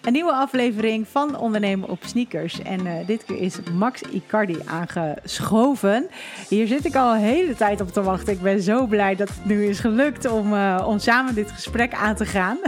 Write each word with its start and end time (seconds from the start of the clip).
Een 0.00 0.12
nieuwe 0.12 0.32
aflevering 0.32 1.08
van 1.08 1.38
Ondernemen 1.38 1.88
op 1.88 1.98
Sneakers. 2.04 2.62
En 2.62 2.86
uh, 2.86 2.92
dit 3.06 3.24
keer 3.24 3.36
is 3.36 3.58
Max 3.72 4.02
Icardi 4.02 4.58
aangeschoven. 4.66 6.06
Hier 6.48 6.66
zit 6.66 6.84
ik 6.84 6.94
al 6.94 7.14
een 7.14 7.20
hele 7.20 7.54
tijd 7.54 7.80
op 7.80 7.92
te 7.92 8.02
wachten. 8.02 8.32
Ik 8.32 8.42
ben 8.42 8.62
zo 8.62 8.86
blij 8.86 9.16
dat 9.16 9.28
het 9.28 9.44
nu 9.44 9.66
is 9.66 9.78
gelukt 9.78 10.30
om, 10.30 10.52
uh, 10.52 10.92
samen 10.96 11.34
dit 11.34 11.50
gesprek 11.50 11.94
aan 11.94 12.14
te 12.14 12.26
gaan. 12.26 12.58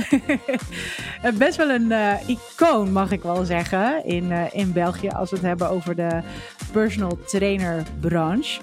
Best 1.38 1.56
wel 1.56 1.70
een 1.70 1.92
icoon, 2.26 2.92
mag 2.92 3.10
ik 3.10 3.22
wel 3.22 3.44
zeggen, 3.44 4.04
in, 4.04 4.32
in 4.52 4.72
België. 4.72 5.08
Als 5.08 5.30
we 5.30 5.36
het 5.36 5.44
hebben 5.44 5.68
over 5.68 5.96
de 5.96 6.20
personal 6.72 7.18
trainer 7.26 7.82
branche. 8.00 8.60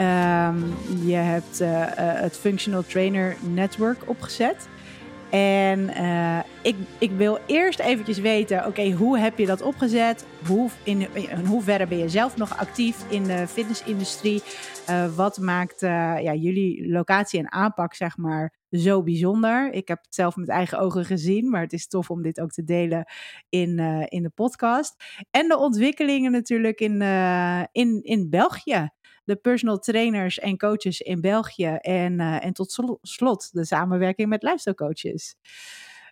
Um, 0.00 0.74
je 1.04 1.14
hebt 1.14 1.58
het 1.94 2.36
Functional 2.36 2.82
Trainer 2.82 3.36
Network 3.40 3.98
opgezet. 4.06 4.68
En 5.30 5.78
uh, 5.78 6.38
ik, 6.62 6.76
ik 6.98 7.10
wil 7.10 7.38
eerst 7.46 7.78
eventjes 7.78 8.18
weten, 8.18 8.66
oké, 8.66 8.90
hoe 8.90 9.18
heb 9.18 9.38
je 9.38 9.46
dat 9.46 9.62
opgezet? 9.62 10.26
Hoe, 10.46 10.70
in, 10.82 11.14
in 11.14 11.44
hoeverre 11.46 11.86
ben 11.86 11.98
je 11.98 12.08
zelf 12.08 12.36
nog 12.36 12.58
actief 12.58 13.10
in 13.10 13.24
de 13.24 13.46
fitnessindustrie? 13.46 14.42
Uh, 14.90 15.14
wat 15.16 15.38
maakt 15.38 15.82
uh, 15.82 15.90
ja, 16.22 16.34
jullie 16.34 16.90
locatie 16.90 17.38
en 17.38 17.52
aanpak, 17.52 17.94
zeg 17.94 18.16
maar, 18.16 18.54
zo 18.70 19.02
bijzonder? 19.02 19.72
Ik 19.72 19.88
heb 19.88 19.98
het 20.02 20.14
zelf 20.14 20.36
met 20.36 20.48
eigen 20.48 20.78
ogen 20.78 21.04
gezien, 21.04 21.50
maar 21.50 21.62
het 21.62 21.72
is 21.72 21.88
tof 21.88 22.10
om 22.10 22.22
dit 22.22 22.40
ook 22.40 22.50
te 22.50 22.64
delen 22.64 23.04
in, 23.48 23.78
in 24.08 24.22
de 24.22 24.30
podcast. 24.34 24.94
En 25.30 25.48
de 25.48 25.58
ontwikkelingen 25.58 26.32
natuurlijk 26.32 26.80
in, 26.80 27.02
in, 27.72 28.02
in 28.02 28.30
België 28.30 28.90
de 29.28 29.36
personal 29.36 29.78
trainers 29.78 30.38
en 30.38 30.56
coaches 30.56 31.00
in 31.00 31.20
België. 31.20 31.78
En, 31.80 32.20
uh, 32.20 32.44
en 32.44 32.52
tot 32.52 32.98
slot 33.02 33.52
de 33.52 33.64
samenwerking 33.64 34.28
met 34.28 34.42
lifestyle 34.42 34.74
coaches. 34.74 35.36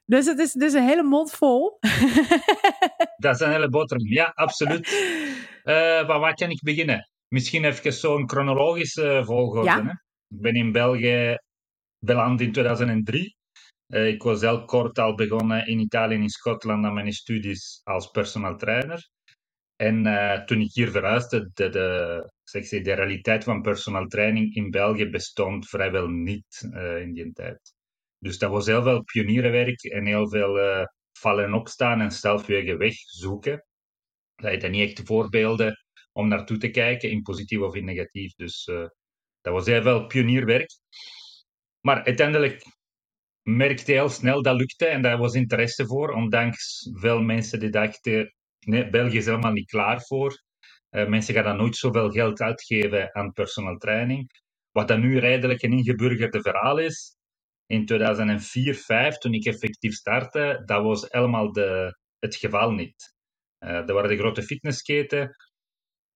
Dus 0.05 0.27
het 0.27 0.39
is 0.39 0.53
dus 0.53 0.73
een 0.73 0.87
hele 0.87 1.03
mond 1.03 1.31
vol. 1.31 1.79
Dat 3.25 3.35
is 3.35 3.41
een 3.41 3.51
hele 3.51 3.69
boterham, 3.69 4.07
ja, 4.07 4.33
absoluut. 4.35 4.89
Uh, 5.65 6.07
waar, 6.07 6.19
waar 6.19 6.35
kan 6.35 6.51
ik 6.51 6.63
beginnen? 6.63 7.11
Misschien 7.29 7.65
even 7.65 7.93
zo'n 7.93 8.29
chronologische 8.29 9.23
volgorde. 9.25 9.69
Ja. 9.69 9.85
Hè? 9.85 9.91
Ik 10.29 10.41
ben 10.41 10.55
in 10.55 10.73
België 10.73 11.37
beland 11.99 12.41
in 12.41 12.53
2003. 12.53 13.37
Uh, 13.95 14.07
ik 14.07 14.23
was 14.23 14.41
heel 14.41 14.65
kort 14.65 14.99
al 14.99 15.15
begonnen 15.15 15.67
in 15.67 15.79
Italië 15.79 16.15
en 16.15 16.23
in 16.23 16.29
Schotland 16.29 16.85
aan 16.85 16.95
mijn 16.95 17.13
studies 17.13 17.81
als 17.85 18.11
personal 18.11 18.57
trainer. 18.57 19.09
En 19.77 20.07
uh, 20.07 20.45
toen 20.45 20.61
ik 20.61 20.71
hier 20.73 20.91
verhuisde, 20.91 21.51
de, 21.55 21.69
de, 21.69 22.31
de 22.53 22.93
realiteit 22.93 23.45
van 23.45 23.63
personal 23.63 24.07
training 24.07 24.55
in 24.55 24.71
België 24.71 25.11
bestond 25.11 25.69
vrijwel 25.69 26.09
niet 26.09 26.69
uh, 26.73 27.01
in 27.01 27.13
die 27.13 27.33
tijd. 27.33 27.75
Dus 28.19 28.39
dat 28.39 28.51
was 28.51 28.67
heel 28.67 28.83
veel 28.83 29.03
pionierenwerk 29.03 29.83
en 29.83 30.07
heel 30.07 30.29
veel 30.29 30.59
uh, 30.59 30.85
vallen 31.13 31.45
en 31.45 31.53
opstaan 31.53 32.01
en 32.01 32.11
zelf 32.11 32.47
je 32.47 32.77
weg 32.77 32.95
zoeken. 32.95 33.65
Dat 34.35 34.61
zijn 34.61 34.73
niet 34.73 34.89
echt 34.89 35.07
voorbeelden 35.07 35.85
om 36.13 36.29
naartoe 36.29 36.59
te 36.59 36.71
kijken, 36.71 37.11
in 37.11 37.23
positief 37.23 37.61
of 37.61 37.75
in 37.75 37.85
negatief. 37.85 38.35
Dus 38.35 38.65
dat 39.41 39.53
was 39.53 39.67
heel 39.67 39.83
veel 39.83 40.07
pionierwerk. 40.07 40.71
Maar 41.81 42.05
uiteindelijk 42.05 42.65
merkte 43.43 43.93
heel 43.93 44.09
snel 44.09 44.43
dat 44.43 44.57
lukte 44.57 44.87
en 44.87 45.03
daar 45.03 45.19
was 45.19 45.35
interesse 45.35 45.87
voor, 45.87 46.09
ondanks 46.13 46.91
veel 46.93 47.23
mensen 47.23 47.61
die 47.61 47.71
dachten 47.71 48.37
Nee, 48.67 48.91
België 48.91 49.17
is 49.17 49.27
helemaal 49.27 49.53
niet 49.53 49.71
klaar 49.71 50.03
voor. 50.03 50.43
Uh, 50.91 51.07
mensen 51.07 51.35
gaan 51.35 51.45
dan 51.45 51.57
nooit 51.57 51.77
zoveel 51.77 52.11
geld 52.11 52.41
uitgeven 52.41 53.15
aan 53.15 53.33
personal 53.33 53.77
training. 53.77 54.31
Wat 54.71 54.89
dan 54.89 55.01
nu 55.01 55.19
redelijk 55.19 55.63
een 55.63 55.73
ingeburgerde 55.73 56.41
verhaal 56.41 56.79
is. 56.79 57.17
In 57.67 57.87
2004, 57.87 58.63
2005, 58.63 59.19
toen 59.19 59.35
ik 59.35 59.45
effectief 59.45 59.95
startte, 59.95 60.63
dat 60.65 60.83
was 60.83 61.07
helemaal 61.09 61.53
de, 61.53 61.99
het 62.19 62.37
geval 62.37 62.71
niet. 62.71 63.15
Uh, 63.65 63.71
er 63.71 63.93
waren 63.93 64.11
de 64.11 64.17
grote 64.17 64.43
fitnessketen. 64.43 65.37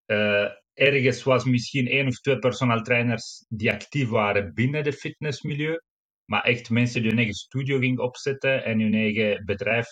Uh, 0.06 0.48
ergens 0.74 1.22
was 1.22 1.44
misschien 1.44 1.86
één 1.88 2.06
of 2.06 2.20
twee 2.20 2.38
personal 2.38 2.82
trainers 2.82 3.44
die 3.48 3.72
actief 3.72 4.08
waren 4.08 4.54
binnen 4.54 4.84
de 4.84 4.92
fitnessmilieu. 4.92 5.80
Maar 6.24 6.42
echt 6.42 6.70
mensen 6.70 7.00
die 7.00 7.08
hun 7.08 7.18
eigen 7.18 7.36
studio 7.36 7.78
gingen 7.78 8.02
opzetten 8.02 8.64
en 8.64 8.80
hun 8.80 8.94
eigen 8.94 9.44
bedrijf 9.44 9.86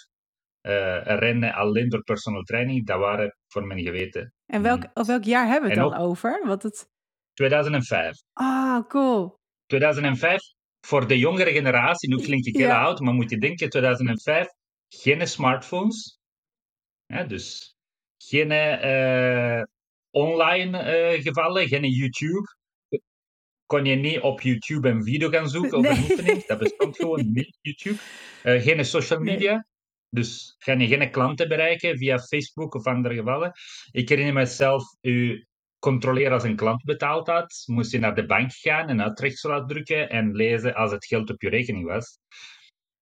rennen 0.60 1.52
alleen 1.54 1.88
door 1.88 2.02
personal 2.02 2.42
training, 2.42 2.86
dat 2.86 2.98
waren 2.98 3.36
voor 3.46 3.66
mijn 3.66 3.80
geweten. 3.80 4.32
En 4.46 4.62
welk, 4.62 4.84
of 4.94 5.06
welk 5.06 5.24
jaar 5.24 5.46
hebben 5.46 5.70
we 5.70 5.80
het 5.80 5.90
dan 5.90 6.00
over? 6.00 6.46
Wat 6.46 6.62
het... 6.62 6.88
2005. 7.32 8.16
Ah, 8.32 8.86
cool. 8.88 9.38
2005, 9.66 10.40
voor 10.80 11.06
de 11.06 11.18
jongere 11.18 11.52
generatie, 11.52 12.08
nu 12.08 12.22
klink 12.22 12.44
ik 12.44 12.56
heel 12.56 12.66
ja. 12.66 12.82
oud, 12.82 13.00
maar 13.00 13.14
moet 13.14 13.30
je 13.30 13.38
denken, 13.38 13.70
2005, 13.70 14.46
geen 14.88 15.28
smartphones. 15.28 16.18
Ja, 17.06 17.24
dus 17.24 17.76
geen 18.16 18.50
uh, 18.50 19.62
online 20.10 20.78
uh, 21.14 21.22
gevallen, 21.22 21.68
geen 21.68 21.84
YouTube. 21.84 22.56
Kon 23.66 23.84
je 23.84 23.94
niet 23.94 24.20
op 24.20 24.40
YouTube 24.40 24.88
een 24.88 25.04
video 25.04 25.28
gaan 25.28 25.48
zoeken 25.48 25.80
nee. 25.80 25.90
of 25.90 25.98
een 25.98 26.04
oefening. 26.04 26.46
Dat 26.46 26.58
bestond 26.58 26.96
gewoon 26.96 27.32
niet, 27.32 27.58
YouTube. 27.66 27.98
geen 28.42 28.84
social 28.84 29.20
media. 29.20 29.66
Dus 30.10 30.54
ga 30.58 30.72
je 30.72 30.86
geen 30.86 31.10
klanten 31.10 31.48
bereiken 31.48 31.96
via 31.96 32.18
Facebook 32.18 32.74
of 32.74 32.86
andere 32.86 33.14
gevallen. 33.14 33.52
Ik 33.90 34.08
herinner 34.08 34.34
mezelf, 34.34 34.82
u 35.00 35.46
controleren 35.78 36.32
als 36.32 36.42
een 36.42 36.56
klant 36.56 36.84
betaald 36.84 37.26
had, 37.26 37.62
moest 37.66 37.92
je 37.92 37.98
naar 37.98 38.14
de 38.14 38.26
bank 38.26 38.52
gaan, 38.52 38.88
een 38.88 39.02
uittreksel 39.02 39.52
uitdrukken 39.52 40.08
en 40.08 40.34
lezen 40.34 40.74
als 40.74 40.90
het 40.90 41.06
geld 41.06 41.30
op 41.30 41.42
je 41.42 41.48
rekening 41.48 41.86
was. 41.86 42.18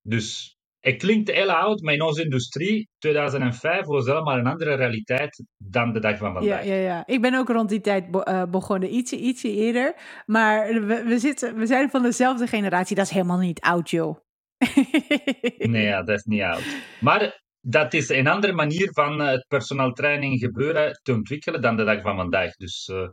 Dus 0.02 0.56
het 0.80 0.96
klinkt 0.96 1.30
heel 1.30 1.50
oud, 1.50 1.80
maar 1.80 1.94
in 1.94 2.02
onze 2.02 2.22
industrie, 2.22 2.88
2005, 2.98 3.84
was 3.84 4.06
helemaal 4.06 4.38
een 4.38 4.46
andere 4.46 4.74
realiteit 4.74 5.44
dan 5.56 5.92
de 5.92 6.00
dag 6.00 6.18
van 6.18 6.32
vandaag. 6.32 6.64
Ja, 6.64 6.74
ja, 6.74 6.80
ja. 6.80 7.06
ik 7.06 7.20
ben 7.20 7.34
ook 7.34 7.48
rond 7.48 7.68
die 7.68 7.80
tijd 7.80 8.10
be 8.10 8.26
uh, 8.28 8.42
begonnen, 8.50 8.94
ietsje, 8.94 9.16
ietsje 9.16 9.50
eerder. 9.50 9.94
Maar 10.26 10.86
we, 10.86 11.02
we, 11.06 11.18
zitten, 11.18 11.56
we 11.56 11.66
zijn 11.66 11.90
van 11.90 12.02
dezelfde 12.02 12.46
generatie, 12.46 12.96
dat 12.96 13.04
is 13.04 13.12
helemaal 13.12 13.38
niet 13.38 13.60
oud, 13.60 13.90
joh. 13.90 14.25
nee, 15.72 15.84
ja, 15.84 16.02
dat 16.02 16.18
is 16.18 16.24
niet 16.24 16.42
oud. 16.42 16.62
Maar 17.00 17.44
dat 17.60 17.94
is 17.94 18.08
een 18.08 18.26
andere 18.26 18.52
manier 18.52 18.88
van 18.92 19.20
uh, 19.20 19.26
het 19.26 19.44
personal 19.48 19.92
training 19.92 20.38
gebeuren 20.38 21.00
te 21.02 21.12
ontwikkelen 21.12 21.60
dan 21.60 21.76
de 21.76 21.84
dag 21.84 22.02
van 22.02 22.16
vandaag. 22.16 22.56
Dus 22.56 22.88
uh, 22.92 23.08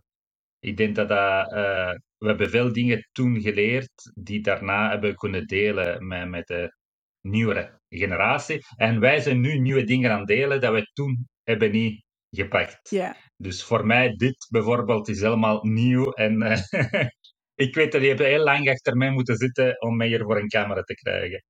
ik 0.60 0.78
denk 0.78 0.96
dat 0.96 1.08
dat, 1.08 1.52
uh, 1.52 1.92
we 2.18 2.28
hebben 2.28 2.50
veel 2.50 2.74
dingen 2.74 3.08
toen 3.12 3.42
geleerd 3.42 4.12
die 4.14 4.42
daarna 4.42 4.90
hebben 4.90 5.16
kunnen 5.16 5.48
delen 5.48 6.08
met, 6.08 6.30
met 6.30 6.48
de 6.48 6.76
nieuwere 7.22 7.80
generatie. 7.90 8.60
En 8.76 9.00
wij 9.00 9.20
zijn 9.20 9.40
nu 9.40 9.60
nieuwe 9.60 9.84
dingen 9.84 10.12
aan 10.12 10.20
het 10.20 10.28
delen 10.28 10.62
dat 10.62 10.74
we 10.74 10.90
toen 10.94 11.28
hebben 11.44 11.72
niet 11.72 12.04
gepakt. 12.30 12.90
Yeah. 12.90 13.16
Dus 13.38 13.64
voor 13.64 13.86
mij, 13.86 14.16
dit 14.16 14.48
bijvoorbeeld 14.50 15.08
is 15.08 15.22
helemaal 15.22 15.64
nieuw 15.64 16.12
en 16.12 16.38
ik 17.56 17.76
weet 17.76 17.92
dat 17.92 18.02
je 18.02 18.24
heel 18.24 18.44
lang 18.44 18.70
achter 18.70 18.96
mij 18.98 19.12
moeten 19.12 19.36
zitten 19.36 19.82
om 19.82 19.98
mij 19.98 20.08
hier 20.08 20.24
voor 20.24 20.38
een 20.38 20.48
camera 20.48 20.82
te 20.82 20.94
krijgen. 20.94 21.44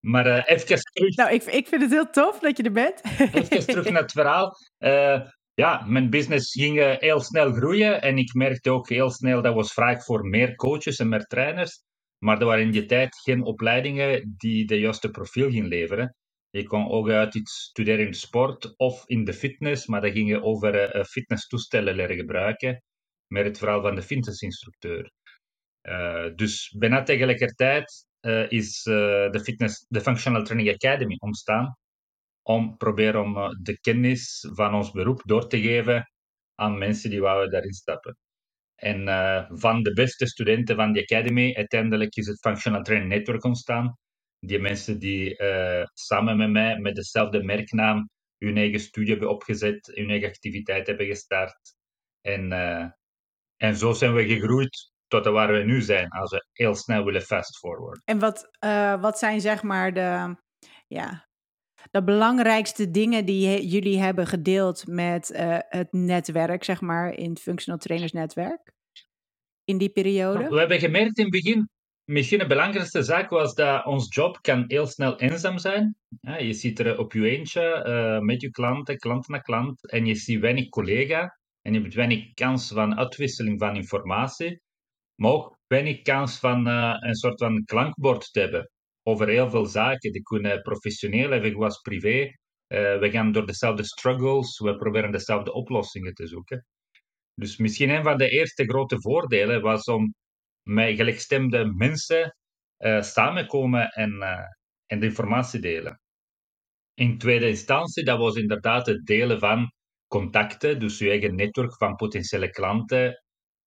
Maar 0.00 0.26
uh, 0.26 0.42
even 0.46 0.66
terug. 0.66 1.16
Nou, 1.16 1.32
ik, 1.32 1.42
ik 1.42 1.66
vind 1.66 1.82
het 1.82 1.90
heel 1.90 2.10
tof 2.10 2.38
dat 2.38 2.56
je 2.56 2.62
er 2.62 2.72
bent. 2.72 3.02
even 3.50 3.66
terug 3.66 3.90
naar 3.90 4.02
het 4.02 4.12
verhaal. 4.12 4.52
Uh, 4.78 5.20
ja, 5.54 5.84
mijn 5.86 6.10
business 6.10 6.52
ging 6.52 6.78
uh, 6.78 6.94
heel 6.98 7.20
snel 7.20 7.52
groeien 7.52 8.02
en 8.02 8.18
ik 8.18 8.34
merkte 8.34 8.70
ook 8.70 8.88
heel 8.88 9.10
snel 9.10 9.42
dat 9.42 9.54
was 9.54 9.72
vraag 9.72 10.04
voor 10.04 10.24
meer 10.24 10.54
coaches 10.54 10.98
en 10.98 11.08
meer 11.08 11.24
trainers. 11.24 11.82
Maar 12.18 12.40
er 12.40 12.46
waren 12.46 12.64
in 12.64 12.70
die 12.70 12.86
tijd 12.86 13.16
geen 13.16 13.42
opleidingen 13.42 14.34
die 14.36 14.66
de 14.66 14.78
juiste 14.78 15.10
profiel 15.10 15.50
gingen 15.50 15.68
leveren. 15.68 16.16
Je 16.50 16.62
kon 16.62 16.90
ook 16.90 17.08
uit 17.08 17.34
iets 17.34 17.52
studeren 17.52 18.04
in 18.04 18.10
de 18.10 18.16
sport 18.16 18.74
of 18.76 19.02
in 19.06 19.24
de 19.24 19.32
fitness, 19.32 19.86
maar 19.86 20.00
dat 20.00 20.12
ging 20.12 20.28
je 20.28 20.42
over 20.42 21.04
fitnesstoestellen 21.04 21.94
leren 21.94 22.16
gebruiken 22.16 22.82
met 23.32 23.44
het 23.44 23.58
verhaal 23.58 23.82
van 23.82 23.94
de 23.94 24.02
fitnessinstructeur. 24.02 25.10
Uh, 25.88 26.34
dus 26.34 26.74
bijna 26.78 27.02
tegelijkertijd 27.02 28.06
uh, 28.20 28.50
is 28.50 28.86
uh, 28.86 29.30
de, 29.30 29.40
fitness, 29.42 29.84
de 29.88 30.00
Functional 30.00 30.42
Training 30.42 30.74
Academy 30.74 31.16
ontstaan 31.18 31.76
om 32.42 32.76
proberen 32.76 33.20
om 33.20 33.34
de 33.62 33.80
kennis 33.80 34.48
van 34.52 34.74
ons 34.74 34.90
beroep 34.90 35.22
door 35.24 35.48
te 35.48 35.60
geven 35.60 36.10
aan 36.54 36.78
mensen 36.78 37.10
die 37.10 37.20
wouden 37.20 37.50
daarin 37.50 37.72
stappen. 37.72 38.16
En 38.74 39.04
van 39.58 39.82
de 39.82 39.92
beste 39.92 40.26
studenten 40.26 40.76
van 40.76 40.92
die 40.92 41.02
academy, 41.02 41.54
uiteindelijk 41.54 42.16
is 42.16 42.26
het 42.26 42.40
Functional 42.40 42.82
Training 42.82 43.12
Network 43.12 43.44
ontstaan. 43.44 43.96
Die 44.38 44.58
mensen 44.58 44.98
die 44.98 45.36
samen 45.92 46.36
met 46.36 46.50
mij, 46.50 46.78
met 46.78 46.94
dezelfde 46.94 47.42
merknaam, 47.42 48.08
hun 48.38 48.56
eigen 48.56 48.80
studie 48.80 49.10
hebben 49.10 49.30
opgezet, 49.30 49.90
hun 49.94 50.10
eigen 50.10 50.28
activiteit 50.28 50.86
hebben 50.86 51.06
gestart. 51.06 51.74
En 52.20 52.52
en 53.62 53.76
zo 53.76 53.92
zijn 53.92 54.14
we 54.14 54.26
gegroeid 54.26 54.90
tot 55.06 55.24
waar 55.24 55.52
we 55.52 55.58
nu 55.58 55.80
zijn, 55.80 56.08
als 56.08 56.30
we 56.30 56.46
heel 56.52 56.74
snel 56.74 57.04
willen 57.04 57.22
fast 57.22 57.58
forward. 57.58 58.00
En 58.04 58.18
wat, 58.18 58.48
uh, 58.64 59.00
wat 59.00 59.18
zijn 59.18 59.40
zeg 59.40 59.62
maar 59.62 59.92
de, 59.94 60.36
ja, 60.86 61.28
de 61.90 62.04
belangrijkste 62.04 62.90
dingen 62.90 63.24
die 63.24 63.66
jullie 63.66 63.98
hebben 63.98 64.26
gedeeld 64.26 64.86
met 64.86 65.30
uh, 65.30 65.58
het 65.60 65.92
netwerk, 65.92 66.64
zeg 66.64 66.80
maar, 66.80 67.14
in 67.14 67.30
het 67.30 67.40
Functional 67.40 67.80
Trainers 67.80 68.12
Netwerk? 68.12 68.72
In 69.64 69.78
die 69.78 69.90
periode? 69.90 70.48
We 70.48 70.58
hebben 70.58 70.78
gemerkt 70.78 71.18
in 71.18 71.24
het 71.24 71.32
begin, 71.32 71.68
misschien 72.04 72.38
de 72.38 72.46
belangrijkste 72.46 73.02
zaak 73.02 73.30
was 73.30 73.54
dat 73.54 73.86
ons 73.86 74.14
job 74.14 74.38
kan 74.40 74.64
heel 74.66 74.86
snel 74.86 75.18
eenzaam 75.18 75.58
zijn. 75.58 75.96
Ja, 76.20 76.36
je 76.36 76.52
zit 76.52 76.78
er 76.78 76.98
op 76.98 77.12
je 77.12 77.30
eentje 77.30 77.84
uh, 77.86 78.18
met 78.18 78.40
je 78.40 78.50
klanten, 78.50 78.96
klant 78.98 79.28
na 79.28 79.38
klant, 79.38 79.90
en 79.90 80.06
je 80.06 80.14
ziet 80.14 80.40
weinig 80.40 80.68
collega 80.68 81.40
en 81.62 81.72
je 81.72 81.80
hebt 81.80 81.94
weinig 81.94 82.32
kans 82.34 82.68
van 82.68 82.98
uitwisseling 82.98 83.58
van 83.58 83.76
informatie, 83.76 84.60
maar 85.14 85.30
ook 85.30 85.58
weinig 85.66 86.02
kans 86.02 86.38
van 86.38 86.68
uh, 86.68 86.96
een 86.98 87.14
soort 87.14 87.38
van 87.38 87.64
klankbord 87.64 88.32
te 88.32 88.40
hebben 88.40 88.70
over 89.02 89.28
heel 89.28 89.50
veel 89.50 89.66
zaken. 89.66 90.12
Die 90.12 90.22
kunnen 90.22 90.62
professioneel 90.62 91.32
even 91.32 91.62
als 91.62 91.80
privé. 91.80 92.20
Uh, 92.22 92.98
we 92.98 93.10
gaan 93.10 93.32
door 93.32 93.46
dezelfde 93.46 93.84
struggles, 93.84 94.58
we 94.58 94.76
proberen 94.76 95.12
dezelfde 95.12 95.52
oplossingen 95.52 96.14
te 96.14 96.26
zoeken. 96.26 96.66
Dus 97.34 97.56
misschien 97.56 97.90
een 97.90 98.02
van 98.02 98.16
de 98.18 98.28
eerste 98.28 98.64
grote 98.64 99.00
voordelen 99.00 99.62
was 99.62 99.84
om 99.84 100.14
met 100.62 100.96
gelijkstemde 100.96 101.64
mensen 101.64 102.36
uh, 102.78 103.02
samenkomen 103.02 103.88
en, 103.88 104.22
en 104.86 105.00
de 105.00 105.06
informatie 105.06 105.60
delen. 105.60 106.00
In 106.94 107.18
tweede 107.18 107.48
instantie, 107.48 108.04
dat 108.04 108.18
was 108.18 108.34
inderdaad 108.34 108.86
het 108.86 109.06
delen 109.06 109.38
van 109.38 109.72
contacten, 110.12 110.78
dus 110.78 110.98
je 110.98 111.08
eigen 111.08 111.34
netwerk 111.34 111.76
van 111.76 111.96
potentiële 111.96 112.50
klanten, 112.50 113.22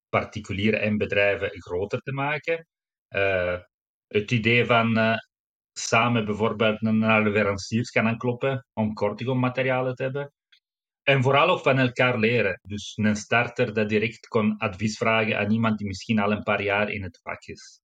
particulieren 0.10 0.82
en 0.82 0.98
bedrijven 0.98 1.62
groter 1.62 2.00
te 2.00 2.12
maken. 2.12 2.68
Uh, 3.16 3.60
het 4.08 4.32
idee 4.32 4.66
van 4.66 5.18
samen 5.72 6.26
bijvoorbeeld 6.26 6.82
naar 6.82 7.24
leveranciers 7.24 7.90
gaan 7.90 8.08
aankloppen 8.08 8.66
om 8.74 8.94
korting 8.94 9.30
op 9.30 9.38
materialen 9.38 9.96
te 9.96 10.04
hebben. 10.04 10.32
En 11.04 11.24
vooral 11.24 11.50
ook 11.50 11.62
van 11.62 11.80
elkaar 11.80 12.20
leren. 12.20 12.60
Dus 12.62 12.94
een 12.96 13.16
starter 13.16 13.74
dat 13.74 13.90
direct 13.90 14.28
kon 14.28 14.58
advies 14.58 14.98
vragen 14.98 15.38
aan 15.38 15.52
iemand 15.52 15.78
die 15.78 15.88
misschien 15.88 16.20
al 16.20 16.32
een 16.32 16.44
paar 16.44 16.62
jaar 16.62 16.90
in 16.90 17.04
het 17.04 17.20
vak 17.24 17.44
is. 17.46 17.80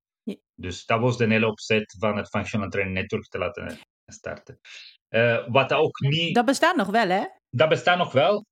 Dus 0.56 0.86
dat 0.86 1.00
was 1.00 1.18
de 1.18 1.28
hele 1.28 1.48
opzet 1.48 1.96
van 2.00 2.18
het 2.18 2.30
Functional 2.30 2.70
Training 2.70 2.98
Network 2.98 3.28
te 3.28 3.38
laten 3.38 3.78
starten. 4.06 4.60
Uh, 5.10 5.48
wat 5.48 5.70
dat 5.70 5.80
ook 5.80 6.00
niet... 6.00 6.36
Dat 6.36 6.46
bestaat 6.46 6.76
nog 6.76 6.88
wel, 6.88 7.10
hè? 7.10 7.26
Dat 7.50 7.70
bestaat 7.70 7.98
nog 7.98 8.12
wel. 8.12 8.46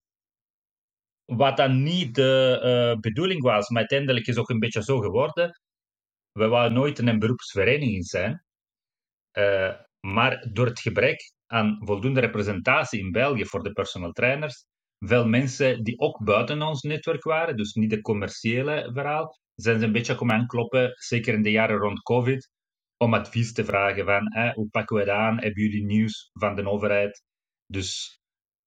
Wat 1.29 1.57
dan 1.57 1.83
niet 1.83 2.15
de 2.15 2.61
uh, 2.63 2.99
bedoeling 2.99 3.41
was, 3.41 3.69
maar 3.69 3.79
uiteindelijk 3.79 4.27
is 4.27 4.37
ook 4.37 4.49
een 4.49 4.59
beetje 4.59 4.83
zo 4.83 4.99
geworden. 4.99 5.61
We 6.31 6.47
wouden 6.47 6.73
nooit 6.73 6.99
een 6.99 7.19
beroepsvereniging 7.19 8.05
zijn. 8.05 8.43
Uh, 9.37 9.73
maar 9.99 10.47
door 10.51 10.65
het 10.65 10.79
gebrek 10.79 11.33
aan 11.47 11.77
voldoende 11.79 12.19
representatie 12.19 12.99
in 12.99 13.11
België 13.11 13.45
voor 13.45 13.63
de 13.63 13.71
personal 13.71 14.11
trainers, 14.11 14.65
veel 14.99 15.27
mensen 15.27 15.83
die 15.83 15.99
ook 15.99 16.23
buiten 16.23 16.61
ons 16.61 16.81
netwerk 16.81 17.23
waren, 17.23 17.55
dus 17.55 17.73
niet 17.73 17.89
de 17.89 18.01
commerciële 18.01 18.89
verhaal, 18.93 19.39
zijn 19.55 19.79
ze 19.79 19.85
een 19.85 19.91
beetje 19.91 20.15
komen 20.15 20.35
aankloppen, 20.35 20.93
zeker 20.95 21.33
in 21.33 21.41
de 21.41 21.51
jaren 21.51 21.77
rond 21.77 22.01
COVID, 22.01 22.49
om 22.97 23.13
advies 23.13 23.53
te 23.53 23.65
vragen 23.65 24.05
van 24.05 24.53
hoe 24.53 24.69
pakken 24.69 24.95
we 24.95 25.01
het 25.01 25.11
aan, 25.11 25.39
hebben 25.39 25.63
jullie 25.63 25.85
nieuws 25.85 26.29
van 26.33 26.55
de 26.55 26.69
overheid? 26.69 27.23
Dus 27.65 28.19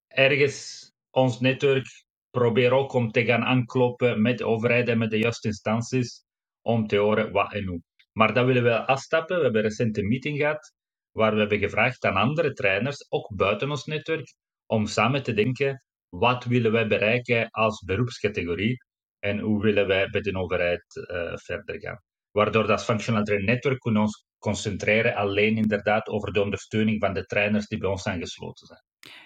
ergens 0.06 0.91
ons 1.11 1.41
netwerk 1.41 1.87
probeer 2.32 2.73
ook 2.73 2.93
om 2.93 3.11
te 3.11 3.25
gaan 3.25 3.44
aankloppen 3.44 4.23
met 4.23 4.38
de 4.38 4.46
overheid 4.46 4.88
en 4.88 4.99
met 4.99 5.11
de 5.11 5.19
juiste 5.19 5.49
instanties 5.49 6.25
om 6.62 6.87
te 6.87 6.96
horen 6.96 7.32
wat 7.32 7.52
en 7.52 7.67
hoe. 7.67 7.82
Maar 8.12 8.34
dat 8.34 8.46
willen 8.46 8.62
we 8.62 8.87
afstappen. 8.87 9.37
We 9.37 9.43
hebben 9.43 9.62
recent 9.62 9.99
een 9.99 10.08
meeting 10.08 10.38
gehad 10.38 10.73
waar 11.11 11.32
we 11.32 11.40
hebben 11.40 11.58
gevraagd 11.58 12.05
aan 12.05 12.17
andere 12.17 12.52
trainers, 12.52 13.11
ook 13.11 13.37
buiten 13.37 13.70
ons 13.70 13.84
netwerk, 13.84 14.34
om 14.67 14.87
samen 14.87 15.23
te 15.23 15.32
denken 15.32 15.82
wat 16.08 16.44
willen 16.44 16.73
wij 16.73 16.87
bereiken 16.87 17.50
als 17.50 17.84
beroepscategorie 17.84 18.76
en 19.19 19.38
hoe 19.38 19.62
willen 19.62 19.87
wij 19.87 20.08
bij 20.08 20.20
de 20.20 20.37
overheid 20.38 20.85
uh, 20.94 21.37
verder 21.37 21.81
gaan. 21.81 22.02
Waardoor 22.31 22.67
dat 22.67 22.85
Functional 22.85 23.23
Training 23.23 23.50
Network 23.50 23.78
kunnen 23.78 24.02
ons 24.02 24.25
concentreren 24.38 25.14
alleen 25.14 25.56
inderdaad 25.56 26.08
over 26.08 26.32
de 26.32 26.43
ondersteuning 26.43 27.00
van 27.00 27.14
de 27.14 27.25
trainers 27.25 27.67
die 27.67 27.78
bij 27.78 27.90
ons 27.90 28.06
aangesloten 28.06 28.67
zijn. 28.67 28.82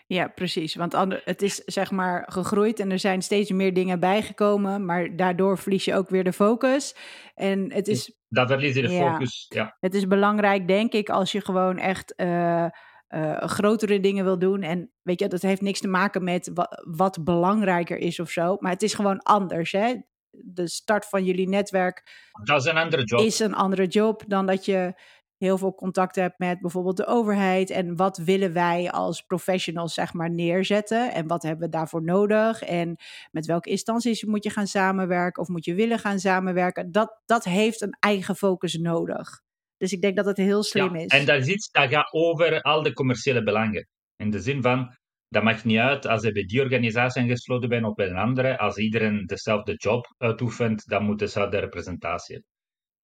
Ja, 0.07 0.29
precies. 0.29 0.75
Want 0.75 0.95
het 1.25 1.43
is 1.43 1.55
zeg 1.65 1.91
maar 1.91 2.29
gegroeid 2.33 2.81
en 2.81 2.91
er 2.91 2.99
zijn 2.99 3.23
steeds 3.23 3.51
meer 3.51 3.75
dingen 3.75 4.01
bijgekomen, 4.01 4.85
maar 4.85 5.17
daardoor 5.17 5.59
verlies 5.59 5.85
je 5.85 5.95
ook 5.95 6.09
weer 6.09 6.25
de 6.25 6.33
focus. 6.33 6.97
En 7.35 7.73
het 7.73 7.89
is. 7.89 8.15
Dat 8.29 8.49
verlies 8.49 8.75
je 8.75 8.83
de 8.83 8.89
focus, 8.89 9.47
ja. 9.49 9.77
Het 9.81 9.95
is 9.95 10.07
belangrijk, 10.07 10.69
denk 10.69 10.93
ik, 10.93 11.09
als 11.09 11.33
je 11.33 11.41
gewoon 11.41 11.79
echt 11.79 12.15
uh, 12.17 12.67
uh, 13.09 13.41
grotere 13.41 14.01
dingen 14.01 14.25
wil 14.25 14.39
doen. 14.39 14.63
En 14.63 14.91
weet 15.03 15.21
je, 15.21 15.29
dat 15.29 15.43
heeft 15.43 15.61
niks 15.61 15.81
te 15.81 15.89
maken 15.89 16.25
met 16.25 16.51
wat 16.83 17.25
belangrijker 17.25 17.99
is 17.99 18.21
of 18.21 18.31
zo, 18.31 18.57
maar 18.61 18.73
het 18.73 18.83
is 18.83 18.95
gewoon 18.95 19.23
anders. 19.23 19.73
Hè? 19.73 19.95
De 20.31 20.69
start 20.69 21.05
van 21.09 21.25
jullie 21.25 21.49
netwerk. 21.49 22.31
Dat 22.45 22.61
is 22.61 22.71
een 22.71 22.77
andere 22.77 23.05
job. 23.05 23.21
Is 23.21 23.39
een 23.39 23.55
andere 23.55 23.87
job 23.87 24.25
dan 24.27 24.47
dat 24.47 24.65
je 24.65 25.01
heel 25.39 25.59
veel 25.59 25.75
contact 25.75 26.17
hebt 26.17 26.39
met 26.39 26.61
bijvoorbeeld 26.61 26.97
de 26.97 27.07
overheid 27.07 27.71
en 27.71 27.97
wat 27.97 28.17
willen 28.17 28.53
wij 28.53 28.91
als 28.91 29.23
professionals 29.23 29.95
zeg 29.95 30.13
maar 30.13 30.31
neerzetten 30.31 31.13
en 31.13 31.27
wat 31.27 31.43
hebben 31.43 31.65
we 31.65 31.73
daarvoor 31.73 32.03
nodig 32.03 32.63
en 32.63 32.97
met 33.31 33.47
welke 33.47 33.71
instanties 33.71 34.25
moet 34.25 34.45
je 34.45 34.51
gaan 34.51 34.67
samenwerken 34.67 35.43
of 35.43 35.49
moet 35.49 35.65
je 35.65 35.75
willen 35.75 35.99
gaan 35.99 36.19
samenwerken. 36.19 36.93
Dat, 36.93 37.21
dat 37.25 37.45
heeft 37.45 37.81
een 37.81 37.97
eigen 38.01 38.37
focus 38.37 38.75
nodig. 38.75 39.45
Dus 39.77 39.93
ik 39.93 40.01
denk 40.01 40.17
dat 40.17 40.27
het 40.27 40.37
heel 40.37 40.63
slim 40.63 40.95
ja, 40.95 41.01
is. 41.01 41.07
En 41.07 41.27
daar 41.27 41.43
zit, 41.43 41.69
dat 41.73 41.89
gaat 41.89 42.13
over 42.13 42.61
al 42.61 42.83
de 42.83 42.93
commerciële 42.93 43.43
belangen. 43.43 43.89
In 44.17 44.31
de 44.31 44.41
zin 44.41 44.63
van, 44.63 44.95
dat 45.29 45.43
maakt 45.43 45.65
niet 45.65 45.79
uit 45.79 46.07
als 46.07 46.23
ze 46.23 46.33
bij 46.33 46.45
die 46.45 46.61
organisatie 46.61 47.23
aangesloten 47.23 47.69
zijn 47.69 47.85
of 47.85 47.95
bij 47.95 48.09
een 48.09 48.17
andere. 48.17 48.59
Als 48.59 48.77
iedereen 48.77 49.27
dezelfde 49.27 49.75
job 49.75 50.15
uitoefent, 50.19 50.89
dan 50.89 51.05
moet 51.05 51.19
dezelfde 51.19 51.59
representatie 51.59 52.35
hebben. 52.35 52.56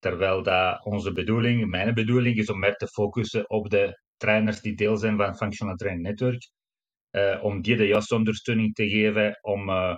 Terwijl 0.02 0.42
dat 0.42 0.84
onze 0.84 1.12
bedoeling, 1.12 1.66
mijn 1.66 1.94
bedoeling, 1.94 2.36
is 2.36 2.50
om 2.50 2.58
meer 2.58 2.76
te 2.76 2.86
focussen 2.86 3.50
op 3.50 3.70
de 3.70 4.00
trainers 4.16 4.60
die 4.60 4.74
deel 4.74 4.96
zijn 4.96 5.16
van 5.16 5.36
Functional 5.36 5.76
Training 5.76 6.06
Network. 6.06 6.50
Uh, 7.10 7.44
om 7.44 7.62
die 7.62 7.76
de 7.76 7.86
juiste 7.86 8.14
ondersteuning 8.14 8.74
te 8.74 8.88
geven 8.88 9.38
om 9.40 9.68
uh, 9.68 9.96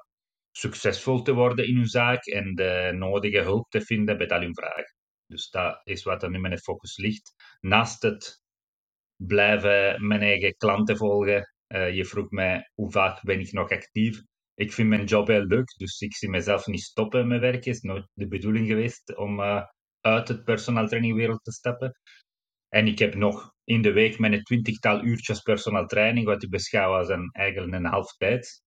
succesvol 0.50 1.22
te 1.22 1.32
worden 1.32 1.66
in 1.66 1.76
hun 1.76 1.86
zaak 1.86 2.26
en 2.26 2.54
de 2.54 2.92
nodige 2.94 3.40
hulp 3.40 3.70
te 3.70 3.80
vinden 3.80 4.18
bij 4.18 4.28
al 4.28 4.40
hun 4.40 4.54
vragen. 4.54 4.94
Dus 5.26 5.50
dat 5.50 5.80
is 5.84 6.02
wat 6.02 6.22
er 6.22 6.30
nu 6.30 6.38
mijn 6.38 6.58
focus 6.58 6.96
ligt. 6.96 7.34
Naast 7.60 8.02
het 8.02 8.42
blijven 9.16 10.06
mijn 10.06 10.22
eigen 10.22 10.56
klanten 10.56 10.96
volgen. 10.96 11.54
Uh, 11.68 11.94
je 11.94 12.04
vroeg 12.04 12.30
mij 12.30 12.70
hoe 12.74 12.90
vaak 12.90 13.22
ben 13.22 13.40
ik 13.40 13.52
nog 13.52 13.70
actief. 13.70 14.22
Ik 14.54 14.72
vind 14.72 14.88
mijn 14.88 15.04
job 15.04 15.26
heel 15.26 15.44
leuk, 15.44 15.74
dus 15.76 16.00
ik 16.00 16.14
zie 16.14 16.28
mezelf 16.28 16.66
niet 16.66 16.82
stoppen 16.82 17.26
met 17.26 17.40
werken. 17.40 17.58
Het 17.58 17.66
is 17.76 17.80
nooit 17.80 18.08
de 18.12 18.28
bedoeling 18.28 18.66
geweest 18.66 19.16
om 19.16 19.40
uit 20.04 20.28
het 20.28 20.44
personal 20.44 20.86
trainingwereld 20.86 21.44
te 21.44 21.52
stappen. 21.52 21.98
En 22.68 22.86
ik 22.86 22.98
heb 22.98 23.14
nog 23.14 23.52
in 23.64 23.82
de 23.82 23.92
week 23.92 24.18
mijn 24.18 24.42
twintigtal 24.42 25.04
uurtjes 25.04 25.40
personal 25.40 25.86
training, 25.86 26.26
wat 26.26 26.42
ik 26.42 26.50
beschouw 26.50 26.96
als 26.96 27.08
een, 27.08 27.30
eigenlijk 27.32 27.72
een 27.72 27.84
half 27.84 28.16
tijd. 28.16 28.62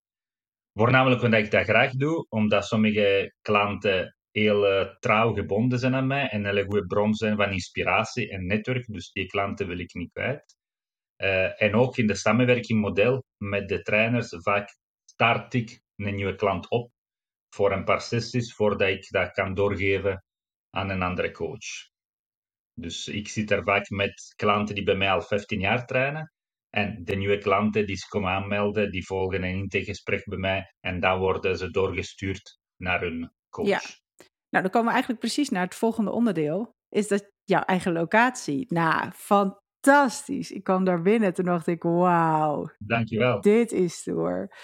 Voornamelijk 0.74 1.22
omdat 1.22 1.40
ik 1.40 1.52
dat 1.52 1.64
graag 1.64 1.92
doe, 1.92 2.26
omdat 2.30 2.66
sommige 2.66 3.34
klanten 3.42 4.16
heel 4.32 4.72
uh, 4.72 4.96
trouw 5.00 5.34
gebonden 5.34 5.80
zijn 5.80 5.96
aan 5.96 6.08
mij 6.08 6.30
en 6.30 6.40
een 6.40 6.46
hele 6.46 6.66
goede 6.66 6.86
bron 6.86 7.14
zijn 7.14 7.36
van 7.36 7.52
inspiratie 7.52 8.30
en 8.30 8.46
netwerk. 8.46 8.86
Dus 8.86 9.12
die 9.12 9.26
klanten 9.26 9.68
wil 9.68 9.80
ik 9.80 9.94
niet 9.94 10.12
kwijt. 10.12 10.56
Uh, 11.18 11.62
en 11.62 11.76
ook 11.76 11.98
in 11.98 12.08
de 12.08 12.16
samenwerkingmodel 12.16 13.24
met 13.38 13.68
de 13.68 13.82
trainers, 13.82 14.36
vaak 14.38 14.78
start 15.06 15.54
ik 15.54 15.82
een 15.96 16.16
nieuwe 16.16 16.36
klant 16.36 16.70
op 16.70 16.92
voor 17.56 17.72
een 17.72 17.84
paar 17.84 18.02
sessies, 18.02 18.54
voordat 18.54 18.90
ik 18.90 19.10
dat 19.10 19.32
kan 19.32 19.54
doorgeven 19.54 20.24
aan 20.70 20.90
een 20.90 21.02
andere 21.02 21.32
coach. 21.32 21.90
Dus 22.74 23.08
ik 23.08 23.28
zit 23.28 23.52
er 23.52 23.64
vaak 23.64 23.90
met 23.90 24.34
klanten 24.36 24.76
die 24.76 24.84
bij 24.84 24.96
mij 24.96 25.12
al 25.12 25.22
15 25.22 25.60
jaar 25.60 25.86
trainen. 25.86 26.32
En 26.70 27.04
de 27.04 27.16
nieuwe 27.16 27.38
klanten 27.38 27.86
die 27.86 27.96
ze 27.96 28.08
komen 28.08 28.30
aanmelden, 28.30 28.92
die 28.92 29.06
volgen 29.06 29.44
een 29.44 29.56
intakegesprek 29.56 30.26
bij 30.26 30.38
mij. 30.38 30.74
En 30.80 31.00
dan 31.00 31.20
worden 31.20 31.58
ze 31.58 31.72
doorgestuurd 31.72 32.60
naar 32.76 33.02
hun 33.02 33.32
coach. 33.50 33.68
Ja. 33.68 33.82
Nou, 34.50 34.64
dan 34.64 34.70
komen 34.70 34.88
we 34.88 34.94
eigenlijk 34.94 35.20
precies 35.20 35.50
naar 35.50 35.64
het 35.64 35.76
volgende 35.76 36.12
onderdeel. 36.12 36.76
Is 36.90 37.08
dat 37.08 37.32
jouw 37.44 37.62
eigen 37.62 37.94
locatie? 37.94 38.66
Nou, 38.68 39.12
fantastisch. 39.12 40.52
Ik 40.52 40.64
kwam 40.64 40.84
daar 40.84 41.02
binnen, 41.02 41.34
toen 41.34 41.46
dacht 41.46 41.68
ik, 41.68 41.84
wauw. 41.84 42.70
Dankjewel. 42.78 43.42
Dit 43.42 43.72
is 43.72 43.94
stoer. 43.94 44.56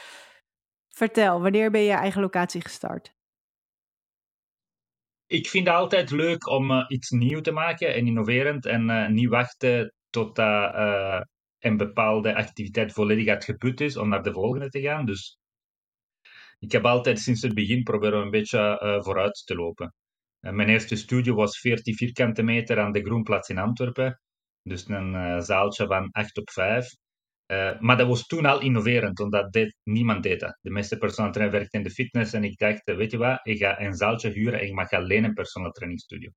Vertel, 0.89 1.41
wanneer 1.41 1.71
ben 1.71 1.81
je 1.81 1.87
je 1.87 1.93
eigen 1.93 2.21
locatie 2.21 2.61
gestart? 2.61 3.13
Ik 5.33 5.47
vind 5.47 5.67
het 5.67 5.75
altijd 5.75 6.11
leuk 6.11 6.47
om 6.47 6.71
uh, 6.71 6.85
iets 6.87 7.09
nieuw 7.09 7.41
te 7.41 7.51
maken 7.51 7.93
en 7.93 8.05
innoverend 8.07 8.65
en 8.65 8.89
uh, 8.89 9.07
niet 9.07 9.29
wachten 9.29 9.93
tot 10.09 10.39
uh, 10.39 11.21
een 11.59 11.77
bepaalde 11.77 12.35
activiteit 12.35 12.93
volledig 12.93 13.27
uitgeput 13.27 13.81
is 13.81 13.97
om 13.97 14.09
naar 14.09 14.23
de 14.23 14.31
volgende 14.31 14.69
te 14.69 14.81
gaan. 14.81 15.05
Dus 15.05 15.37
ik 16.59 16.71
heb 16.71 16.85
altijd 16.85 17.19
sinds 17.19 17.41
het 17.41 17.53
begin 17.53 17.83
proberen 17.83 18.21
een 18.21 18.29
beetje 18.29 18.99
vooruit 19.03 19.43
te 19.45 19.55
lopen. 19.55 19.93
mijn 20.39 20.69
eerste 20.69 20.95
studio 20.95 21.35
was 21.35 21.59
40 21.59 21.95
vierkante 21.95 22.43
meter 22.43 22.79
aan 22.79 22.91
de 22.91 23.03
Groenplaats 23.03 23.49
in 23.49 23.57
Antwerpen. 23.57 24.19
Dus 24.63 24.87
een 24.87 25.41
zaaltje 25.41 25.87
van 25.87 26.09
8 26.11 26.37
op 26.37 26.49
5. 26.49 26.95
Uh, 27.47 27.79
maar 27.79 27.97
dat 27.97 28.07
was 28.07 28.25
toen 28.27 28.45
al 28.45 28.61
innoverend, 28.61 29.19
omdat 29.19 29.53
dit, 29.53 29.75
niemand 29.83 30.23
deed. 30.23 30.39
De 30.61 30.69
meeste 30.71 30.97
personal 30.97 31.31
trainer 31.31 31.57
werkten 31.57 31.79
in 31.79 31.85
de 31.87 31.93
fitness 31.93 32.33
en 32.33 32.43
ik 32.43 32.57
dacht, 32.57 32.83
weet 32.85 33.11
je 33.11 33.17
wat, 33.17 33.39
ik 33.43 33.57
ga 33.59 33.79
een 33.81 33.93
zaaltje 33.95 34.29
huren 34.29 34.59
en 34.59 34.65
ik 34.67 34.73
mag 34.73 34.91
alleen 34.91 35.23
een 35.23 35.33
personal 35.33 35.71
training 35.71 36.01
studio. 36.01 36.29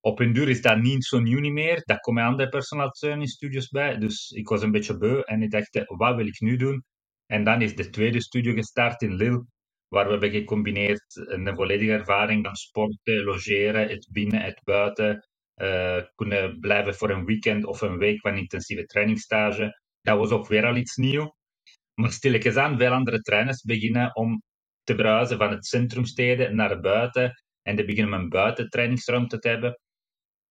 op 0.00 0.20
een 0.20 0.32
duur 0.32 0.48
is 0.48 0.62
dat 0.62 0.78
niet 0.78 1.04
zo 1.04 1.20
nieuw 1.20 1.40
niet 1.40 1.52
meer. 1.52 1.82
Daar 1.84 2.00
komen 2.00 2.24
andere 2.24 2.48
personal 2.48 2.90
training 2.90 3.28
studios 3.30 3.68
bij. 3.68 3.98
Dus 3.98 4.30
ik 4.30 4.48
was 4.48 4.62
een 4.62 4.70
beetje 4.70 4.98
beu 4.98 5.20
en 5.20 5.42
ik 5.42 5.50
dacht, 5.50 5.84
wat 5.86 6.16
wil 6.16 6.26
ik 6.26 6.40
nu 6.40 6.56
doen? 6.56 6.84
En 7.26 7.44
dan 7.44 7.62
is 7.62 7.76
de 7.76 7.90
tweede 7.90 8.22
studio 8.22 8.54
gestart 8.54 9.02
in 9.02 9.14
Lille, 9.14 9.46
waar 9.88 10.04
we 10.04 10.10
hebben 10.10 10.30
gecombineerd 10.30 11.04
een 11.14 11.54
volledige 11.54 11.92
ervaring 11.92 12.44
van 12.46 12.56
sporten, 12.56 13.24
logeren, 13.24 13.88
het 13.88 14.08
binnen, 14.12 14.42
het 14.42 14.60
buiten, 14.64 15.28
uh, 15.56 16.02
kunnen 16.14 16.60
blijven 16.60 16.94
voor 16.94 17.10
een 17.10 17.24
weekend 17.24 17.64
of 17.64 17.80
een 17.80 17.98
week 17.98 18.20
van 18.20 18.36
intensieve 18.36 18.84
trainingstage. 18.86 19.80
Dat 20.00 20.18
was 20.18 20.30
ook 20.30 20.48
weer 20.48 20.66
al 20.66 20.76
iets 20.76 20.96
nieuws. 20.96 21.32
Maar 21.94 22.12
stilletjes 22.12 22.56
aan, 22.56 22.78
veel 22.78 22.92
andere 22.92 23.20
trainers 23.20 23.62
beginnen 23.62 24.16
om 24.16 24.42
te 24.84 24.94
bruisen 24.94 25.38
van 25.38 25.50
het 25.50 25.66
centrumsteden 25.66 26.56
naar 26.56 26.80
buiten. 26.80 27.42
En 27.62 27.76
die 27.76 27.84
beginnen 27.84 28.20
een 28.20 28.28
buitentrainingsruimte 28.28 29.38
te 29.38 29.48
hebben. 29.48 29.80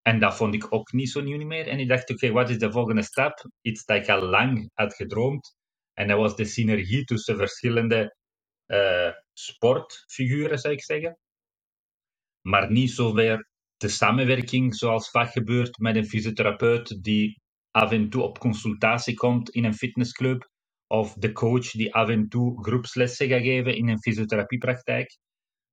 En 0.01 0.19
dat 0.19 0.35
vond 0.35 0.53
ik 0.53 0.73
ook 0.73 0.91
niet 0.91 1.09
zo 1.09 1.21
nieuw 1.21 1.45
meer. 1.45 1.67
En 1.67 1.79
ik 1.79 1.87
dacht, 1.87 2.09
oké, 2.09 2.31
wat 2.31 2.49
is 2.49 2.57
de 2.57 2.71
volgende 2.71 3.01
stap? 3.01 3.49
Iets 3.61 3.85
dat 3.85 3.97
ik 3.97 4.09
al 4.09 4.21
lang 4.21 4.69
had 4.73 4.93
gedroomd. 4.93 5.55
En 5.93 6.07
dat 6.07 6.17
was 6.17 6.35
de 6.35 6.45
synergie 6.45 7.03
tussen 7.03 7.37
verschillende 7.37 8.15
uh, 8.67 9.11
sportfiguren, 9.33 10.59
zou 10.59 10.73
ik 10.73 10.83
zeggen. 10.83 11.17
Maar 12.41 12.71
niet 12.71 12.91
zover 12.91 13.49
de 13.77 13.87
samenwerking 13.87 14.75
zoals 14.75 15.09
vaak 15.09 15.31
gebeurt 15.31 15.77
met 15.77 15.95
een 15.95 16.07
fysiotherapeut 16.07 17.03
die 17.03 17.41
af 17.79 17.91
en 17.91 18.09
toe 18.09 18.21
op 18.21 18.39
consultatie 18.39 19.13
komt 19.13 19.49
in 19.49 19.63
een 19.63 19.73
fitnessclub. 19.73 20.49
Of 20.87 21.13
de 21.13 21.31
coach 21.31 21.71
die 21.71 21.93
af 21.93 22.09
en 22.09 22.27
toe 22.29 22.63
groepslessen 22.63 23.27
gaat 23.27 23.41
geven 23.41 23.75
in 23.75 23.89
een 23.89 24.01
fysiotherapiepraktijk. 24.01 25.17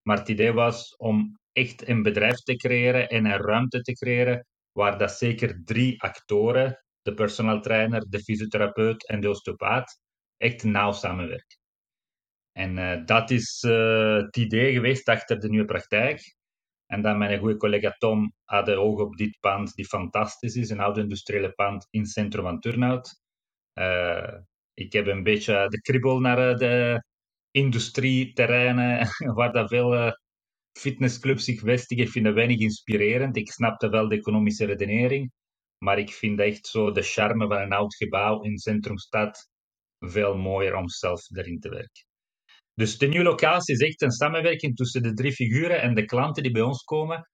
Maar 0.03 0.19
het 0.19 0.29
idee 0.29 0.53
was 0.53 0.97
om 0.97 1.39
echt 1.53 1.89
een 1.89 2.03
bedrijf 2.03 2.37
te 2.37 2.57
creëren 2.57 3.09
en 3.09 3.25
een 3.25 3.41
ruimte 3.41 3.81
te 3.81 3.93
creëren 3.93 4.47
waar 4.73 4.99
dat 4.99 5.13
zeker 5.13 5.63
drie 5.65 6.03
actoren, 6.03 6.85
de 7.03 7.15
personal 7.15 7.61
trainer, 7.61 8.07
de 8.09 8.21
fysiotherapeut 8.21 9.09
en 9.09 9.21
de 9.21 9.29
osteopaat, 9.29 10.01
echt 10.37 10.65
nauw 10.65 10.93
samenwerken. 10.93 11.59
En 12.53 12.77
uh, 12.77 13.05
dat 13.05 13.31
is 13.31 13.63
uh, 13.67 14.17
het 14.17 14.37
idee 14.37 14.73
geweest 14.73 15.09
achter 15.09 15.39
de 15.41 15.49
nieuwe 15.49 15.67
praktijk. 15.67 16.37
En 16.87 17.03
dan 17.03 17.19
mijn 17.19 17.39
goede 17.39 17.57
collega 17.57 17.91
Tom 17.91 18.33
had 18.45 18.71
oog 18.71 19.01
op 19.01 19.17
dit 19.17 19.37
pand, 19.41 19.75
die 19.75 19.87
fantastisch 19.87 20.55
is, 20.55 20.71
een 20.71 20.81
oud 20.81 20.99
industriële 20.99 21.53
pand 21.53 21.87
in 21.91 22.01
het 22.01 22.11
centrum 22.11 22.45
van 22.45 22.61
Turnhout. 22.61 23.21
Uh, 23.75 24.35
ik 24.75 24.93
heb 24.93 25.07
een 25.07 25.23
beetje 25.23 25.69
de 25.69 25.81
kribbel 25.81 26.21
naar 26.21 26.57
de 26.57 27.05
industrieterreinen, 27.51 29.09
waar 29.37 29.53
dat 29.53 29.69
veel 29.69 30.15
fitnessclubs 30.79 31.45
zich 31.45 31.61
vestigen. 31.61 32.05
Ik 32.05 32.11
vind 32.11 32.25
dat 32.25 32.35
weinig 32.35 32.59
inspirerend. 32.59 33.37
Ik 33.37 33.51
snapte 33.51 33.89
wel 33.89 34.09
de 34.09 34.17
economische 34.17 34.65
redenering, 34.65 35.33
maar 35.79 35.99
ik 35.99 36.13
vind 36.13 36.41
echt 36.41 36.67
zo 36.67 36.91
de 36.93 37.03
charme 37.03 37.47
van 37.47 37.61
een 37.61 37.73
oud 37.73 37.95
gebouw 37.95 38.43
in 38.43 38.59
centrumstad 38.59 39.49
veel 39.99 40.37
mooier 40.37 40.75
om 40.77 40.89
zelf 40.89 41.31
erin 41.31 41.61
te 41.61 41.69
werken. 41.69 42.05
Dus 42.77 42.99
de 42.99 43.07
nieuwe 43.07 43.25
locatie 43.25 43.75
is 43.75 43.81
echt 43.81 44.03
een 44.03 44.11
samenwerking 44.11 44.77
tussen 44.77 45.03
de 45.03 45.13
drie 45.13 45.33
figuren 45.33 45.83
en 45.83 45.95
de 45.95 46.05
klanten 46.05 46.43
die 46.43 46.53
bij 46.53 46.63
ons 46.63 46.83
komen. 46.85 47.31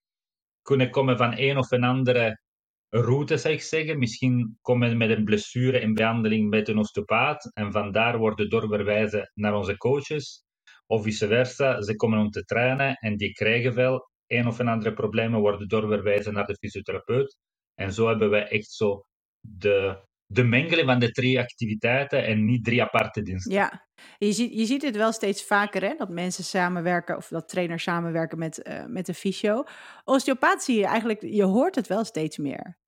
Kunnen 0.63 0.91
komen 0.91 1.17
van 1.17 1.33
een 1.37 1.59
of 1.59 1.71
een 1.71 1.85
andere 1.85 2.41
route, 2.89 3.37
zou 3.37 3.55
ik 3.55 3.63
zeggen. 3.63 3.99
Misschien 3.99 4.59
komen 4.61 4.97
met 4.97 5.11
een 5.11 5.25
blessure 5.25 5.81
in 5.81 5.95
behandeling 5.95 6.51
met 6.51 6.69
een 6.69 6.79
osteopaat 6.79 7.51
en 7.55 7.73
vandaar 7.73 8.19
worden 8.19 8.49
doorverwijzen 8.49 9.31
naar 9.35 9.55
onze 9.55 9.77
coaches. 9.77 10.45
Of 10.87 11.03
vice 11.03 11.27
versa, 11.27 11.83
ze 11.83 11.97
komen 11.97 12.19
om 12.19 12.31
te 12.31 12.45
trainen 12.45 12.95
en 12.95 13.17
die 13.17 13.33
krijgen 13.33 13.75
wel 13.75 14.11
een 14.27 14.47
of 14.47 14.59
een 14.59 14.69
andere 14.69 14.95
problemen, 14.95 15.41
worden 15.41 15.69
doorverwijzen 15.69 16.33
naar 16.33 16.47
de 16.47 16.57
fysiotherapeut. 16.57 17.39
En 17.75 17.93
zo 17.93 18.09
hebben 18.09 18.31
wij 18.31 18.49
echt 18.49 18.71
zo 18.71 19.05
de 19.41 20.05
de 20.33 20.45
mengeling 20.45 20.87
van 20.87 20.99
de 20.99 21.11
drie 21.11 21.39
activiteiten 21.41 22.25
en 22.25 22.45
niet 22.45 22.65
drie 22.65 22.83
aparte 22.83 23.23
diensten. 23.23 23.53
Ja, 23.53 23.87
je 24.19 24.33
ziet, 24.33 24.53
je 24.53 24.67
ziet 24.67 24.83
het 24.83 24.97
wel 24.97 25.13
steeds 25.13 25.45
vaker, 25.45 25.83
hè, 25.83 25.95
dat 25.97 26.09
mensen 26.09 26.45
samenwerken 26.45 27.17
of 27.17 27.29
dat 27.29 27.49
trainers 27.49 27.83
samenwerken 27.83 28.39
met, 28.39 28.67
uh, 28.69 28.85
met 28.87 29.07
de 29.07 29.15
fysio. 29.15 29.65
Osteopaat 30.05 30.65
zie 30.65 30.79
je 30.79 30.87
eigenlijk, 30.87 31.23
je 31.23 31.45
hoort 31.45 31.75
het 31.75 31.87
wel 31.87 32.05
steeds 32.05 32.39
meer. 32.39 32.79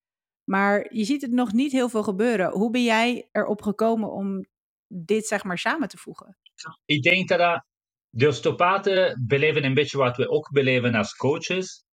Maar 0.45 0.95
je 0.95 1.05
ziet 1.05 1.23
het 1.23 1.33
nog 1.33 1.53
niet 1.53 1.73
heel 1.73 1.89
veel 1.89 2.03
gebeuren. 2.03 2.51
Hoe 2.51 2.71
ben 2.71 2.83
jij 2.83 3.29
erop 3.33 3.63
gekomen 3.63 4.13
om 4.13 4.47
dit 4.87 5.27
zeg 5.27 5.45
maar 5.45 5.59
samen 5.59 5.89
te 5.89 5.97
voegen? 5.97 6.37
Ik 6.85 7.03
denk 7.03 7.29
dat 7.29 7.65
de 8.09 8.29
osteopaten 8.29 9.25
beleven 9.27 9.65
een 9.65 9.75
beetje 9.75 9.99
wat 9.99 10.17
we 10.17 10.29
ook 10.29 10.51
beleven 10.53 10.95
als 10.95 11.17
coaches 11.17 11.85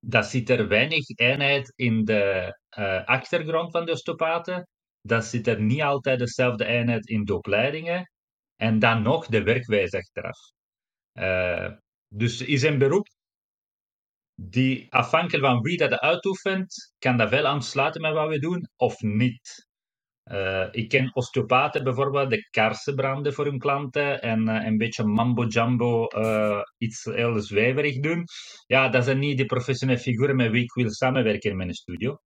dat 0.00 0.26
zit 0.26 0.50
er 0.50 0.68
weinig 0.68 1.08
eenheid 1.08 1.72
in 1.76 2.04
de 2.04 2.56
uh, 2.78 3.04
achtergrond 3.04 3.70
van 3.70 3.84
de 3.84 3.92
osteopaten. 3.92 4.68
Dat 5.02 5.24
zit 5.24 5.46
er 5.46 5.60
niet 5.60 5.82
altijd 5.82 6.18
dezelfde 6.18 6.64
eenheid 6.64 7.08
in 7.08 7.24
de 7.24 7.34
opleidingen. 7.34 8.10
En 8.56 8.78
dan 8.78 9.02
nog 9.02 9.26
de 9.26 9.42
werkwijze 9.42 9.96
achteraf. 9.96 10.38
Uh, 11.12 11.76
dus 12.08 12.40
is 12.40 12.62
een 12.62 12.78
beroep 12.78 13.06
die 14.34 14.92
afhankelijk 14.92 15.44
van 15.44 15.60
wie 15.60 15.76
dat 15.76 15.92
uitoefent, 15.92 16.94
kan 16.98 17.16
dat 17.16 17.30
wel 17.30 17.46
aansluiten 17.46 18.00
met 18.00 18.12
wat 18.12 18.28
we 18.28 18.38
doen 18.38 18.68
of 18.76 19.00
niet. 19.00 19.68
Uh, 20.24 20.68
ik 20.70 20.88
ken 20.88 21.14
osteopaten 21.14 21.84
bijvoorbeeld, 21.84 22.30
de 22.30 22.48
kaarsen 22.50 22.94
branden 22.94 23.32
voor 23.32 23.44
hun 23.44 23.58
klanten 23.58 24.22
en 24.22 24.48
uh, 24.48 24.64
een 24.64 24.76
beetje 24.76 25.04
mambo-jumbo, 25.04 26.06
uh, 26.16 26.60
iets 26.78 27.04
heel 27.04 27.40
zweverig 27.40 28.00
doen. 28.00 28.24
Ja, 28.66 28.88
dat 28.88 29.04
zijn 29.04 29.18
niet 29.18 29.38
de 29.38 29.46
professionele 29.46 29.98
figuren 29.98 30.36
met 30.36 30.50
wie 30.50 30.62
ik 30.62 30.74
wil 30.74 30.90
samenwerken 30.90 31.50
in 31.50 31.56
mijn 31.56 31.74
studio. 31.74 32.16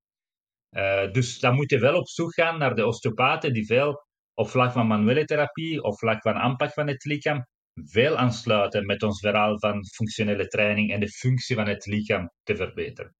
Dus 1.12 1.38
dan 1.38 1.54
moet 1.54 1.70
je 1.70 1.78
wel 1.78 1.96
op 1.96 2.08
zoek 2.08 2.34
gaan 2.34 2.58
naar 2.58 2.74
de 2.74 2.86
osteopaten 2.86 3.52
die 3.52 3.66
veel 3.66 4.06
op 4.34 4.48
vlak 4.48 4.72
van 4.72 4.86
manuele 4.86 5.24
therapie, 5.24 5.82
of 5.82 5.98
vlak 5.98 6.22
van 6.22 6.34
aanpak 6.34 6.72
van 6.72 6.86
het 6.86 7.04
lichaam, 7.04 7.46
veel 7.74 8.16
aansluiten 8.16 8.86
met 8.86 9.02
ons 9.02 9.20
verhaal 9.20 9.58
van 9.58 9.86
functionele 9.86 10.46
training 10.46 10.92
en 10.92 11.00
de 11.00 11.08
functie 11.08 11.56
van 11.56 11.66
het 11.66 11.86
lichaam 11.86 12.30
te 12.42 12.56
verbeteren. 12.56 13.14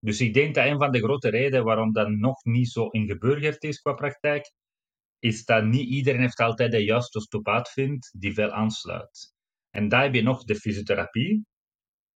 Dus 0.00 0.20
ik 0.20 0.34
denk 0.34 0.54
dat 0.54 0.66
een 0.66 0.78
van 0.78 0.90
de 0.90 0.98
grote 0.98 1.28
redenen 1.28 1.64
waarom 1.64 1.92
dat 1.92 2.08
nog 2.08 2.44
niet 2.44 2.70
zo 2.70 2.88
ingeburgerd 2.88 3.62
is 3.62 3.80
qua 3.80 3.92
praktijk, 3.92 4.52
is 5.18 5.44
dat 5.44 5.64
niet 5.64 5.88
iedereen 5.88 6.20
heeft 6.20 6.40
altijd 6.40 6.70
de 6.70 6.84
juiste 6.84 7.18
osteopaat 7.18 7.70
vindt 7.70 8.14
die 8.18 8.34
veel 8.34 8.50
aansluit. 8.50 9.32
En 9.70 9.88
daar 9.88 10.02
heb 10.02 10.14
je 10.14 10.22
nog 10.22 10.44
de 10.44 10.54
fysiotherapie. 10.54 11.44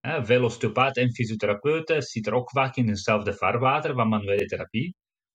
Veel 0.02 0.44
osteopaten 0.44 1.02
en 1.02 1.14
fysiotherapeuten 1.14 2.02
zitten 2.02 2.32
ook 2.32 2.50
vaak 2.50 2.76
in 2.76 2.88
hetzelfde 2.88 3.34
vaarwater 3.34 3.94
van 3.94 4.08
manuele 4.08 4.46
therapie. 4.46 4.94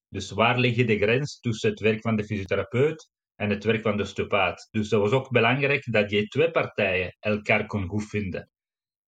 Dus 0.09 0.31
waar 0.31 0.59
lig 0.59 0.75
je 0.75 0.85
de 0.85 0.97
grens 0.97 1.39
tussen 1.39 1.69
het 1.69 1.79
werk 1.79 2.01
van 2.01 2.15
de 2.15 2.23
fysiotherapeut 2.23 3.09
en 3.35 3.49
het 3.49 3.63
werk 3.63 3.81
van 3.81 3.97
de 3.97 4.03
osteopaat? 4.03 4.67
Dus 4.71 4.89
dat 4.89 5.01
was 5.01 5.11
ook 5.11 5.29
belangrijk 5.31 5.91
dat 5.91 6.09
je 6.09 6.27
twee 6.27 6.51
partijen 6.51 7.15
elkaar 7.19 7.65
kon 7.65 7.87
goed 7.87 8.09
vinden. 8.09 8.49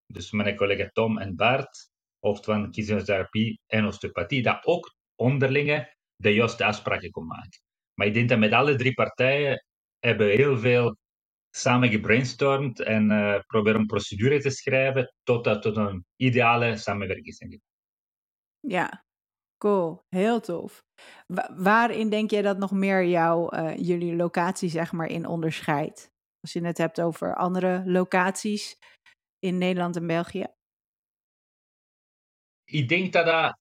Dus 0.06 0.32
mijn 0.32 0.56
collega 0.56 0.89
Tom 0.94 1.18
en 1.18 1.36
Bart 1.36 1.89
of 2.20 2.44
van 2.44 2.72
kiesingstherapie 2.72 3.60
en 3.66 3.86
osteopathie, 3.86 4.42
dat 4.42 4.66
ook 4.66 4.96
onderlinge 5.16 5.96
de 6.16 6.34
juiste 6.34 6.66
afspraken 6.66 7.12
kon 7.12 7.28
maken. 7.28 7.60
Maar 7.94 8.08
ik 8.08 8.13
denk 8.13 8.30
dat 8.30 8.39
met 8.39 8.51
alle 8.51 8.75
drie 8.75 8.94
partijen 8.94 9.66
hebben 10.00 10.30
heel 10.30 10.58
veel 10.58 10.98
samen 11.60 11.89
gebrainstormd 11.89 12.80
en 12.80 13.12
uh, 13.12 13.39
proberen 13.48 13.80
een 13.80 13.86
procedure 13.86 14.39
te 14.39 14.50
schrijven 14.50 15.13
tot, 15.24 15.62
tot 15.62 15.78
een 15.78 16.06
ideale 16.16 16.78
samenwerking 16.78 17.25
is. 17.25 17.60
Ja, 18.60 19.06
cool. 19.58 20.01
Heel 20.10 20.39
tof. 20.39 20.84
waarin 21.56 22.10
denk 22.10 22.32
jij 22.32 22.42
dat 22.42 22.58
nog 22.58 22.72
meer 22.72 23.06
jouw, 23.06 23.54
uh, 23.54 23.78
jullie 23.78 24.16
locatie 24.16 24.70
zeg 24.70 24.92
maar 24.92 25.08
in 25.08 25.25
onderscheidt? 25.25 26.12
Als 26.42 26.54
je 26.54 26.66
het 26.66 26.78
hebt 26.78 27.01
over 27.01 27.36
andere 27.36 27.84
locaties 27.86 28.78
in 29.39 29.58
Nederland 29.58 29.96
en 29.96 30.08
België 30.08 30.46
ik 32.70 32.89
denk 32.89 33.13
dat, 33.13 33.25
dat 33.25 33.58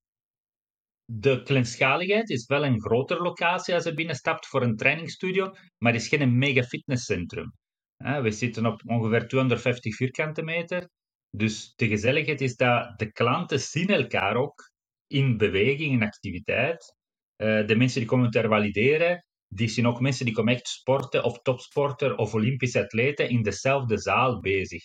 de 1.04 1.42
kleinschaligheid 1.42 2.30
is 2.30 2.46
wel 2.46 2.64
een 2.64 2.80
grotere 2.80 3.22
locatie 3.22 3.74
als 3.74 3.84
je 3.84 3.94
binnenstapt 3.94 4.46
voor 4.46 4.62
een 4.62 4.76
trainingsstudio, 4.76 5.54
maar 5.78 5.92
het 5.92 6.02
is 6.02 6.08
geen 6.08 6.38
mega 6.38 6.62
fitnesscentrum. 6.62 7.52
We 7.98 8.30
zitten 8.30 8.66
op 8.66 8.82
ongeveer 8.86 9.28
250 9.28 9.96
vierkante 9.96 10.42
meter. 10.42 10.88
Dus 11.30 11.72
de 11.76 11.88
gezelligheid 11.88 12.40
is 12.40 12.56
dat 12.56 12.98
de 12.98 13.12
klanten 13.12 13.60
zien 13.60 13.88
elkaar 13.88 14.36
ook 14.36 14.70
in 15.06 15.36
beweging, 15.36 15.92
in 15.92 16.02
activiteit. 16.02 16.96
Eh, 17.36 17.66
de 17.66 17.76
mensen 17.76 18.00
die 18.00 18.08
komen 18.08 18.30
te 18.30 18.48
valideren, 18.48 19.24
die 19.48 19.68
zien 19.68 19.86
ook 19.86 20.00
mensen 20.00 20.24
die 20.24 20.34
komen 20.34 20.54
echt 20.54 20.68
sporten 20.68 21.24
of 21.24 21.42
topsporter 21.42 22.16
of 22.16 22.34
Olympische 22.34 22.82
atleten 22.82 23.28
in 23.28 23.42
dezelfde 23.42 23.98
zaal 23.98 24.40
bezig. 24.40 24.82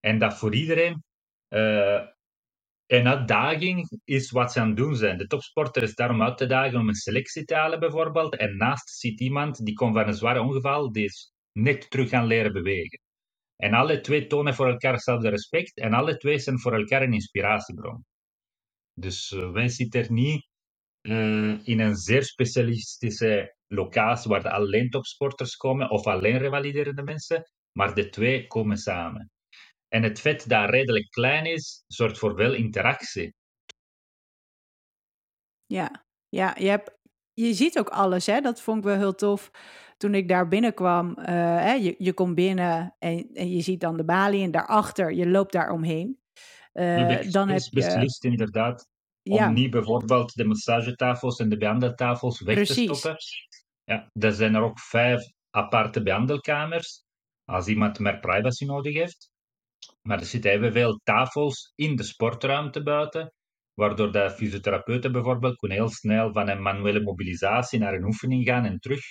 En 0.00 0.18
dat 0.18 0.38
voor 0.38 0.54
iedereen 0.54 1.02
uh, 1.48 2.02
een 2.86 3.08
uitdaging 3.08 4.00
is 4.04 4.30
wat 4.30 4.52
ze 4.52 4.60
aan 4.60 4.68
het 4.68 4.76
doen 4.76 4.96
zijn. 4.96 5.18
De 5.18 5.26
topsporter 5.26 5.82
is 5.82 5.94
daarom 5.94 6.22
uit 6.22 6.36
te 6.38 6.46
dagen 6.46 6.78
om 6.78 6.88
een 6.88 6.94
selectie 6.94 7.44
te 7.44 7.54
halen, 7.54 7.80
bijvoorbeeld. 7.80 8.36
En 8.36 8.56
naast 8.56 8.90
zit 8.90 9.20
iemand 9.20 9.64
die 9.64 9.74
komt 9.74 9.94
van 9.94 10.06
een 10.06 10.14
zware 10.14 10.40
ongeval, 10.40 10.92
die 10.92 11.04
is 11.04 11.32
net 11.58 11.90
terug 11.90 12.08
gaan 12.08 12.26
leren 12.26 12.52
bewegen. 12.52 13.00
En 13.56 13.74
alle 13.74 14.00
twee 14.00 14.26
tonen 14.26 14.54
voor 14.54 14.68
elkaar 14.68 14.92
hetzelfde 14.92 15.28
respect 15.28 15.78
en 15.78 15.92
alle 15.92 16.16
twee 16.16 16.38
zijn 16.38 16.60
voor 16.60 16.74
elkaar 16.74 17.02
een 17.02 17.12
inspiratiebron. 17.12 18.04
Dus 18.94 19.30
wij 19.30 19.68
zitten 19.68 20.14
niet 20.14 20.46
in 21.64 21.80
een 21.80 21.96
zeer 21.96 22.24
specialistische 22.24 23.54
locatie 23.66 24.30
waar 24.30 24.48
alleen 24.48 24.90
topsporters 24.90 25.56
komen 25.56 25.90
of 25.90 26.06
alleen 26.06 26.38
revaliderende 26.38 27.02
mensen, 27.02 27.42
maar 27.72 27.94
de 27.94 28.08
twee 28.08 28.46
komen 28.46 28.76
samen. 28.76 29.30
En 29.88 30.02
het 30.02 30.20
feit 30.20 30.48
dat 30.48 30.70
redelijk 30.70 31.10
klein 31.10 31.44
is, 31.44 31.84
zorgt 31.86 32.18
voor 32.18 32.36
veel 32.36 32.54
interactie. 32.54 33.34
Ja, 35.66 36.04
ja 36.28 36.56
je, 36.58 36.68
hebt, 36.68 36.90
je 37.32 37.54
ziet 37.54 37.78
ook 37.78 37.88
alles, 37.88 38.26
hè? 38.26 38.40
dat 38.40 38.60
vond 38.60 38.78
ik 38.78 38.84
wel 38.84 38.96
heel 38.96 39.14
tof. 39.14 39.50
Toen 39.98 40.14
ik 40.14 40.28
daar 40.28 40.48
binnenkwam, 40.48 41.08
uh, 41.18 41.24
hè, 41.60 41.72
je, 41.72 41.94
je 41.98 42.12
komt 42.12 42.34
binnen 42.34 42.94
en, 42.98 43.30
en 43.34 43.50
je 43.50 43.60
ziet 43.60 43.80
dan 43.80 43.96
de 43.96 44.04
balie 44.04 44.42
en 44.42 44.50
daarachter, 44.50 45.12
je 45.12 45.28
loopt 45.28 45.52
daar 45.52 45.70
omheen. 45.70 46.18
Uh, 46.72 47.30
dan 47.30 47.48
heb 47.48 47.60
je 47.60 47.70
beslist 47.70 48.24
inderdaad 48.24 48.88
om 49.22 49.52
niet 49.52 49.70
bijvoorbeeld 49.70 50.34
de 50.34 50.44
massagetafels 50.44 51.38
en 51.38 51.48
de 51.48 51.56
behandeltafels 51.56 52.40
weg 52.40 52.66
te 52.66 52.74
stoppen. 52.74 53.16
Ja, 53.84 54.10
er 54.12 54.32
zijn 54.32 54.54
er 54.54 54.62
ook 54.62 54.80
vijf 54.80 55.20
aparte 55.50 56.02
behandelkamers 56.02 57.04
als 57.44 57.66
iemand 57.66 57.98
meer 57.98 58.18
privacy 58.18 58.64
nodig 58.64 58.94
heeft. 58.94 59.30
Maar 60.02 60.18
er 60.18 60.26
zitten 60.26 60.50
evenveel 60.50 61.00
tafels 61.02 61.72
in 61.74 61.96
de 61.96 62.02
sportruimte 62.02 62.82
buiten, 62.82 63.32
waardoor 63.74 64.12
de 64.12 64.30
fysiotherapeuten 64.30 65.12
bijvoorbeeld 65.12 65.56
kunnen 65.56 65.76
heel 65.76 65.88
snel 65.88 66.32
van 66.32 66.48
een 66.48 66.62
manuele 66.62 67.00
mobilisatie 67.00 67.78
naar 67.78 67.94
een 67.94 68.04
oefening 68.04 68.44
gaan 68.44 68.64
en 68.64 68.78
terug. 68.78 69.02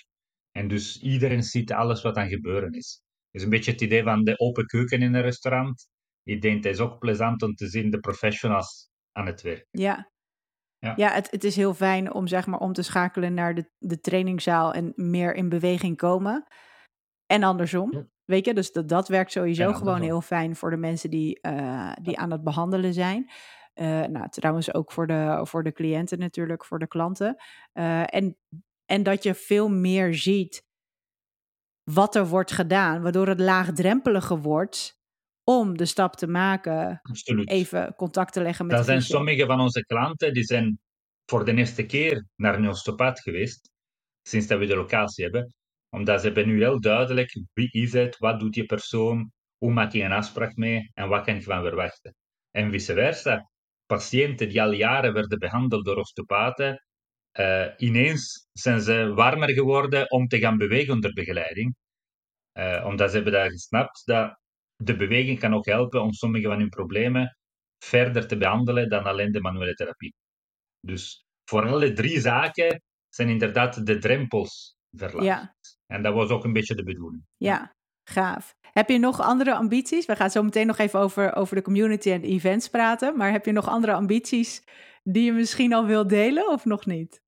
En 0.57 0.67
dus 0.67 1.01
iedereen 1.01 1.43
ziet 1.43 1.71
alles 1.71 2.01
wat 2.01 2.15
aan 2.15 2.29
gebeuren 2.29 2.71
is. 2.71 3.01
Het 3.31 3.41
is 3.41 3.43
een 3.43 3.49
beetje 3.49 3.71
het 3.71 3.81
idee 3.81 4.03
van 4.03 4.23
de 4.23 4.39
open 4.39 4.65
keuken 4.65 5.01
in 5.01 5.13
een 5.13 5.21
restaurant. 5.21 5.87
Ik 6.23 6.41
denk 6.41 6.63
het 6.63 6.73
is 6.73 6.79
ook 6.79 6.99
plezant 6.99 7.41
om 7.41 7.55
te 7.55 7.67
zien 7.67 7.89
de 7.89 7.99
professionals 7.99 8.89
aan 9.11 9.25
het 9.25 9.41
werk. 9.41 9.67
Ja, 9.71 10.11
ja, 10.77 10.93
ja 10.95 11.11
het, 11.11 11.31
het 11.31 11.43
is 11.43 11.55
heel 11.55 11.73
fijn 11.73 12.13
om 12.13 12.27
zeg 12.27 12.45
maar 12.45 12.59
om 12.59 12.73
te 12.73 12.81
schakelen 12.81 13.33
naar 13.33 13.55
de, 13.55 13.69
de 13.77 13.99
trainingszaal 13.99 14.73
en 14.73 14.93
meer 14.95 15.35
in 15.35 15.49
beweging 15.49 15.97
komen. 15.97 16.47
En 17.25 17.43
andersom. 17.43 18.09
Weet 18.25 18.45
je, 18.45 18.53
dus 18.53 18.71
dat, 18.71 18.89
dat 18.89 19.07
werkt 19.07 19.31
sowieso 19.31 19.73
gewoon 19.73 20.01
heel 20.01 20.21
fijn 20.21 20.55
voor 20.55 20.69
de 20.69 20.77
mensen 20.77 21.09
die, 21.09 21.39
uh, 21.41 21.91
die 22.01 22.17
aan 22.17 22.31
het 22.31 22.43
behandelen 22.43 22.93
zijn. 22.93 23.31
Uh, 23.75 24.05
nou, 24.05 24.29
trouwens 24.29 24.73
ook 24.73 24.91
voor 24.91 25.07
de, 25.07 25.39
voor 25.43 25.63
de 25.63 25.71
cliënten 25.71 26.19
natuurlijk, 26.19 26.65
voor 26.65 26.79
de 26.79 26.87
klanten. 26.87 27.35
Uh, 27.73 28.03
en, 28.05 28.37
en 28.87 29.03
dat 29.03 29.23
je 29.23 29.33
veel 29.33 29.69
meer 29.69 30.13
ziet 30.15 30.65
wat 31.83 32.15
er 32.15 32.27
wordt 32.27 32.51
gedaan, 32.51 33.01
waardoor 33.01 33.27
het 33.27 33.39
laagdrempeliger 33.39 34.37
wordt 34.37 35.01
om 35.43 35.77
de 35.77 35.85
stap 35.85 36.15
te 36.15 36.27
maken, 36.27 36.99
Absoluut. 37.01 37.49
even 37.49 37.95
contact 37.95 38.33
te 38.33 38.41
leggen 38.41 38.65
met 38.65 38.75
Dat 38.75 38.85
zijn 38.85 39.01
sommige 39.01 39.45
van 39.45 39.59
onze 39.59 39.85
klanten, 39.85 40.33
die 40.33 40.43
zijn 40.43 40.79
voor 41.25 41.45
de 41.45 41.53
eerste 41.53 41.85
keer 41.85 42.25
naar 42.35 42.55
een 42.55 42.67
osteopaat 42.67 43.19
geweest, 43.19 43.71
sinds 44.21 44.47
dat 44.47 44.59
we 44.59 44.65
de 44.65 44.75
locatie 44.75 45.23
hebben 45.23 45.51
omdat 45.89 46.19
ze 46.19 46.25
hebben 46.25 46.47
nu 46.47 46.57
heel 46.57 46.79
duidelijk 46.79 47.41
wie 47.53 47.71
is 47.71 47.93
het, 47.93 48.17
wat 48.17 48.39
doet 48.39 48.53
die 48.53 48.65
persoon, 48.65 49.31
hoe 49.57 49.73
maak 49.73 49.91
je 49.91 50.03
een 50.03 50.11
afspraak 50.11 50.55
mee 50.55 50.91
en 50.93 51.09
wat 51.09 51.25
kan 51.25 51.35
je 51.35 51.41
van 51.41 51.61
verwachten. 51.61 52.15
En 52.51 52.71
vice 52.71 52.93
versa. 52.93 53.49
Patiënten 53.85 54.49
die 54.49 54.61
al 54.61 54.71
jaren 54.71 55.13
werden 55.13 55.39
behandeld 55.39 55.85
door 55.85 55.95
osteopaten, 55.95 56.86
uh, 57.39 57.67
ineens 57.77 58.47
zijn 58.53 58.81
ze 58.81 59.13
warmer 59.13 59.51
geworden 59.51 60.11
om 60.11 60.27
te 60.27 60.39
gaan 60.39 60.57
bewegen 60.57 60.93
onder 60.93 61.13
begeleiding. 61.13 61.75
Uh, 62.53 62.85
omdat 62.85 63.09
ze 63.09 63.15
hebben 63.15 63.33
daar 63.33 63.49
gesnapt 63.49 64.05
dat 64.05 64.39
de 64.75 64.95
beweging 64.95 65.39
kan 65.39 65.53
ook 65.53 65.65
helpen 65.65 66.01
om 66.01 66.13
sommige 66.13 66.47
van 66.47 66.59
hun 66.59 66.69
problemen 66.69 67.37
verder 67.83 68.27
te 68.27 68.37
behandelen 68.37 68.89
dan 68.89 69.03
alleen 69.03 69.31
de 69.31 69.41
manuele 69.41 69.73
therapie. 69.73 70.13
Dus 70.79 71.25
voor 71.49 71.67
alle 71.67 71.93
drie 71.93 72.19
zaken 72.19 72.81
zijn 73.09 73.29
inderdaad 73.29 73.85
de 73.85 73.97
drempels 73.97 74.75
verlaagd. 74.91 75.25
Ja. 75.25 75.55
En 75.85 76.01
dat 76.01 76.13
was 76.13 76.29
ook 76.29 76.43
een 76.43 76.53
beetje 76.53 76.75
de 76.75 76.83
bedoeling. 76.83 77.23
Ja, 77.37 77.75
gaaf. 78.03 78.55
Heb 78.61 78.89
je 78.89 78.97
nog 78.97 79.21
andere 79.21 79.55
ambities? 79.55 80.05
We 80.05 80.15
gaan 80.15 80.29
zo 80.29 80.43
meteen 80.43 80.67
nog 80.67 80.77
even 80.77 80.99
over, 80.99 81.35
over 81.35 81.55
de 81.55 81.61
community 81.61 82.11
en 82.11 82.23
events 82.23 82.69
praten. 82.69 83.17
Maar 83.17 83.31
heb 83.31 83.45
je 83.45 83.51
nog 83.51 83.67
andere 83.67 83.93
ambities 83.93 84.63
die 85.03 85.23
je 85.23 85.31
misschien 85.31 85.73
al 85.73 85.85
wil 85.85 86.07
delen 86.07 86.49
of 86.49 86.65
nog 86.65 86.85
niet? 86.85 87.25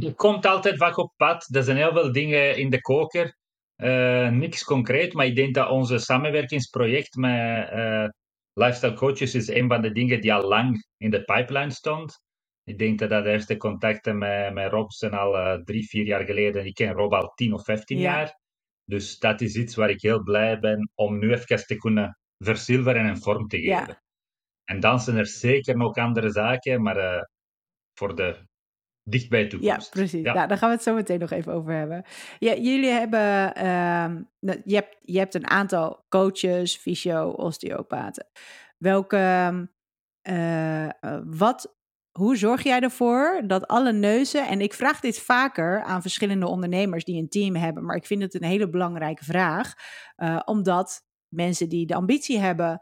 Er 0.00 0.14
komt 0.14 0.46
altijd 0.46 0.76
vaak 0.76 0.96
op 0.96 1.12
pad. 1.16 1.54
Er 1.54 1.62
zijn 1.62 1.76
heel 1.76 1.92
veel 1.92 2.12
dingen 2.12 2.56
in 2.56 2.70
de 2.70 2.80
koker. 2.80 3.36
Uh, 3.76 4.28
niks 4.28 4.64
concreet, 4.64 5.12
maar 5.12 5.26
ik 5.26 5.36
denk 5.36 5.54
dat 5.54 5.70
onze 5.70 5.98
samenwerkingsproject 5.98 7.16
met 7.16 7.70
uh, 7.72 8.08
Lifestyle 8.52 8.94
Coaches 8.94 9.34
is 9.34 9.48
een 9.48 9.68
van 9.68 9.82
de 9.82 9.92
dingen 9.92 10.20
die 10.20 10.34
al 10.34 10.48
lang 10.48 10.86
in 10.96 11.10
de 11.10 11.24
pipeline 11.24 11.70
stond. 11.70 12.20
Ik 12.64 12.78
denk 12.78 12.98
dat 12.98 13.08
de 13.08 13.30
eerste 13.30 13.56
contacten 13.56 14.18
met, 14.18 14.52
met 14.54 14.70
Rob 14.70 14.90
zijn 14.90 15.12
al 15.12 15.34
uh, 15.34 15.54
drie, 15.62 15.88
vier 15.88 16.04
jaar 16.04 16.24
geleden. 16.24 16.66
Ik 16.66 16.74
ken 16.74 16.92
Rob 16.92 17.12
al 17.12 17.32
tien 17.34 17.52
of 17.52 17.64
vijftien 17.64 17.98
jaar. 17.98 18.38
Dus 18.84 19.18
dat 19.18 19.40
is 19.40 19.56
iets 19.56 19.74
waar 19.74 19.90
ik 19.90 20.02
heel 20.02 20.22
blij 20.22 20.58
ben 20.58 20.90
om 20.94 21.18
nu 21.18 21.32
even 21.32 21.66
te 21.66 21.76
kunnen 21.76 22.18
verzilveren 22.38 23.06
en 23.06 23.18
vorm 23.18 23.48
te 23.48 23.56
geven. 23.56 23.86
Ja. 23.86 24.02
En 24.64 24.80
dan 24.80 25.00
zijn 25.00 25.16
er 25.16 25.26
zeker 25.26 25.76
nog 25.76 25.96
andere 25.96 26.30
zaken, 26.30 26.82
maar 26.82 27.28
voor 27.94 28.14
de 28.14 28.47
dichtbij 29.10 29.46
toekomst. 29.46 29.84
Ja, 29.84 29.90
precies. 29.90 30.22
Ja. 30.22 30.32
Nou, 30.32 30.48
daar 30.48 30.58
gaan 30.58 30.68
we 30.68 30.74
het 30.74 30.84
zo 30.84 30.94
meteen 30.94 31.18
nog 31.18 31.30
even 31.30 31.52
over 31.52 31.72
hebben. 31.72 32.04
Ja, 32.38 32.54
jullie 32.54 32.90
hebben, 32.90 33.52
uh, 33.56 34.60
je, 34.64 34.74
hebt, 34.74 34.96
je 35.00 35.18
hebt 35.18 35.34
een 35.34 35.48
aantal 35.48 36.04
coaches, 36.08 36.76
fysio, 36.76 37.28
osteopaten. 37.28 38.26
Welke, 38.78 39.68
uh, 40.22 40.88
wat 41.24 41.76
hoe 42.18 42.36
zorg 42.36 42.62
jij 42.62 42.80
ervoor 42.80 43.42
dat 43.46 43.66
alle 43.66 43.92
neuzen, 43.92 44.48
en 44.48 44.60
ik 44.60 44.74
vraag 44.74 45.00
dit 45.00 45.18
vaker 45.18 45.82
aan 45.82 46.02
verschillende 46.02 46.46
ondernemers 46.46 47.04
die 47.04 47.20
een 47.20 47.28
team 47.28 47.56
hebben, 47.56 47.84
maar 47.84 47.96
ik 47.96 48.06
vind 48.06 48.22
het 48.22 48.34
een 48.34 48.48
hele 48.48 48.70
belangrijke 48.70 49.24
vraag, 49.24 49.74
uh, 50.16 50.40
omdat 50.44 51.06
mensen 51.28 51.68
die 51.68 51.86
de 51.86 51.94
ambitie 51.94 52.38
hebben 52.38 52.80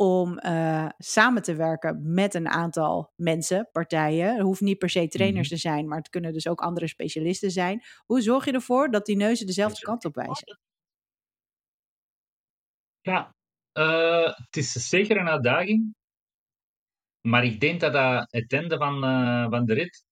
om 0.00 0.40
uh, 0.44 0.88
samen 0.98 1.42
te 1.42 1.54
werken 1.54 2.14
met 2.14 2.34
een 2.34 2.48
aantal 2.48 3.12
mensen, 3.16 3.68
partijen. 3.72 4.32
Het 4.32 4.42
hoeft 4.42 4.60
niet 4.60 4.78
per 4.78 4.90
se 4.90 5.08
trainers 5.08 5.48
mhm. 5.48 5.56
te 5.56 5.60
zijn, 5.60 5.88
maar 5.88 5.98
het 5.98 6.08
kunnen 6.08 6.32
dus 6.32 6.48
ook 6.48 6.60
andere 6.60 6.86
specialisten 6.86 7.50
zijn. 7.50 7.82
Hoe 8.04 8.20
zorg 8.20 8.44
je 8.44 8.52
ervoor 8.52 8.90
dat 8.90 9.06
die 9.06 9.16
neuzen 9.16 9.46
dezelfde 9.46 9.80
kant 9.80 10.04
op 10.04 10.14
wijzen? 10.14 10.58
Ja, 13.00 13.34
uh, 13.72 14.34
het 14.34 14.56
is 14.56 14.72
zeker 14.72 15.16
een 15.16 15.28
uitdaging. 15.28 15.94
Maar 17.20 17.44
ik 17.44 17.60
denk 17.60 17.80
dat, 17.80 17.92
dat 17.92 18.26
het 18.30 18.52
einde 18.52 18.76
van, 18.76 19.04
uh, 19.04 19.50
van 19.50 19.64
de 19.64 19.74
rit 19.74 20.04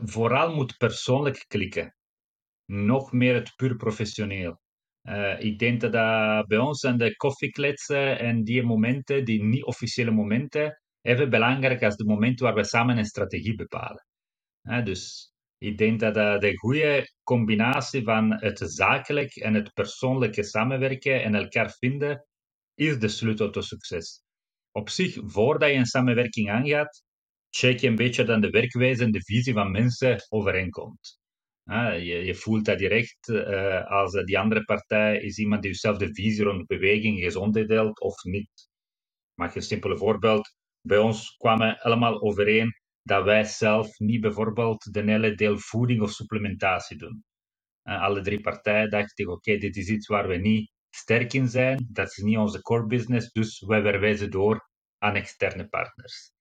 vooral 0.00 0.54
moet 0.54 0.76
persoonlijk 0.76 1.44
klikken. 1.48 1.94
Nog 2.64 3.12
meer 3.12 3.34
het 3.34 3.56
puur 3.56 3.76
professioneel. 3.76 4.60
Uh, 5.02 5.40
ik 5.40 5.58
denk 5.58 5.80
dat, 5.80 5.92
dat 5.92 6.46
bij 6.46 6.58
ons 6.58 6.80
zijn 6.80 6.98
de 6.98 7.16
koffiekletsen 7.16 8.18
en 8.18 8.44
die 8.44 8.62
momenten, 8.62 9.24
die 9.24 9.42
niet-officiële 9.42 10.10
momenten, 10.10 10.80
even 11.00 11.30
belangrijk 11.30 11.82
als 11.82 11.96
de 11.96 12.04
momenten 12.04 12.46
waar 12.46 12.54
we 12.54 12.64
samen 12.64 12.98
een 12.98 13.04
strategie 13.04 13.54
bepalen. 13.54 14.06
Uh, 14.62 14.84
dus 14.84 15.32
ik 15.58 15.78
denk 15.78 16.00
dat 16.00 16.16
uh, 16.16 16.38
de 16.38 16.56
goede 16.56 17.12
combinatie 17.22 18.02
van 18.04 18.32
het 18.32 18.58
zakelijk 18.64 19.36
en 19.36 19.54
het 19.54 19.72
persoonlijke 19.72 20.42
samenwerken 20.42 21.22
en 21.22 21.34
elkaar 21.34 21.70
vinden, 21.70 22.26
is 22.74 22.98
de 22.98 23.08
sleutel 23.08 23.50
tot 23.50 23.64
succes 23.64 24.22
op 24.72 24.88
zich, 24.88 25.18
voordat 25.24 25.70
je 25.70 25.76
een 25.76 25.86
samenwerking 25.86 26.50
aangaat, 26.50 27.02
check 27.50 27.78
je 27.78 27.88
een 27.88 27.96
beetje 27.96 28.24
dan 28.24 28.40
de 28.40 28.50
werkwijze 28.50 29.04
en 29.04 29.10
de 29.10 29.22
visie 29.22 29.52
van 29.52 29.70
mensen 29.70 30.26
overeenkomt. 30.28 31.20
Je, 31.64 32.24
je, 32.24 32.34
voelt 32.34 32.64
dat 32.64 32.78
direct 32.78 33.28
uh, 33.28 33.90
als 33.90 34.12
die 34.12 34.38
andere 34.38 34.64
partij 34.64 35.20
is 35.20 35.38
iemand 35.38 35.62
die 35.62 35.70
dezelfde 35.70 36.14
visie 36.14 36.44
rond 36.44 36.66
beweging 36.66 37.16
en 37.16 37.24
gezondheid 37.24 37.68
deelt 37.68 38.00
of 38.00 38.24
niet. 38.24 38.68
Mag 39.34 39.52
je 39.52 39.58
een 39.58 39.64
simpele 39.64 39.96
voorbeeld? 39.96 40.54
Bij 40.80 40.98
ons 40.98 41.36
kwamen 41.36 41.78
allemaal 41.78 42.22
overeen 42.22 42.72
dat 43.02 43.24
wij 43.24 43.44
zelf 43.44 43.98
niet 43.98 44.20
bijvoorbeeld 44.20 44.92
de 44.92 45.02
hele 45.02 45.34
deel 45.34 45.58
voeding 45.58 46.02
of 46.02 46.10
supplementatie 46.10 46.96
doen. 46.96 47.24
Alle 47.82 48.20
drie 48.20 48.40
partijen 48.40 48.90
dachten, 48.90 49.28
oké, 49.28 49.56
dit 49.56 49.76
is 49.76 49.88
iets 49.88 50.06
waar 50.06 50.28
we 50.28 50.36
niet 50.36 50.70
sterk 50.90 51.32
in 51.32 51.48
zijn. 51.48 51.88
Dat 51.90 52.06
is 52.06 52.16
niet 52.16 52.36
onze 52.36 52.60
core 52.60 52.86
business, 52.86 53.32
dus 53.32 53.60
wij 53.60 53.82
verwijzen 53.82 54.30
door 54.30 54.68
aan 54.98 55.14
externe 55.14 55.68
partners. 55.68 56.32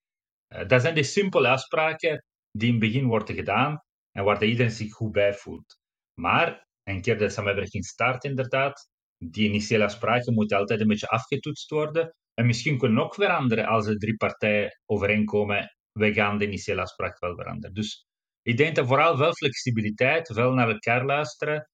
Uh, 0.50 0.68
dat 0.68 0.82
zijn 0.82 0.96
de 0.96 1.04
simpele 1.04 1.48
afspraken 1.48 2.24
die 2.52 2.68
in 2.68 2.74
het 2.74 2.84
begin 2.84 3.06
worden 3.06 3.36
gedaan 3.36 3.82
en 4.12 4.24
waar 4.24 4.44
iedereen 4.44 4.72
zich 4.72 4.94
goed 4.94 5.12
bij 5.12 5.34
voelt. 5.34 5.80
Maar 6.14 6.68
een 6.84 7.02
keer 7.02 7.18
de 7.18 7.30
samenwerking 7.30 7.86
start, 7.86 8.24
inderdaad, 8.24 8.90
die 9.18 9.48
initiële 9.48 9.84
afspraken 9.84 10.34
moeten 10.34 10.58
altijd 10.58 10.82
een 10.82 10.88
beetje 10.88 11.08
afgetoetst 11.08 11.70
worden. 11.70 12.16
En 12.34 12.46
misschien 12.46 12.78
kunnen 12.78 13.04
ook 13.04 13.14
veranderen 13.14 13.66
als 13.66 13.86
de 13.86 13.98
drie 13.98 14.16
partijen 14.16 14.80
overeenkomen. 14.86 15.76
We 15.92 16.14
gaan 16.14 16.38
de 16.38 16.46
initiële 16.46 16.82
afspraak 16.82 17.20
wel 17.20 17.36
veranderen. 17.36 17.76
Dus 17.76 18.06
ik 18.42 18.58
denk 18.58 18.76
dat 18.76 18.88
vooral 18.88 19.18
wel 19.18 19.34
flexibiliteit, 19.34 20.30
wel 20.30 20.54
naar 20.54 20.70
elkaar 20.70 21.06
luisteren, 21.06 21.70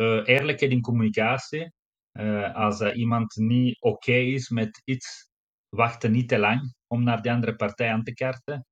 uh, 0.00 0.28
eerlijkheid 0.28 0.72
in 0.72 0.80
communicatie. 0.80 1.72
Uh, 2.18 2.54
als 2.54 2.80
iemand 2.80 3.36
niet 3.36 3.80
oké 3.80 4.12
is 4.12 4.48
met 4.48 4.82
iets, 4.84 5.30
wachten 5.68 6.12
niet 6.12 6.28
te 6.28 6.38
lang 6.38 6.74
om 6.86 7.04
naar 7.04 7.22
de 7.22 7.30
andere 7.30 7.56
partij 7.56 7.90
aan 7.90 8.02
te 8.02 8.12
kaarten. 8.12 8.66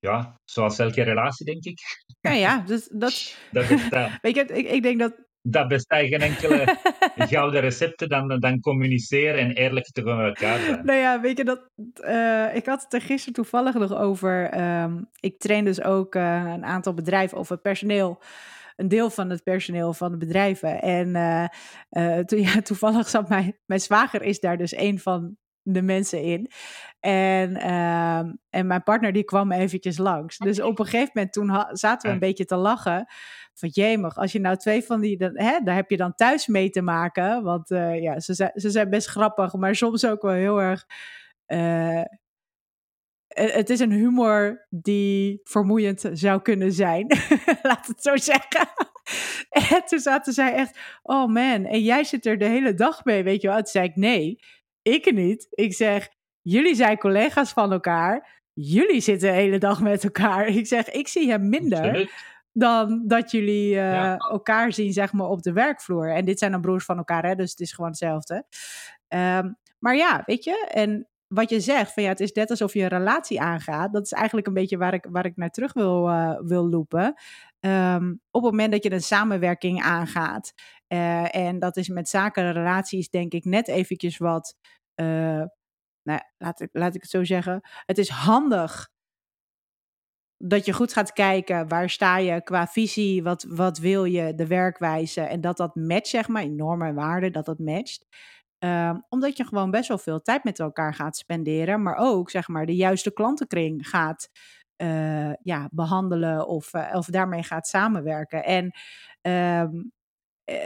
Ja, 0.00 0.40
zoals 0.44 0.78
elke 0.78 1.02
relatie, 1.02 1.46
denk 1.46 1.64
ik. 1.64 1.80
Ja, 2.20 2.30
ja, 2.30 2.58
dus 2.66 2.88
dat... 2.92 3.36
dat 3.52 3.68
bestaat, 3.68 4.18
Weet 4.22 4.34
je, 4.34 4.44
ik, 4.44 4.70
ik 4.70 4.82
denk 4.82 4.98
dat... 4.98 5.26
Dat 5.42 5.68
bestaat 5.68 6.06
geen 6.06 6.20
enkele 6.20 6.76
gouden 7.32 7.60
recepten 7.60 8.08
dan, 8.08 8.40
dan 8.40 8.60
communiceren 8.60 9.38
en 9.38 9.52
eerlijk 9.52 9.86
tegenover 9.86 10.24
elkaar 10.24 10.60
zijn. 10.60 10.84
Nou 10.84 10.98
ja, 10.98 11.20
weet 11.20 11.38
je, 11.38 11.44
dat, 11.44 11.70
uh, 12.04 12.54
ik 12.54 12.66
had 12.66 12.82
het 12.82 12.94
er 12.94 13.00
gisteren 13.00 13.34
toevallig 13.34 13.74
nog 13.74 13.94
over. 13.96 14.60
Um, 14.82 15.08
ik 15.20 15.38
train 15.38 15.64
dus 15.64 15.82
ook 15.82 16.14
uh, 16.14 16.52
een 16.54 16.64
aantal 16.64 16.94
bedrijven 16.94 17.38
of 17.38 17.48
het 17.48 17.62
personeel 17.62 18.22
een 18.78 18.88
deel 18.88 19.10
van 19.10 19.30
het 19.30 19.42
personeel 19.42 19.92
van 19.92 20.10
de 20.10 20.16
bedrijven. 20.16 20.82
En 20.82 21.08
uh, 21.08 21.46
uh, 21.90 22.24
to, 22.24 22.36
ja, 22.46 22.60
toevallig 22.60 23.08
zat 23.08 23.28
mijn, 23.28 23.58
mijn 23.66 23.80
zwager 23.80 24.22
is 24.22 24.40
daar 24.40 24.56
dus 24.56 24.76
een 24.76 24.98
van 24.98 25.36
de 25.72 25.82
mensen 25.82 26.22
in. 26.22 26.50
En, 27.00 27.50
uh, 27.50 28.18
en 28.50 28.66
mijn 28.66 28.82
partner 28.82 29.12
die 29.12 29.24
kwam 29.24 29.52
eventjes 29.52 29.98
langs. 29.98 30.38
Dus 30.38 30.60
op 30.60 30.78
een 30.78 30.84
gegeven 30.84 31.10
moment 31.14 31.32
toen 31.32 31.66
zaten 31.72 32.08
we 32.08 32.14
een 32.14 32.20
beetje 32.20 32.44
te 32.44 32.56
lachen. 32.56 33.06
Van 33.54 33.68
jemig, 33.68 34.16
als 34.16 34.32
je 34.32 34.40
nou 34.40 34.56
twee 34.56 34.82
van 34.82 35.00
die, 35.00 35.16
dan, 35.16 35.30
hè, 35.34 35.58
daar 35.64 35.74
heb 35.74 35.90
je 35.90 35.96
dan 35.96 36.14
thuis 36.14 36.46
mee 36.46 36.70
te 36.70 36.82
maken. 36.82 37.42
Want 37.42 37.70
uh, 37.70 38.00
ja, 38.00 38.20
ze 38.20 38.34
zijn, 38.34 38.50
ze 38.54 38.70
zijn 38.70 38.90
best 38.90 39.08
grappig, 39.08 39.54
maar 39.54 39.74
soms 39.74 40.06
ook 40.06 40.22
wel 40.22 40.32
heel 40.32 40.60
erg... 40.60 40.86
Uh, 41.46 42.02
het 43.28 43.70
is 43.70 43.80
een 43.80 43.92
humor 43.92 44.66
die 44.70 45.40
vermoeiend 45.44 46.10
zou 46.12 46.42
kunnen 46.42 46.72
zijn. 46.72 47.06
Laat 47.62 47.86
het 47.86 48.02
zo 48.02 48.16
zeggen. 48.16 48.68
en 49.48 49.82
toen 49.86 49.98
zaten 49.98 50.32
zij 50.32 50.54
echt, 50.54 50.78
oh 51.02 51.26
man, 51.26 51.64
en 51.64 51.80
jij 51.80 52.04
zit 52.04 52.26
er 52.26 52.38
de 52.38 52.44
hele 52.44 52.74
dag 52.74 53.04
mee, 53.04 53.22
weet 53.22 53.42
je 53.42 53.48
wel. 53.48 53.56
Toen 53.56 53.66
zei 53.66 53.88
ik, 53.88 53.96
nee, 53.96 54.40
ik 54.88 55.12
niet. 55.12 55.46
Ik 55.50 55.74
zeg, 55.74 56.08
jullie 56.42 56.74
zijn 56.74 56.98
collega's 56.98 57.52
van 57.52 57.72
elkaar. 57.72 58.42
Jullie 58.52 59.00
zitten 59.00 59.28
de 59.28 59.34
hele 59.34 59.58
dag 59.58 59.80
met 59.80 60.04
elkaar. 60.04 60.46
Ik 60.46 60.66
zeg, 60.66 60.90
ik 60.90 61.08
zie 61.08 61.30
hem 61.30 61.48
minder 61.48 62.10
dan 62.52 63.02
dat 63.06 63.30
jullie 63.30 63.68
uh, 63.68 63.92
ja. 63.92 64.16
elkaar 64.16 64.72
zien, 64.72 64.92
zeg 64.92 65.12
maar, 65.12 65.28
op 65.28 65.42
de 65.42 65.52
werkvloer. 65.52 66.14
En 66.14 66.24
dit 66.24 66.38
zijn 66.38 66.52
dan 66.52 66.60
broers 66.60 66.84
van 66.84 66.96
elkaar, 66.96 67.24
hè, 67.24 67.34
dus 67.34 67.50
het 67.50 67.60
is 67.60 67.72
gewoon 67.72 67.90
hetzelfde. 67.90 68.44
Um, 69.08 69.56
maar 69.78 69.96
ja, 69.96 70.22
weet 70.26 70.44
je, 70.44 70.66
en 70.68 71.08
wat 71.28 71.50
je 71.50 71.60
zegt, 71.60 71.92
van 71.92 72.02
ja, 72.02 72.08
het 72.08 72.20
is 72.20 72.32
net 72.32 72.50
alsof 72.50 72.74
je 72.74 72.82
een 72.82 72.88
relatie 72.88 73.40
aangaat. 73.40 73.92
Dat 73.92 74.04
is 74.04 74.12
eigenlijk 74.12 74.46
een 74.46 74.54
beetje 74.54 74.78
waar 74.78 74.94
ik, 74.94 75.06
waar 75.10 75.24
ik 75.24 75.36
naar 75.36 75.50
terug 75.50 75.72
wil, 75.72 76.08
uh, 76.08 76.38
wil 76.40 76.68
lopen. 76.68 77.14
Um, 77.60 78.20
op 78.30 78.42
het 78.42 78.50
moment 78.50 78.72
dat 78.72 78.82
je 78.82 78.92
een 78.92 79.02
samenwerking 79.02 79.82
aangaat. 79.82 80.52
Uh, 80.88 81.34
en 81.34 81.58
dat 81.58 81.76
is 81.76 81.88
met 81.88 82.08
zaken 82.08 82.44
en 82.44 82.52
relaties, 82.52 83.08
denk 83.08 83.32
ik, 83.32 83.44
net 83.44 83.68
eventjes 83.68 84.18
wat. 84.18 84.56
Uh, 85.00 85.42
nou, 86.02 86.20
laat 86.38 86.60
ik, 86.60 86.68
laat 86.72 86.94
ik 86.94 87.02
het 87.02 87.10
zo 87.10 87.24
zeggen. 87.24 87.60
Het 87.86 87.98
is 87.98 88.08
handig 88.08 88.88
dat 90.36 90.64
je 90.64 90.72
goed 90.72 90.92
gaat 90.92 91.12
kijken 91.12 91.68
waar 91.68 91.90
sta 91.90 92.16
je 92.16 92.42
qua 92.42 92.66
visie, 92.66 93.22
wat, 93.22 93.44
wat 93.48 93.78
wil 93.78 94.04
je, 94.04 94.34
de 94.34 94.46
werkwijze 94.46 95.20
en 95.20 95.40
dat 95.40 95.56
dat 95.56 95.74
matcht, 95.74 96.08
zeg 96.08 96.28
maar, 96.28 96.42
in 96.42 96.56
normen 96.56 96.88
en 96.88 96.94
waarden, 96.94 97.32
dat 97.32 97.46
dat 97.46 97.58
matcht. 97.58 98.06
Um, 98.64 99.04
omdat 99.08 99.36
je 99.36 99.44
gewoon 99.44 99.70
best 99.70 99.88
wel 99.88 99.98
veel 99.98 100.22
tijd 100.22 100.44
met 100.44 100.58
elkaar 100.58 100.94
gaat 100.94 101.16
spenderen, 101.16 101.82
maar 101.82 101.96
ook 101.96 102.30
zeg 102.30 102.48
maar 102.48 102.66
de 102.66 102.76
juiste 102.76 103.12
klantenkring 103.12 103.88
gaat 103.88 104.28
uh, 104.82 105.34
ja, 105.42 105.68
behandelen 105.72 106.46
of, 106.46 106.74
uh, 106.74 106.90
of 106.94 107.06
daarmee 107.06 107.42
gaat 107.42 107.66
samenwerken. 107.66 108.44
En 108.44 108.64
um, 109.62 109.92
uh, 110.50 110.64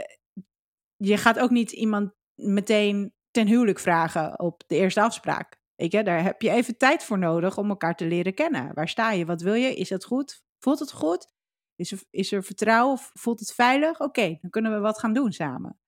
je 0.95 1.17
gaat 1.17 1.39
ook 1.39 1.49
niet 1.49 1.71
iemand 1.71 2.13
meteen 2.35 3.13
ten 3.31 3.47
huwelijk 3.47 3.79
vragen 3.79 4.39
op 4.39 4.63
de 4.67 4.75
eerste 4.75 5.01
afspraak. 5.01 5.61
Weet 5.75 5.91
je, 5.91 6.03
daar 6.03 6.23
heb 6.23 6.41
je 6.41 6.49
even 6.49 6.77
tijd 6.77 7.03
voor 7.03 7.19
nodig 7.19 7.57
om 7.57 7.69
elkaar 7.69 7.95
te 7.95 8.05
leren 8.05 8.33
kennen. 8.33 8.73
Waar 8.73 8.89
sta 8.89 9.11
je? 9.11 9.25
Wat 9.25 9.41
wil 9.41 9.53
je? 9.53 9.75
Is 9.75 9.89
dat 9.89 10.05
goed? 10.05 10.43
Voelt 10.59 10.79
het 10.79 10.91
goed? 10.91 11.27
Is 11.75 11.91
er, 11.91 11.99
is 12.09 12.31
er 12.31 12.43
vertrouwen? 12.43 12.97
Voelt 13.13 13.39
het 13.39 13.53
veilig? 13.53 13.99
Oké, 13.99 14.37
dan 14.41 14.49
kunnen 14.49 14.73
we 14.73 14.79
wat 14.79 14.99
gaan 14.99 15.13
doen 15.13 15.31
samen. 15.31 15.79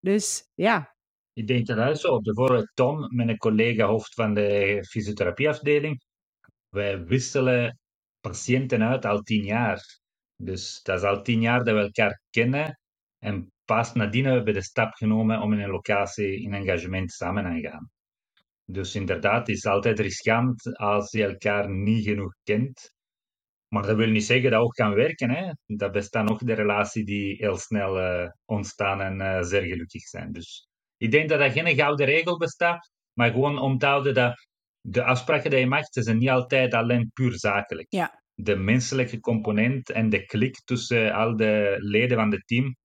Dus 0.00 0.50
ja, 0.54 0.96
ik 1.32 1.46
denk 1.46 1.66
dat 1.66 1.76
dat 1.76 2.00
zo. 2.00 2.20
Bijvoorbeeld 2.20 2.70
Tom, 2.74 3.16
mijn 3.16 3.36
collega 3.36 3.86
hoofd 3.86 4.14
van 4.14 4.34
de 4.34 4.84
fysiotherapieafdeling, 4.88 6.04
wij 6.76 7.04
wisselen 7.04 7.78
patiënten 8.20 8.82
uit 8.82 9.04
al 9.04 9.20
tien 9.20 9.44
jaar. 9.44 10.00
Dus 10.36 10.82
dat 10.82 10.98
is 10.98 11.04
al 11.04 11.22
tien 11.22 11.40
jaar 11.40 11.64
dat 11.64 11.74
we 11.74 11.80
elkaar 11.80 12.20
kennen. 12.30 12.80
En 13.18 13.52
pas 13.64 13.92
nadien 13.92 14.24
hebben 14.24 14.44
we 14.44 14.52
de 14.52 14.62
stap 14.62 14.92
genomen 14.94 15.40
om 15.40 15.52
in 15.52 15.60
een 15.60 15.70
locatie 15.70 16.42
in 16.42 16.54
engagement 16.54 17.12
samen 17.12 17.44
te 17.44 17.68
gaan. 17.68 17.90
Dus 18.64 18.94
inderdaad, 18.94 19.46
het 19.46 19.56
is 19.56 19.66
altijd 19.66 19.98
riskant 19.98 20.76
als 20.76 21.10
je 21.10 21.24
elkaar 21.24 21.70
niet 21.70 22.04
genoeg 22.04 22.34
kent. 22.42 22.94
Maar 23.68 23.86
dat 23.86 23.96
wil 23.96 24.10
niet 24.10 24.24
zeggen 24.24 24.50
dat 24.50 24.60
ook 24.60 24.74
kan 24.74 24.94
werken. 24.94 25.30
Hè? 25.30 25.52
Dat 25.66 25.92
bestaan 25.92 26.30
ook 26.30 26.46
de 26.46 26.52
relaties 26.52 27.04
die 27.04 27.36
heel 27.36 27.56
snel 27.56 27.98
uh, 27.98 28.28
ontstaan 28.44 29.00
en 29.00 29.20
uh, 29.20 29.42
zeer 29.42 29.62
gelukkig 29.62 30.02
zijn. 30.02 30.32
Dus 30.32 30.68
ik 30.96 31.10
denk 31.10 31.28
dat 31.28 31.40
er 31.40 31.50
geen 31.50 31.74
gouden 31.74 32.06
regel 32.06 32.36
bestaat, 32.38 32.90
maar 33.12 33.30
gewoon 33.30 33.58
om 33.58 33.78
te 33.78 33.86
houden 33.86 34.14
dat 34.14 34.46
de 34.88 35.04
afspraken 35.04 35.50
die 35.50 35.58
je 35.58 35.66
maakt, 35.66 35.88
zijn 35.90 36.18
niet 36.18 36.28
altijd 36.28 36.74
alleen 36.74 37.10
puur 37.12 37.38
zakelijk. 37.38 37.86
Ja. 37.88 38.22
De 38.34 38.56
menselijke 38.56 39.20
component 39.20 39.90
en 39.90 40.08
de 40.08 40.24
klik 40.24 40.60
tussen 40.64 41.12
al 41.12 41.36
de 41.36 41.76
leden 41.78 42.16
van 42.16 42.30
het 42.30 42.46
team 42.46 42.76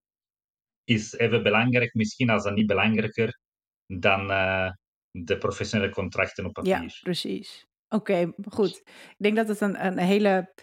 is 0.83 1.13
even 1.13 1.43
belangrijk, 1.43 1.93
misschien 1.93 2.29
als 2.29 2.43
dat 2.43 2.55
niet 2.55 2.67
belangrijker 2.67 3.39
dan 3.85 4.31
uh, 4.31 4.69
de 5.11 5.37
professionele 5.37 5.91
contracten 5.91 6.45
op 6.45 6.53
papier. 6.53 6.71
Ja, 6.71 6.89
precies. 7.01 7.65
Oké, 7.89 8.11
okay, 8.11 8.33
goed. 8.49 8.81
Ik 8.87 9.15
denk 9.17 9.35
dat 9.35 9.47
het 9.47 9.61
een, 9.61 9.85
een 9.85 9.97
hele 9.97 10.53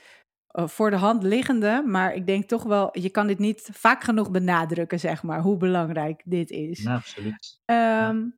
uh, 0.52 0.68
voor 0.68 0.90
de 0.90 0.96
hand 0.96 1.22
liggende, 1.22 1.82
maar 1.86 2.14
ik 2.14 2.26
denk 2.26 2.48
toch 2.48 2.62
wel, 2.62 2.98
je 2.98 3.10
kan 3.10 3.26
dit 3.26 3.38
niet 3.38 3.68
vaak 3.72 4.04
genoeg 4.04 4.30
benadrukken, 4.30 5.00
zeg 5.00 5.22
maar, 5.22 5.40
hoe 5.40 5.56
belangrijk 5.56 6.22
dit 6.24 6.50
is. 6.50 6.82
Ja, 6.82 6.94
absoluut. 6.94 7.60
Um, 7.64 7.76
ja. 7.76 8.37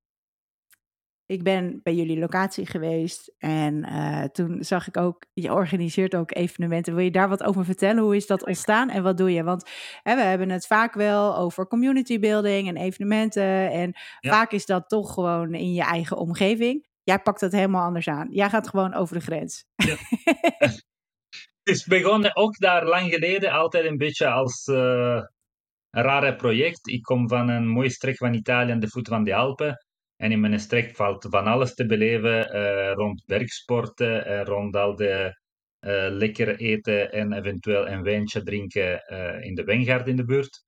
Ik 1.30 1.42
ben 1.42 1.80
bij 1.82 1.94
jullie 1.94 2.18
locatie 2.18 2.66
geweest 2.66 3.34
en 3.38 3.86
uh, 3.88 4.24
toen 4.24 4.64
zag 4.64 4.88
ik 4.88 4.96
ook, 4.96 5.26
je 5.32 5.52
organiseert 5.52 6.14
ook 6.14 6.34
evenementen. 6.34 6.94
Wil 6.94 7.04
je 7.04 7.10
daar 7.10 7.28
wat 7.28 7.42
over 7.42 7.64
vertellen? 7.64 8.02
Hoe 8.02 8.16
is 8.16 8.26
dat 8.26 8.46
ontstaan 8.46 8.90
en 8.90 9.02
wat 9.02 9.16
doe 9.16 9.32
je? 9.32 9.42
Want 9.42 9.70
hè, 10.02 10.14
we 10.14 10.22
hebben 10.22 10.50
het 10.50 10.66
vaak 10.66 10.94
wel 10.94 11.36
over 11.36 11.66
community 11.66 12.18
building 12.18 12.68
en 12.68 12.76
evenementen. 12.76 13.70
En 13.70 13.92
ja. 14.20 14.30
vaak 14.30 14.52
is 14.52 14.66
dat 14.66 14.88
toch 14.88 15.14
gewoon 15.14 15.54
in 15.54 15.72
je 15.72 15.82
eigen 15.82 16.16
omgeving. 16.16 16.86
Jij 17.02 17.18
pakt 17.18 17.40
het 17.40 17.52
helemaal 17.52 17.84
anders 17.84 18.08
aan. 18.08 18.28
Jij 18.30 18.48
gaat 18.48 18.68
gewoon 18.68 18.94
over 18.94 19.14
de 19.14 19.22
grens. 19.22 19.64
Ja. 19.74 19.96
Het 21.62 21.76
is 21.76 21.84
begonnen 21.84 22.36
ook 22.36 22.58
daar 22.58 22.86
lang 22.86 23.12
geleden, 23.12 23.52
altijd 23.52 23.84
een 23.84 23.96
beetje 23.96 24.28
als 24.28 24.66
uh, 24.66 25.22
een 25.90 26.02
rare 26.02 26.36
project. 26.36 26.88
Ik 26.88 27.02
kom 27.02 27.28
van 27.28 27.48
een 27.48 27.68
mooie 27.68 27.90
streek 27.90 28.16
van 28.16 28.34
Italië 28.34 28.72
aan 28.72 28.80
de 28.80 28.88
voet 28.88 29.08
van 29.08 29.24
de 29.24 29.34
Alpen. 29.34 29.78
En 30.20 30.32
in 30.32 30.40
mijn 30.40 30.60
streek 30.60 30.96
valt 30.96 31.26
van 31.30 31.46
alles 31.46 31.74
te 31.74 31.86
beleven 31.86 32.56
uh, 32.56 32.92
rond 32.92 33.22
bergsporten, 33.26 34.26
uh, 34.26 34.42
rond 34.42 34.76
al 34.76 34.96
de 34.96 35.40
uh, 35.86 36.06
lekker 36.10 36.56
eten 36.56 37.12
en 37.12 37.32
eventueel 37.32 37.88
een 37.88 38.02
wijntje 38.02 38.42
drinken 38.42 39.02
in 39.42 39.54
de 39.54 39.64
wijngaard 39.64 40.08
in 40.08 40.16
de 40.16 40.24
buurt. 40.24 40.64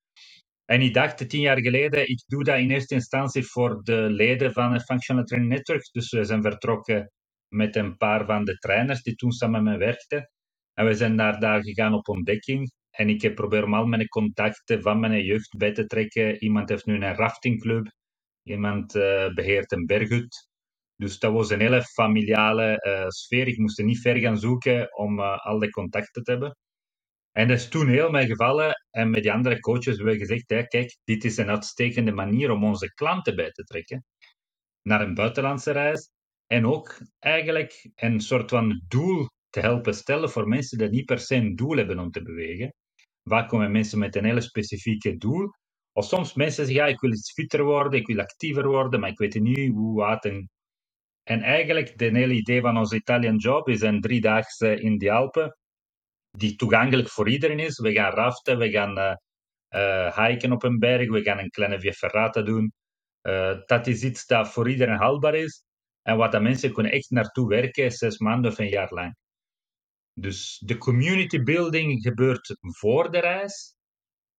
En 0.65 0.81
ik 0.81 0.95
dacht 0.95 1.29
tien 1.29 1.41
jaar 1.41 1.61
geleden, 1.61 2.09
ik 2.09 2.23
doe 2.27 2.45
dat 2.45 2.59
in 2.59 2.71
eerste 2.71 2.95
instantie 2.95 3.45
voor 3.45 3.83
de 3.83 4.11
leden 4.11 4.53
van 4.53 4.73
het 4.73 4.85
Functional 4.85 5.25
Training 5.25 5.53
Network. 5.55 5.89
Dus 5.93 6.11
we 6.11 6.25
zijn 6.25 6.43
vertrokken 6.43 7.11
met 7.49 7.77
een 7.77 7.97
paar 7.97 8.27
van 8.27 8.45
de 8.45 8.57
trainers 8.59 9.03
die 9.03 9.15
toen 9.15 9.33
samen 9.33 9.63
met 9.63 9.73
me 9.73 9.79
werkten. 9.79 10.31
En 10.75 10.87
we 10.87 10.95
zijn 10.95 11.17
daar, 11.17 11.41
daar 11.41 11.63
gegaan 11.63 11.95
op 11.95 12.09
ontdekking. 12.09 12.73
En 12.91 13.09
ik 13.09 13.23
heb 13.23 13.35
probeer 13.35 13.65
om 13.65 13.75
al 13.75 13.87
mijn 13.87 14.09
contacten 14.09 14.83
van 14.83 15.01
mijn 15.01 15.25
jeugd 15.25 15.57
bij 15.57 15.73
te 15.73 15.87
trekken. 15.87 16.43
Iemand 16.43 16.69
heeft 16.69 16.87
nu 16.87 16.95
een 16.95 17.15
raftingclub. 17.15 18.01
Iemand 18.43 18.95
uh, 18.95 19.35
beheert 19.35 19.73
een 19.73 19.87
berghut. 19.87 20.49
Dus 20.97 21.19
dat 21.19 21.33
was 21.33 21.51
een 21.51 21.61
hele 21.61 21.83
familiale 21.83 22.87
uh, 22.87 23.09
sfeer. 23.09 23.47
Ik 23.47 23.59
moest 23.59 23.79
er 23.79 23.85
niet 23.85 24.01
ver 24.01 24.17
gaan 24.17 24.39
zoeken 24.39 24.97
om 24.97 25.19
uh, 25.19 25.39
al 25.39 25.59
die 25.59 25.71
contacten 25.71 26.23
te 26.23 26.31
hebben. 26.31 26.57
En 27.33 27.49
dat 27.49 27.57
is 27.57 27.69
toen 27.69 27.89
heel 27.89 28.11
mij 28.11 28.27
gevallen. 28.27 28.73
En 28.91 29.11
met 29.11 29.23
die 29.23 29.33
andere 29.33 29.61
coaches 29.61 29.97
hebben 29.97 30.15
we 30.15 30.19
gezegd: 30.19 30.67
kijk, 30.67 30.99
dit 31.05 31.25
is 31.25 31.37
een 31.37 31.51
uitstekende 31.51 32.13
manier 32.13 32.51
om 32.51 32.65
onze 32.65 32.95
klanten 32.95 33.37
bij 33.37 33.51
te 33.51 33.63
trekken 33.63 34.05
naar 34.83 35.01
een 35.01 35.15
buitenlandse 35.15 35.71
reis. 35.73 36.11
En 36.47 36.67
ook 36.67 36.99
eigenlijk 37.19 37.91
een 37.95 38.21
soort 38.21 38.51
van 38.51 38.83
doel 38.89 39.27
te 39.51 39.61
helpen 39.61 39.95
stellen 39.95 40.31
voor 40.31 40.49
mensen 40.49 40.79
die 40.79 40.89
niet 40.89 41.05
per 41.05 41.19
se 41.19 41.35
een 41.35 41.57
doel 41.57 41.77
hebben 41.77 41.99
om 41.99 42.11
te 42.11 42.23
bewegen. 42.23 42.75
Vaak 43.25 43.49
komen 43.49 43.73
mensen 43.73 43.99
met 43.99 44.17
een 44.17 44.25
hele 44.25 44.41
specifieke 44.41 45.17
doel. 45.17 45.51
Of 45.93 46.05
soms 46.05 46.35
mensen 46.35 46.67
zeggen, 46.67 46.89
ik 46.89 47.01
wil 47.01 47.13
iets 47.13 47.33
fitter 47.33 47.63
worden, 47.65 48.01
ik 48.01 48.07
wil 48.07 48.21
actiever 48.21 48.67
worden, 48.67 49.01
maar 49.01 49.11
ik 49.11 49.19
weet 49.19 49.35
niet 49.35 49.73
hoe, 49.73 49.95
wat. 49.95 50.25
En, 50.25 50.51
en 51.23 51.43
eigenlijk, 51.43 51.99
de 51.99 52.05
hele 52.05 52.35
idee 52.35 52.61
van 52.61 52.79
onze 52.79 52.97
Italian 52.97 53.37
Job 53.37 53.69
is 53.69 53.81
een 53.81 54.01
driedaagse 54.01 54.81
in 54.81 54.99
de 54.99 55.13
Alpen, 55.13 55.57
die 56.31 56.57
toegankelijk 56.57 57.09
voor 57.09 57.29
iedereen 57.29 57.59
is. 57.59 57.79
We 57.79 57.93
gaan 57.93 58.13
raften, 58.13 58.59
we 58.59 58.71
gaan 58.71 59.19
uh, 59.75 60.17
hiken 60.17 60.53
op 60.53 60.63
een 60.63 60.79
berg, 60.79 61.09
we 61.11 61.23
gaan 61.23 61.39
een 61.39 61.51
kleine 61.51 61.81
via 61.81 61.93
ferrata 61.93 62.43
doen. 62.43 62.73
Uh, 63.23 63.61
dat 63.67 63.87
is 63.87 64.03
iets 64.03 64.27
dat 64.27 64.53
voor 64.53 64.71
iedereen 64.71 64.97
haalbaar 64.97 65.35
is. 65.35 65.65
En 66.03 66.17
wat 66.17 66.33
dat 66.33 66.43
mensen 66.43 66.73
kunnen 66.73 66.93
echt 66.93 67.11
naartoe 67.11 67.49
werken, 67.49 67.91
zes 67.91 68.19
maanden 68.19 68.51
of 68.51 68.59
een 68.59 68.69
jaar 68.69 68.93
lang. 68.93 69.17
Dus 70.15 70.63
de 70.65 70.79
community 70.79 71.43
building 71.43 72.03
gebeurt 72.03 72.57
voor 72.61 73.11
de 73.11 73.19
reis, 73.19 73.75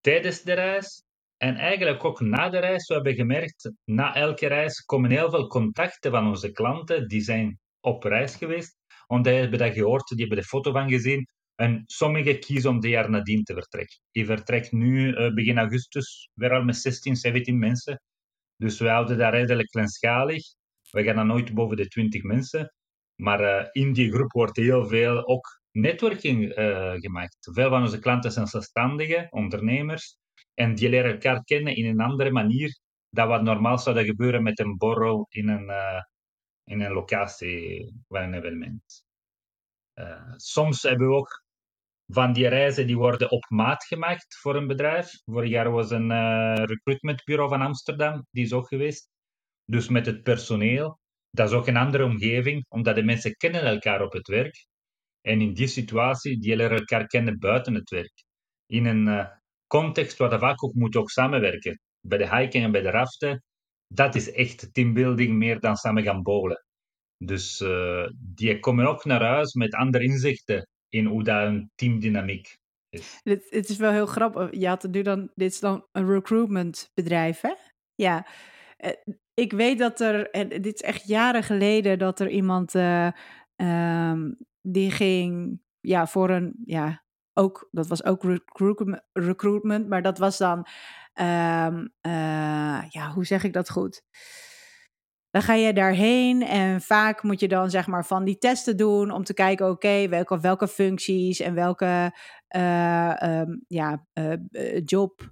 tijdens 0.01 0.41
de 0.41 0.53
reis 0.53 1.02
en 1.43 1.55
eigenlijk 1.55 2.03
ook 2.03 2.19
na 2.19 2.49
de 2.49 2.59
reis. 2.59 2.87
We 2.87 2.93
hebben 2.93 3.15
gemerkt, 3.15 3.71
na 3.85 4.15
elke 4.15 4.47
reis 4.47 4.81
komen 4.81 5.11
heel 5.11 5.29
veel 5.29 5.47
contacten 5.47 6.11
van 6.11 6.27
onze 6.27 6.51
klanten 6.51 7.07
die 7.07 7.21
zijn 7.21 7.59
op 7.79 8.03
reis 8.03 8.35
geweest. 8.35 8.77
Want 9.07 9.23
die 9.23 9.33
hebben 9.33 9.59
dat 9.59 9.73
gehoord, 9.73 10.07
die 10.07 10.19
hebben 10.19 10.37
de 10.37 10.43
foto 10.43 10.71
van 10.71 10.89
gezien. 10.89 11.27
En 11.55 11.83
sommigen 11.85 12.39
kiezen 12.39 12.69
om 12.69 12.79
de 12.79 12.89
jaar 12.89 13.09
nadien 13.09 13.43
te 13.43 13.53
vertrekken. 13.53 13.97
Die 14.11 14.25
vertrekt 14.25 14.71
nu 14.71 15.07
uh, 15.07 15.33
begin 15.33 15.57
augustus 15.57 16.29
weer 16.33 16.51
al 16.51 16.63
met 16.63 16.75
16, 16.75 17.15
17 17.15 17.59
mensen. 17.59 18.01
Dus 18.57 18.79
we 18.79 18.89
houden 18.89 19.17
dat 19.17 19.33
redelijk 19.33 19.69
kleinschalig. 19.69 20.43
We 20.89 21.03
gaan 21.03 21.15
dan 21.15 21.27
nooit 21.27 21.53
boven 21.53 21.77
de 21.77 21.87
20 21.87 22.23
mensen. 22.23 22.73
Maar 23.15 23.41
uh, 23.41 23.67
in 23.71 23.93
die 23.93 24.11
groep 24.11 24.31
wordt 24.31 24.57
heel 24.57 24.87
veel 24.87 25.27
ook 25.27 25.61
networking 25.71 26.57
uh, 26.57 26.93
gemaakt. 26.93 27.37
Veel 27.51 27.69
van 27.69 27.81
onze 27.81 27.99
klanten 27.99 28.31
zijn 28.31 28.47
zelfstandigen, 28.47 29.27
ondernemers. 29.31 30.21
En 30.53 30.75
die 30.75 30.89
leren 30.89 31.11
elkaar 31.11 31.43
kennen 31.43 31.75
in 31.75 31.85
een 31.85 31.99
andere 31.99 32.31
manier 32.31 32.79
dan 33.09 33.27
wat 33.27 33.41
normaal 33.41 33.77
zou 33.77 34.05
gebeuren 34.05 34.43
met 34.43 34.59
een 34.59 34.77
borrel 34.77 35.27
in 35.29 35.47
een, 35.47 35.69
uh, 35.69 36.01
in 36.63 36.81
een 36.81 36.91
locatie 36.91 37.93
van 38.07 38.21
een 38.21 38.33
evenement. 38.33 39.03
soms 40.37 40.81
hebben 40.81 41.07
we 41.07 41.13
ook 41.13 41.43
van 42.07 42.33
die 42.33 42.47
reizen 42.47 42.87
die 42.87 42.97
worden 42.97 43.31
op 43.31 43.45
maat 43.49 43.83
gemaakt 43.83 44.37
voor 44.37 44.55
een 44.55 44.67
bedrijf. 44.67 45.21
Vorig 45.25 45.49
jaar 45.49 45.71
was 45.71 45.91
een 45.91 46.09
uh, 46.09 46.53
recruitmentbureau 46.55 47.49
van 47.49 47.61
Amsterdam, 47.61 48.27
die 48.31 48.43
is 48.43 48.53
ook 48.53 48.67
geweest. 48.67 49.09
Dus 49.65 49.89
met 49.89 50.05
het 50.05 50.23
personeel. 50.23 50.99
Dat 51.29 51.49
is 51.49 51.55
ook 51.55 51.67
een 51.67 51.77
andere 51.77 52.03
omgeving, 52.03 52.65
omdat 52.67 52.95
de 52.95 53.03
mensen 53.03 53.35
kennen 53.35 53.61
elkaar 53.61 54.01
op 54.01 54.13
het 54.13 54.27
werk. 54.27 54.65
En 55.21 55.41
in 55.41 55.53
die 55.53 55.67
situatie, 55.67 56.39
die 56.39 56.55
leren 56.55 56.77
elkaar 56.77 57.07
kennen 57.07 57.39
buiten 57.39 57.73
het 57.73 57.89
werk. 57.89 58.23
In 58.65 58.85
een 58.85 59.29
context 59.79 60.17
waar 60.17 60.29
de 60.29 60.39
vaak 60.39 60.63
ook 60.63 60.73
moet 60.73 60.95
ook 60.95 61.09
samenwerken. 61.09 61.79
Bij 62.07 62.17
de 62.17 62.35
hiking 62.35 62.63
en 62.63 62.71
bij 62.71 62.81
de 62.81 62.89
raften, 62.89 63.43
dat 63.87 64.15
is 64.15 64.31
echt 64.31 64.73
teambuilding 64.73 65.37
meer 65.37 65.59
dan 65.59 65.75
samen 65.75 66.03
gaan 66.03 66.21
bowlen. 66.21 66.65
Dus 67.17 67.61
uh, 67.61 68.07
die 68.19 68.59
komen 68.59 68.87
ook 68.87 69.05
naar 69.05 69.23
huis 69.23 69.53
met 69.53 69.73
andere 69.73 70.03
inzichten 70.03 70.67
in 70.89 71.05
hoe 71.05 71.23
dat 71.23 71.47
een 71.47 71.71
teamdynamiek 71.75 72.57
is. 72.89 73.19
Het, 73.23 73.69
is 73.69 73.77
wel 73.77 73.91
heel 73.91 74.05
grappig. 74.05 74.49
Je 74.51 74.67
had 74.67 74.81
het 74.81 74.91
nu 74.91 75.01
dan, 75.01 75.31
dit 75.35 75.51
is 75.51 75.59
dan 75.59 75.87
een 75.91 76.07
recruitment 76.07 76.91
bedrijf, 76.93 77.41
hè? 77.41 77.53
Ja. 77.95 78.27
Uh, 78.77 78.91
ik 79.33 79.51
weet 79.51 79.79
dat 79.79 79.99
er, 79.99 80.31
dit 80.49 80.73
is 80.73 80.81
echt 80.81 81.07
jaren 81.07 81.43
geleden, 81.43 81.99
dat 81.99 82.19
er 82.19 82.29
iemand 82.29 82.75
uh, 82.75 83.11
um, 83.55 84.37
die 84.61 84.91
ging 84.91 85.61
ja, 85.79 86.07
voor 86.07 86.29
een, 86.29 86.53
ja, 86.65 87.03
ook, 87.33 87.67
dat 87.71 87.87
was 87.87 88.03
ook 88.03 88.23
recruitment, 89.13 89.87
maar 89.87 90.01
dat 90.01 90.17
was 90.17 90.37
dan, 90.37 90.57
um, 91.21 91.93
uh, 92.01 92.83
ja, 92.89 93.11
hoe 93.13 93.25
zeg 93.25 93.43
ik 93.43 93.53
dat 93.53 93.69
goed? 93.69 94.01
Dan 95.29 95.41
ga 95.41 95.53
je 95.53 95.73
daarheen 95.73 96.41
en 96.41 96.81
vaak 96.81 97.23
moet 97.23 97.39
je 97.39 97.47
dan 97.47 97.69
zeg 97.69 97.87
maar 97.87 98.05
van 98.05 98.23
die 98.23 98.37
testen 98.37 98.77
doen 98.77 99.11
om 99.11 99.23
te 99.23 99.33
kijken, 99.33 99.69
oké, 99.69 100.07
welke, 100.07 100.39
welke 100.39 100.67
functies 100.67 101.39
en 101.39 101.53
welke 101.53 102.15
uh, 102.55 103.15
um, 103.23 103.63
ja, 103.67 104.05
uh, 104.13 104.79
job 104.83 105.29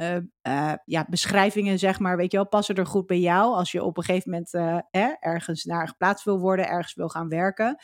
uh, 0.00 0.16
uh, 0.42 0.72
ja, 0.84 1.06
beschrijvingen, 1.08 1.78
zeg 1.78 1.98
maar, 1.98 2.16
weet 2.16 2.30
je 2.30 2.36
wel, 2.36 2.48
passen 2.48 2.74
er 2.74 2.86
goed 2.86 3.06
bij 3.06 3.18
jou 3.18 3.54
als 3.54 3.72
je 3.72 3.84
op 3.84 3.96
een 3.96 4.02
gegeven 4.02 4.30
moment 4.30 4.54
uh, 4.54 5.10
ergens 5.20 5.64
naar 5.64 5.88
geplaatst 5.88 6.24
wil 6.24 6.38
worden, 6.38 6.68
ergens 6.68 6.94
wil 6.94 7.08
gaan 7.08 7.28
werken. 7.28 7.76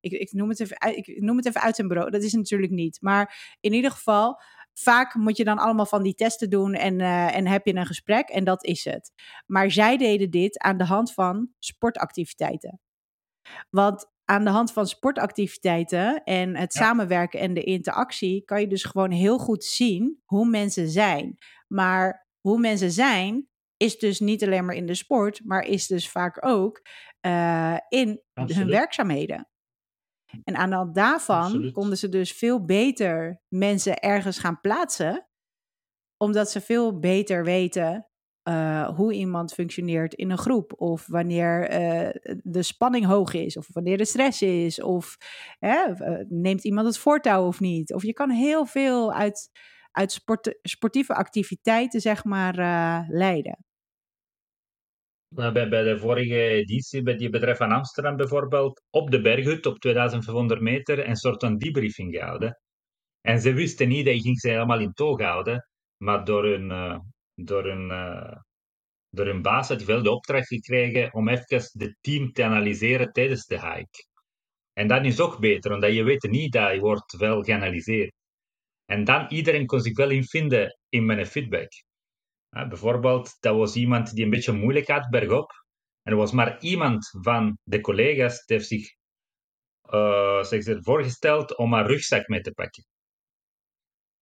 Ik, 0.00 0.12
ik, 0.12 0.32
noem 0.32 0.48
het 0.48 0.60
even, 0.60 0.96
ik 0.96 1.20
noem 1.20 1.36
het 1.36 1.46
even 1.46 1.60
uit 1.60 1.76
zijn 1.76 1.88
bureau, 1.88 2.10
dat 2.10 2.22
is 2.22 2.32
natuurlijk 2.32 2.72
niet. 2.72 2.98
Maar 3.00 3.56
in 3.60 3.72
ieder 3.72 3.90
geval, 3.90 4.40
vaak 4.72 5.14
moet 5.14 5.36
je 5.36 5.44
dan 5.44 5.58
allemaal 5.58 5.86
van 5.86 6.02
die 6.02 6.14
testen 6.14 6.50
doen 6.50 6.74
en, 6.74 7.00
en 7.00 7.46
heb 7.46 7.66
je 7.66 7.74
een 7.74 7.86
gesprek 7.86 8.28
en 8.28 8.44
dat 8.44 8.64
is 8.64 8.84
het. 8.84 9.12
Maar 9.46 9.70
zij 9.70 9.96
deden 9.96 10.30
dit 10.30 10.58
aan 10.58 10.76
de 10.76 10.84
hand 10.84 11.12
van 11.12 11.48
sportactiviteiten. 11.58 12.80
Want 13.70 14.06
aan 14.26 14.44
de 14.44 14.50
hand 14.50 14.72
van 14.72 14.86
sportactiviteiten 14.86 16.24
en 16.24 16.56
het 16.56 16.74
ja. 16.74 16.80
samenwerken 16.80 17.40
en 17.40 17.54
de 17.54 17.62
interactie 17.62 18.44
kan 18.44 18.60
je 18.60 18.66
dus 18.66 18.84
gewoon 18.84 19.10
heel 19.10 19.38
goed 19.38 19.64
zien 19.64 20.22
hoe 20.24 20.48
mensen 20.48 20.88
zijn. 20.88 21.38
Maar 21.74 22.26
hoe 22.40 22.58
mensen 22.58 22.90
zijn 22.90 23.48
is 23.76 23.98
dus 23.98 24.20
niet 24.20 24.44
alleen 24.44 24.64
maar 24.64 24.74
in 24.74 24.86
de 24.86 24.94
sport, 24.94 25.40
maar 25.44 25.62
is 25.62 25.86
dus 25.86 26.10
vaak 26.10 26.46
ook 26.46 26.82
uh, 27.26 27.76
in 27.88 28.22
Absoluut. 28.32 28.62
hun 28.62 28.70
werkzaamheden. 28.70 29.48
En 30.44 30.56
aan 30.56 30.70
de 30.70 30.76
hand 30.76 30.94
daarvan 30.94 31.42
Absoluut. 31.42 31.72
konden 31.72 31.98
ze 31.98 32.08
dus 32.08 32.32
veel 32.32 32.64
beter 32.64 33.42
mensen 33.48 33.98
ergens 33.98 34.38
gaan 34.38 34.60
plaatsen, 34.60 35.28
omdat 36.16 36.50
ze 36.50 36.60
veel 36.60 36.98
beter 36.98 37.44
weten 37.44 38.08
uh, 38.48 38.88
hoe 38.88 39.12
iemand 39.12 39.52
functioneert 39.52 40.14
in 40.14 40.30
een 40.30 40.38
groep. 40.38 40.80
Of 40.80 41.06
wanneer 41.06 41.70
uh, 41.70 42.36
de 42.42 42.62
spanning 42.62 43.04
hoog 43.04 43.32
is. 43.32 43.56
Of 43.56 43.68
wanneer 43.72 43.98
de 43.98 44.04
stress 44.04 44.42
is. 44.42 44.82
Of 44.82 45.16
neemt 46.28 46.64
iemand 46.64 46.86
het 46.86 46.98
voortouw 46.98 47.46
of 47.46 47.60
niet. 47.60 47.94
Of 47.94 48.02
je 48.02 48.12
kan 48.12 48.30
heel 48.30 48.66
veel 48.66 49.12
uit, 49.12 49.50
uit 49.96 50.12
sport, 50.12 50.58
sportieve 50.62 51.14
activiteiten, 51.14 52.00
zeg 52.00 52.24
maar, 52.24 52.54
leiden. 53.08 53.64
Nou, 55.34 55.52
bij, 55.52 55.68
bij 55.68 55.82
de 55.82 55.98
vorige 55.98 56.48
editie, 56.48 57.02
bij 57.02 57.16
die 57.16 57.30
bedrijf 57.30 57.56
van 57.56 57.72
Amsterdam 57.72 58.16
bijvoorbeeld, 58.16 58.82
op 58.90 59.10
de 59.10 59.20
berghut 59.20 59.66
op 59.66 59.78
2500 59.78 60.60
meter 60.60 61.08
een 61.08 61.16
soort 61.16 61.40
van 61.40 61.56
debriefing 61.56 62.14
gehouden. 62.14 62.60
En 63.20 63.40
ze 63.40 63.52
wisten 63.52 63.88
niet, 63.88 64.06
dat 64.06 64.20
ging 64.20 64.40
ze 64.40 64.48
helemaal 64.48 64.80
in 64.80 64.92
toog 64.92 65.20
houden, 65.20 65.68
maar 65.96 66.24
door 66.24 66.44
hun, 66.44 66.68
door 67.34 67.64
hun, 67.64 67.90
uh, 67.90 68.36
door 69.10 69.26
hun 69.26 69.42
baas 69.42 69.68
had 69.68 69.84
wel 69.84 70.02
de 70.02 70.10
opdracht 70.10 70.46
gekregen 70.46 71.14
om 71.14 71.28
even 71.28 71.62
het 71.72 71.96
team 72.00 72.32
te 72.32 72.44
analyseren 72.44 73.12
tijdens 73.12 73.46
de 73.46 73.60
hike. 73.60 74.06
En 74.72 74.88
dat 74.88 75.04
is 75.04 75.20
ook 75.20 75.38
beter, 75.40 75.72
omdat 75.72 75.94
je 75.94 76.02
weet 76.02 76.30
niet 76.30 76.52
dat 76.52 76.72
je 76.72 76.80
wordt 76.80 77.16
wel 77.16 77.42
geanalyseerd. 77.42 78.12
En 78.86 79.04
dan 79.04 79.26
iedereen 79.28 79.66
kon 79.66 79.80
zich 79.80 79.96
wel 79.96 80.10
invinden 80.10 80.78
in 80.88 81.06
mijn 81.06 81.26
feedback. 81.26 81.70
Bijvoorbeeld, 82.48 83.36
dat 83.40 83.56
was 83.56 83.76
iemand 83.76 84.14
die 84.14 84.24
een 84.24 84.30
beetje 84.30 84.52
moeilijk 84.52 84.88
had 84.88 85.10
bergop. 85.10 85.50
En 86.02 86.12
er 86.12 86.18
was 86.18 86.32
maar 86.32 86.60
iemand 86.60 87.08
van 87.22 87.58
de 87.62 87.80
collega's 87.80 88.44
die 88.44 88.56
heeft 88.56 88.68
zich 88.68 88.94
uh, 89.90 90.42
zich 90.42 90.78
voorgesteld 90.80 91.56
om 91.56 91.72
haar 91.72 91.86
rugzak 91.86 92.28
mee 92.28 92.40
te 92.40 92.52
pakken 92.52 92.84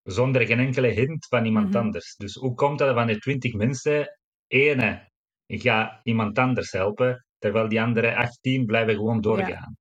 zonder 0.05 0.46
geen 0.46 0.59
enkele 0.59 0.88
hint 0.88 1.27
van 1.27 1.44
iemand 1.44 1.66
mm-hmm. 1.66 1.83
anders. 1.83 2.16
Dus 2.16 2.35
hoe 2.35 2.55
komt 2.55 2.79
dat 2.79 2.94
van 2.94 3.07
de 3.07 3.18
twintig 3.18 3.53
mensen, 3.53 4.18
ene 4.46 5.09
gaat 5.46 6.00
iemand 6.03 6.38
anders 6.38 6.70
helpen, 6.70 7.27
terwijl 7.38 7.68
die 7.68 7.81
andere 7.81 8.16
18 8.16 8.66
blijven 8.66 8.94
gewoon 8.94 9.20
doorgaan. 9.20 9.48
Ja. 9.48 9.77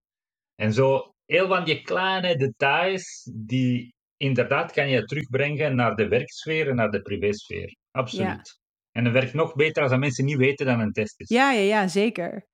En 0.56 0.74
zo, 0.74 1.14
heel 1.26 1.48
van 1.48 1.66
die 1.66 1.82
kleine 1.82 2.36
details, 2.38 3.30
die 3.34 3.94
inderdaad 4.24 4.72
kan 4.72 4.90
je 4.90 5.04
terugbrengen 5.04 5.76
naar 5.76 5.96
de 5.96 6.08
werksfeer 6.08 6.70
en 6.70 6.76
naar 6.76 6.92
de 6.92 7.02
privésfeer. 7.02 7.76
Absoluut. 7.92 8.28
Ja. 8.28 8.62
En 8.92 9.04
het 9.04 9.14
werkt 9.14 9.34
nog 9.34 9.56
beter 9.56 9.82
als 9.82 9.92
dat 9.92 10.00
mensen 10.00 10.26
niet 10.26 10.38
weten 10.38 10.66
dat 10.66 10.80
een 10.80 10.92
test 10.92 11.20
is. 11.20 11.30
Ja, 11.30 11.52
ja, 11.52 11.62
ja, 11.62 11.88
zeker. 11.88 12.48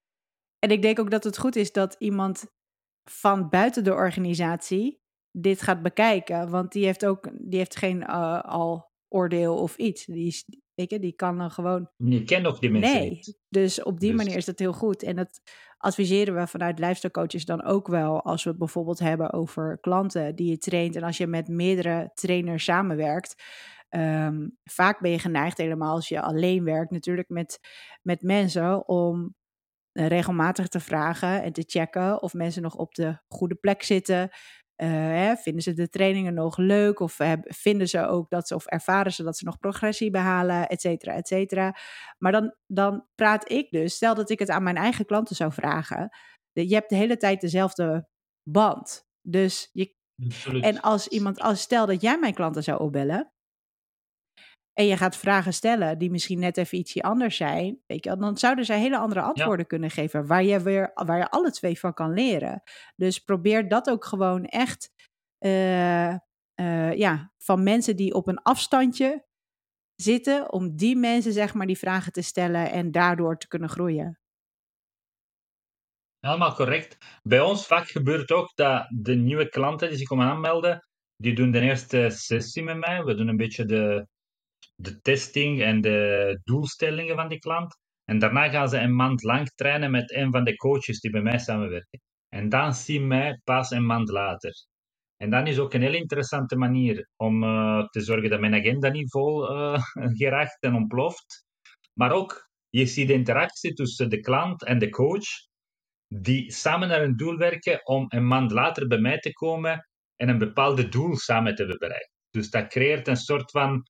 En 0.59 0.71
ik 0.71 0.81
denk 0.81 0.99
ook 0.99 1.11
dat 1.11 1.23
het 1.23 1.37
goed 1.37 1.55
is 1.55 1.71
dat 1.71 1.95
iemand 1.99 2.45
van 3.09 3.49
buiten 3.49 3.83
de 3.83 3.93
organisatie 3.93 5.01
dit 5.31 5.61
gaat 5.61 5.81
bekijken. 5.81 6.49
Want 6.49 6.71
die 6.71 6.85
heeft 6.85 7.05
ook 7.05 7.29
die 7.37 7.59
heeft 7.59 7.75
geen 7.75 8.01
uh, 8.01 8.41
al 8.41 8.91
oordeel 9.07 9.57
of 9.57 9.77
iets. 9.77 10.05
Die, 10.05 10.27
is, 10.27 10.45
weet 10.73 10.89
je, 10.89 10.99
die 10.99 11.13
kan 11.13 11.37
dan 11.37 11.51
gewoon. 11.51 11.89
Je 11.97 12.23
kent 12.23 12.45
ook 12.45 12.59
die 12.59 12.69
mensen. 12.69 12.99
Nee, 12.99 13.09
niet. 13.09 13.37
dus 13.49 13.83
op 13.83 13.99
die 13.99 14.11
dus... 14.11 14.23
manier 14.23 14.37
is 14.37 14.45
dat 14.45 14.59
heel 14.59 14.73
goed. 14.73 15.03
En 15.03 15.15
dat 15.15 15.41
adviseren 15.79 16.35
we 16.35 16.47
vanuit 16.47 16.79
lifestyle 16.79 17.11
coaches 17.11 17.45
dan 17.45 17.63
ook 17.63 17.87
wel. 17.87 18.23
Als 18.23 18.43
we 18.43 18.49
het 18.49 18.59
bijvoorbeeld 18.59 18.99
hebben 18.99 19.33
over 19.33 19.79
klanten 19.79 20.35
die 20.35 20.49
je 20.49 20.57
traint. 20.57 20.95
En 20.95 21.03
als 21.03 21.17
je 21.17 21.27
met 21.27 21.47
meerdere 21.47 22.11
trainers 22.13 22.63
samenwerkt. 22.63 23.43
Um, 23.89 24.57
vaak 24.63 24.99
ben 24.99 25.11
je 25.11 25.19
geneigd, 25.19 25.57
helemaal 25.57 25.95
als 25.95 26.07
je 26.07 26.21
alleen 26.21 26.63
werkt, 26.63 26.91
natuurlijk 26.91 27.29
met, 27.29 27.59
met 28.01 28.21
mensen, 28.21 28.87
om 28.87 29.35
regelmatig 29.91 30.67
te 30.67 30.79
vragen 30.79 31.43
en 31.43 31.53
te 31.53 31.63
checken 31.67 32.21
of 32.21 32.33
mensen 32.33 32.61
nog 32.61 32.75
op 32.75 32.93
de 32.93 33.19
goede 33.27 33.55
plek 33.55 33.83
zitten. 33.83 34.29
Hè, 34.85 35.35
vinden 35.35 35.63
ze 35.63 35.73
de 35.73 35.89
trainingen 35.89 36.33
nog 36.33 36.57
leuk? 36.57 36.99
Of 36.99 37.17
vinden 37.43 37.87
ze 37.87 38.07
ook 38.07 38.29
dat 38.29 38.47
ze, 38.47 38.55
of 38.55 38.65
ervaren 38.65 39.11
ze 39.11 39.23
dat 39.23 39.37
ze 39.37 39.45
nog 39.45 39.59
progressie 39.59 40.11
behalen, 40.11 40.67
et 40.67 40.81
cetera, 40.81 41.13
et 41.13 41.27
cetera. 41.27 41.75
Maar 42.17 42.31
dan, 42.31 42.55
dan 42.67 43.07
praat 43.15 43.51
ik 43.51 43.71
dus, 43.71 43.95
stel 43.95 44.15
dat 44.15 44.29
ik 44.29 44.39
het 44.39 44.49
aan 44.49 44.63
mijn 44.63 44.77
eigen 44.77 45.05
klanten 45.05 45.35
zou 45.35 45.51
vragen. 45.51 46.09
Je 46.51 46.73
hebt 46.73 46.89
de 46.89 46.95
hele 46.95 47.17
tijd 47.17 47.41
dezelfde 47.41 48.07
band. 48.43 49.07
Dus 49.21 49.69
je, 49.73 49.95
en 50.61 50.81
als 50.81 51.07
iemand, 51.07 51.39
als 51.39 51.61
stel 51.61 51.85
dat 51.85 52.01
jij 52.01 52.19
mijn 52.19 52.33
klanten 52.33 52.63
zou 52.63 52.79
opbellen. 52.79 53.33
En 54.79 54.85
je 54.85 54.97
gaat 54.97 55.17
vragen 55.17 55.53
stellen 55.53 55.97
die 55.97 56.11
misschien 56.11 56.39
net 56.39 56.57
even 56.57 56.77
ietsje 56.77 57.01
anders 57.01 57.37
zijn, 57.37 57.79
weet 57.87 58.03
je, 58.03 58.17
dan 58.17 58.37
zouden 58.37 58.65
zij 58.65 58.79
hele 58.79 58.97
andere 58.97 59.21
antwoorden 59.21 59.67
kunnen 59.67 59.89
geven 59.89 60.27
waar 60.27 60.43
je 60.43 60.61
weer 60.61 60.91
waar 60.93 61.17
je 61.17 61.29
alle 61.29 61.51
twee 61.51 61.79
van 61.79 61.93
kan 61.93 62.13
leren. 62.13 62.63
Dus 62.95 63.19
probeer 63.19 63.67
dat 63.67 63.89
ook 63.89 64.05
gewoon 64.05 64.45
echt 64.45 64.91
uh, 65.39 66.09
uh, 66.09 66.93
ja, 66.93 67.33
van 67.37 67.63
mensen 67.63 67.95
die 67.95 68.13
op 68.13 68.27
een 68.27 68.41
afstandje 68.41 69.25
zitten, 69.95 70.51
om 70.51 70.75
die 70.75 70.95
mensen 70.95 71.33
zeg 71.33 71.53
maar 71.53 71.67
die 71.67 71.77
vragen 71.77 72.11
te 72.11 72.21
stellen 72.21 72.71
en 72.71 72.91
daardoor 72.91 73.37
te 73.37 73.47
kunnen 73.47 73.69
groeien. 73.69 74.19
Helemaal 76.19 76.53
correct. 76.53 76.97
Bij 77.23 77.41
ons 77.41 77.67
vak 77.67 77.87
gebeurt 77.87 78.31
ook 78.31 78.51
dat 78.55 78.87
de 78.89 79.15
nieuwe 79.15 79.49
klanten 79.49 79.89
die 79.89 79.97
zich 79.97 80.07
komen 80.07 80.27
aanmelden, 80.27 80.87
die 81.15 81.35
doen 81.35 81.51
de 81.51 81.59
eerste 81.59 82.09
sessie 82.09 82.63
met 82.63 82.77
mij. 82.77 83.03
We 83.03 83.15
doen 83.15 83.27
een 83.27 83.37
beetje 83.37 83.65
de, 83.65 84.07
de 84.75 85.01
testing 85.01 85.61
en 85.61 85.81
de 85.81 86.39
doelstellingen 86.43 87.15
van 87.15 87.27
die 87.27 87.39
klant. 87.39 87.77
En 88.05 88.19
daarna 88.19 88.49
gaan 88.49 88.69
ze 88.69 88.77
een 88.77 88.95
maand 88.95 89.23
lang 89.23 89.49
trainen 89.49 89.91
met 89.91 90.13
een 90.13 90.31
van 90.31 90.43
de 90.43 90.55
coaches 90.55 90.99
die 90.99 91.11
bij 91.11 91.21
mij 91.21 91.37
samenwerken. 91.37 92.01
En 92.29 92.49
dan 92.49 92.73
zien 92.73 93.07
mij 93.07 93.41
pas 93.43 93.71
een 93.71 93.85
maand 93.85 94.09
later. 94.09 94.53
En 95.17 95.29
dan 95.29 95.47
is 95.47 95.59
ook 95.59 95.73
een 95.73 95.81
heel 95.81 95.93
interessante 95.93 96.55
manier 96.55 97.09
om 97.15 97.43
uh, 97.43 97.85
te 97.87 98.01
zorgen 98.01 98.29
dat 98.29 98.39
mijn 98.39 98.55
agenda 98.55 98.89
niet 98.89 99.11
vol 99.11 99.51
uh, 99.51 99.81
geraakt 100.19 100.57
en 100.59 100.75
ontploft. 100.75 101.45
Maar 101.93 102.11
ook, 102.11 102.49
je 102.69 102.85
ziet 102.85 103.07
de 103.07 103.13
interactie 103.13 103.73
tussen 103.73 104.09
de 104.09 104.19
klant 104.19 104.65
en 104.65 104.79
de 104.79 104.89
coach, 104.89 105.27
die 106.07 106.51
samen 106.51 106.87
naar 106.87 107.01
een 107.01 107.15
doel 107.15 107.37
werken 107.37 107.85
om 107.85 108.05
een 108.07 108.27
maand 108.27 108.51
later 108.51 108.87
bij 108.87 108.99
mij 108.99 109.19
te 109.19 109.33
komen 109.33 109.87
en 110.15 110.29
een 110.29 110.37
bepaald 110.37 110.91
doel 110.91 111.15
samen 111.15 111.55
te 111.55 111.65
bereiken. 111.65 112.11
Dus 112.29 112.49
dat 112.49 112.67
creëert 112.67 113.07
een 113.07 113.17
soort 113.17 113.51
van 113.51 113.83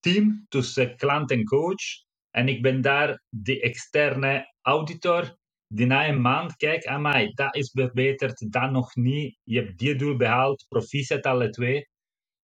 team 0.00 0.46
tussen 0.48 0.96
klant 0.96 1.30
en 1.30 1.44
coach. 1.44 2.04
En 2.30 2.48
ik 2.48 2.62
ben 2.62 2.80
daar 2.80 3.22
de 3.28 3.60
externe 3.60 4.54
auditor 4.60 5.38
die 5.66 5.86
na 5.86 6.08
een 6.08 6.20
maand 6.20 6.56
kijkt, 6.56 6.86
amai, 6.86 7.32
dat 7.32 7.54
is 7.54 7.70
verbeterd, 7.70 8.52
dat 8.52 8.70
nog 8.70 8.94
niet. 8.94 9.38
Je 9.42 9.60
hebt 9.60 9.78
die 9.78 9.96
doel 9.96 10.16
behaald, 10.16 10.64
proficiat 10.68 11.26
alle 11.26 11.50
twee. 11.50 11.88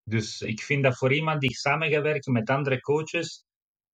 Dus 0.02 0.40
ik 0.40 0.60
vind 0.60 0.82
dat 0.82 0.96
voor 0.96 1.12
iemand 1.12 1.40
die 1.40 1.54
samen 1.54 1.90
gaat 1.90 2.02
werken 2.02 2.32
met 2.32 2.50
andere 2.50 2.80
coaches 2.80 3.44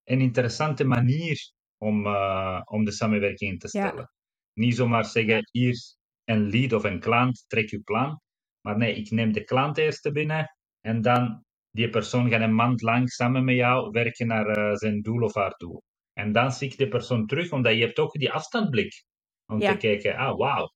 een 0.05 0.21
interessante 0.21 0.85
manier 0.85 1.51
om, 1.79 2.07
uh, 2.07 2.61
om 2.65 2.85
de 2.85 2.93
samenwerking 2.93 3.53
in 3.53 3.59
te 3.59 3.69
stellen. 3.69 4.13
Niet 4.53 4.77
zomaar 4.77 5.05
zeggen, 5.05 5.49
hier 5.51 5.77
een 6.25 6.51
lead 6.51 6.73
of 6.73 6.85
een 6.85 7.01
klant, 7.01 7.45
trek 7.47 7.71
je 7.71 7.81
plan. 7.81 8.21
Maar 8.61 8.77
nee, 8.77 8.95
ik 8.95 9.11
neem 9.11 9.33
de 9.33 9.45
klant 9.45 9.79
eerst 9.79 10.13
binnen 10.13 10.57
en 10.81 11.03
dan 11.03 11.45
die 11.73 11.89
persoon 11.89 12.31
gaat 12.31 12.41
een 12.41 12.55
maand 12.55 12.83
lang 12.83 13.11
samen 13.11 13.45
met 13.45 13.55
jou 13.55 13.91
werken 13.91 14.27
naar 14.27 14.59
uh, 14.59 14.75
zijn 14.75 15.03
doel 15.03 15.23
of 15.23 15.35
haar 15.35 15.55
doel. 15.57 15.83
En 16.13 16.33
dan 16.33 16.53
zie 16.53 16.71
ik 16.71 16.79
de 16.79 16.89
persoon 16.89 17.27
terug, 17.27 17.53
omdat 17.53 17.75
je 17.75 17.81
hebt 17.81 17.99
ook 17.99 18.13
die 18.13 18.33
afstandblik. 18.33 19.05
Om 19.47 19.61
te 19.61 19.77
kijken, 19.77 20.17
ah 20.17 20.39
wauw, 20.39 20.73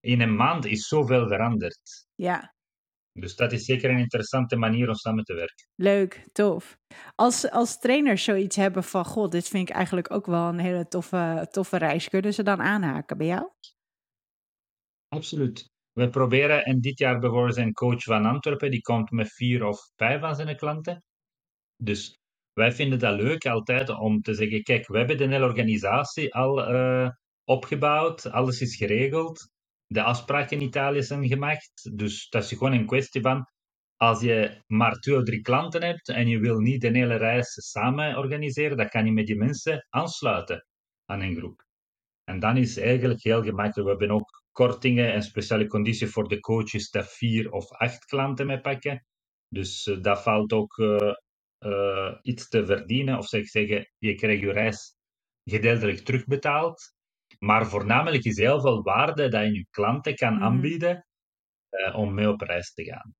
in 0.00 0.20
een 0.20 0.36
maand 0.36 0.64
is 0.64 0.88
zoveel 0.88 1.28
veranderd. 1.28 2.06
Ja. 2.14 2.54
Dus 3.12 3.36
dat 3.36 3.52
is 3.52 3.64
zeker 3.64 3.90
een 3.90 3.98
interessante 3.98 4.56
manier 4.56 4.88
om 4.88 4.94
samen 4.94 5.24
te 5.24 5.34
werken. 5.34 5.68
Leuk, 5.74 6.28
tof. 6.32 6.78
Als, 7.14 7.50
als 7.50 7.78
trainers 7.78 8.24
zoiets 8.24 8.56
hebben 8.56 8.84
van, 8.84 9.04
god, 9.04 9.32
dit 9.32 9.48
vind 9.48 9.68
ik 9.68 9.74
eigenlijk 9.74 10.10
ook 10.10 10.26
wel 10.26 10.48
een 10.48 10.58
hele 10.58 10.88
toffe, 10.88 11.46
toffe 11.50 11.76
reis, 11.76 12.08
kunnen 12.08 12.34
ze 12.34 12.42
dan 12.42 12.60
aanhaken 12.60 13.16
bij 13.16 13.26
jou? 13.26 13.50
Absoluut. 15.08 15.74
We 15.98 16.08
proberen, 16.08 16.64
en 16.64 16.80
dit 16.80 16.98
jaar 16.98 17.18
bijvoorbeeld 17.18 17.54
zijn 17.54 17.72
coach 17.72 18.02
van 18.02 18.24
Antwerpen, 18.24 18.70
die 18.70 18.80
komt 18.80 19.10
met 19.10 19.32
vier 19.32 19.64
of 19.64 19.78
vijf 19.94 20.20
van 20.20 20.34
zijn 20.34 20.56
klanten. 20.56 21.02
Dus 21.76 22.18
wij 22.52 22.72
vinden 22.72 22.98
dat 22.98 23.20
leuk 23.20 23.46
altijd 23.46 23.88
om 23.88 24.20
te 24.20 24.34
zeggen, 24.34 24.62
kijk, 24.62 24.86
we 24.86 24.98
hebben 24.98 25.16
de 25.16 25.28
hele 25.28 25.44
organisatie 25.44 26.34
al 26.34 26.74
uh, 26.74 27.08
opgebouwd, 27.44 28.30
alles 28.30 28.60
is 28.60 28.76
geregeld, 28.76 29.48
de 29.86 30.02
afspraken 30.02 30.60
in 30.60 30.66
Italië 30.66 31.02
zijn 31.02 31.26
gemaakt. 31.26 31.96
Dus 31.96 32.28
dat 32.28 32.42
is 32.42 32.50
gewoon 32.50 32.72
een 32.72 32.86
kwestie 32.86 33.20
van, 33.20 33.46
als 33.96 34.20
je 34.20 34.62
maar 34.66 34.92
twee 34.92 35.16
of 35.16 35.24
drie 35.24 35.40
klanten 35.40 35.82
hebt 35.82 36.08
en 36.08 36.28
je 36.28 36.38
wil 36.38 36.58
niet 36.58 36.80
de 36.80 36.90
hele 36.90 37.16
reis 37.16 37.52
samen 37.70 38.16
organiseren, 38.16 38.76
dan 38.76 38.88
kan 38.88 39.04
je 39.04 39.12
met 39.12 39.26
die 39.26 39.36
mensen 39.36 39.86
aansluiten 39.88 40.66
aan 41.04 41.20
een 41.20 41.36
groep. 41.36 41.64
En 42.24 42.38
dan 42.40 42.56
is 42.56 42.76
eigenlijk 42.76 43.22
heel 43.22 43.42
gemakkelijk. 43.42 43.84
We 43.84 43.90
hebben 43.90 44.10
ook 44.10 44.44
kortingen 44.56 45.12
en 45.12 45.22
speciale 45.22 45.66
condities 45.66 46.10
voor 46.10 46.28
de 46.28 46.40
coaches 46.40 46.90
dat 46.90 47.12
vier 47.12 47.52
of 47.52 47.70
acht 47.70 48.04
klanten 48.04 48.46
mee 48.46 48.60
pakken. 48.60 49.06
Dus 49.48 49.86
uh, 49.86 50.02
dat 50.02 50.22
valt 50.22 50.52
ook 50.52 50.76
uh, 50.76 51.12
uh, 51.64 52.14
iets 52.22 52.48
te 52.48 52.66
verdienen. 52.66 53.18
Of 53.18 53.26
zeg 53.26 53.46
zeggen, 53.46 53.90
je 53.98 54.14
krijgt 54.14 54.40
je 54.40 54.52
reis 54.52 54.96
gedeeltelijk 55.44 55.98
terugbetaald. 55.98 56.94
Maar 57.38 57.66
voornamelijk 57.66 58.24
is 58.24 58.36
heel 58.36 58.60
veel 58.60 58.82
waarde 58.82 59.28
dat 59.28 59.44
je 59.44 59.52
je 59.52 59.66
klanten 59.70 60.14
kan 60.14 60.34
mm. 60.34 60.42
aanbieden 60.42 61.06
om 61.94 62.14
mee 62.14 62.28
op 62.28 62.40
reis 62.40 62.72
te 62.72 62.84
gaan. 62.84 63.14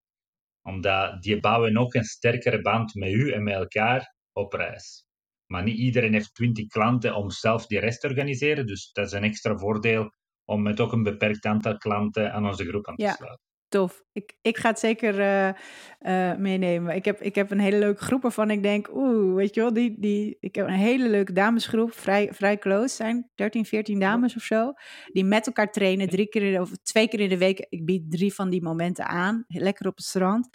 Omdat 0.62 1.22
die 1.22 1.40
bouwen 1.40 1.76
ook 1.76 1.94
een 1.94 2.04
sterkere 2.04 2.60
band 2.60 2.94
met 2.94 3.12
u 3.12 3.32
en 3.32 3.42
met 3.42 3.54
elkaar 3.54 4.14
op 4.32 4.52
reis. 4.52 5.04
Maar 5.46 5.62
niet 5.62 5.78
iedereen 5.78 6.12
heeft 6.12 6.34
20 6.34 6.66
klanten 6.66 7.14
om 7.14 7.30
zelf 7.30 7.66
die 7.66 7.78
rest 7.78 8.00
te 8.00 8.08
organiseren. 8.08 8.66
Dus 8.66 8.92
dat 8.92 9.06
is 9.06 9.12
een 9.12 9.24
extra 9.24 9.56
voordeel 9.56 10.10
om 10.46 10.62
met 10.62 10.80
ook 10.80 10.92
een 10.92 11.02
beperkt 11.02 11.44
aantal 11.44 11.76
klanten 11.76 12.32
aan 12.32 12.46
onze 12.46 12.64
groep 12.64 12.88
aan 12.88 12.96
te 12.96 13.14
sluiten. 13.16 13.44
Tof. 13.68 14.02
Ik, 14.12 14.36
ik 14.42 14.58
ga 14.58 14.68
het 14.68 14.78
zeker 14.78 15.18
uh, 15.18 15.48
uh, 16.00 16.36
meenemen. 16.36 16.94
Ik 16.94 17.04
heb, 17.04 17.20
ik 17.20 17.34
heb 17.34 17.50
een 17.50 17.60
hele 17.60 17.78
leuke 17.78 18.02
groep 18.02 18.22
waarvan 18.22 18.50
ik 18.50 18.62
denk, 18.62 18.88
oeh, 18.94 19.34
weet 19.34 19.54
je 19.54 19.60
wel, 19.60 19.72
die, 19.72 20.00
die, 20.00 20.36
ik 20.40 20.54
heb 20.54 20.66
een 20.66 20.72
hele 20.72 21.08
leuke 21.08 21.32
damesgroep, 21.32 21.92
vrij, 21.92 22.28
vrij 22.32 22.58
close 22.58 22.94
zijn, 22.94 23.30
13, 23.34 23.64
14 23.64 23.98
dames 23.98 24.36
of 24.36 24.42
zo, 24.42 24.72
die 25.12 25.24
met 25.24 25.46
elkaar 25.46 25.72
trainen, 25.72 26.08
drie 26.08 26.26
keer 26.26 26.42
in, 26.42 26.60
of 26.60 26.70
twee 26.82 27.08
keer 27.08 27.20
in 27.20 27.28
de 27.28 27.38
week. 27.38 27.66
Ik 27.68 27.84
bied 27.84 28.10
drie 28.10 28.34
van 28.34 28.50
die 28.50 28.62
momenten 28.62 29.06
aan, 29.06 29.44
lekker 29.48 29.86
op 29.86 29.96
het 29.96 30.04
strand. 30.04 30.48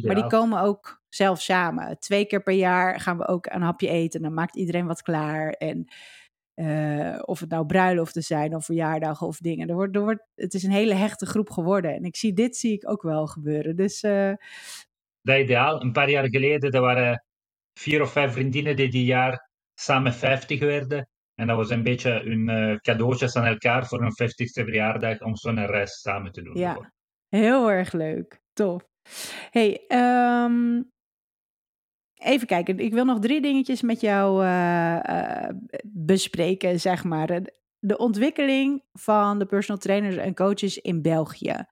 Maar 0.00 0.14
die 0.14 0.26
komen 0.26 0.60
ook 0.60 1.02
zelf 1.08 1.40
samen. 1.40 1.98
Twee 1.98 2.26
keer 2.26 2.42
per 2.42 2.54
jaar 2.54 3.00
gaan 3.00 3.18
we 3.18 3.28
ook 3.28 3.46
een 3.46 3.62
hapje 3.62 3.88
eten. 3.88 4.22
Dan 4.22 4.34
maakt 4.34 4.56
iedereen 4.56 4.86
wat 4.86 5.02
klaar. 5.02 5.50
En 5.50 5.92
uh, 6.54 7.18
of 7.22 7.40
het 7.40 7.50
nou 7.50 7.66
bruiloften 7.66 8.22
zijn 8.22 8.54
of 8.54 8.64
verjaardagen 8.64 9.26
of 9.26 9.38
dingen. 9.38 9.68
Er 9.68 9.74
wordt, 9.74 9.96
er 9.96 10.02
wordt, 10.02 10.22
het 10.34 10.54
is 10.54 10.62
een 10.62 10.70
hele 10.70 10.94
hechte 10.94 11.26
groep 11.26 11.50
geworden. 11.50 11.94
En 11.94 12.04
ik 12.04 12.16
zie 12.16 12.32
dit 12.32 12.56
zie 12.56 12.72
ik 12.72 12.90
ook 12.90 13.02
wel 13.02 13.26
gebeuren. 13.26 13.76
Dus, 13.76 14.02
uh... 14.02 14.32
Dat 15.20 15.38
ideaal. 15.38 15.82
Een 15.82 15.92
paar 15.92 16.10
jaar 16.10 16.28
geleden 16.28 16.70
er 16.70 16.80
waren 16.80 17.24
vier 17.78 18.02
of 18.02 18.12
vijf 18.12 18.32
vriendinnen 18.32 18.76
die 18.76 18.90
die 18.90 19.04
jaar 19.04 19.50
samen 19.74 20.14
50 20.14 20.60
werden. 20.60 21.08
En 21.34 21.46
dat 21.46 21.56
was 21.56 21.70
een 21.70 21.82
beetje 21.82 22.10
hun 22.24 22.48
uh, 22.48 22.76
cadeautjes 22.76 23.36
aan 23.36 23.44
elkaar 23.44 23.86
voor 23.86 24.00
hun 24.00 24.12
50ste 24.12 24.64
verjaardag 24.64 25.20
om 25.20 25.36
zo'n 25.36 25.66
reis 25.66 26.00
samen 26.00 26.32
te 26.32 26.42
doen. 26.42 26.56
Ja, 26.56 26.92
heel 27.28 27.70
erg 27.70 27.92
leuk. 27.92 28.40
Tof. 28.52 28.82
Hey, 29.50 29.84
um, 29.88 30.92
Even 32.24 32.46
kijken, 32.46 32.78
ik 32.78 32.92
wil 32.92 33.04
nog 33.04 33.18
drie 33.18 33.40
dingetjes 33.40 33.82
met 33.82 34.00
jou 34.00 34.44
uh, 34.44 35.00
uh, 35.10 35.48
bespreken, 35.84 36.80
zeg 36.80 37.04
maar. 37.04 37.42
De 37.78 37.96
ontwikkeling 37.98 38.82
van 38.92 39.38
de 39.38 39.46
personal 39.46 39.80
trainers 39.80 40.16
en 40.16 40.34
coaches 40.34 40.78
in 40.78 41.02
België. 41.02 41.64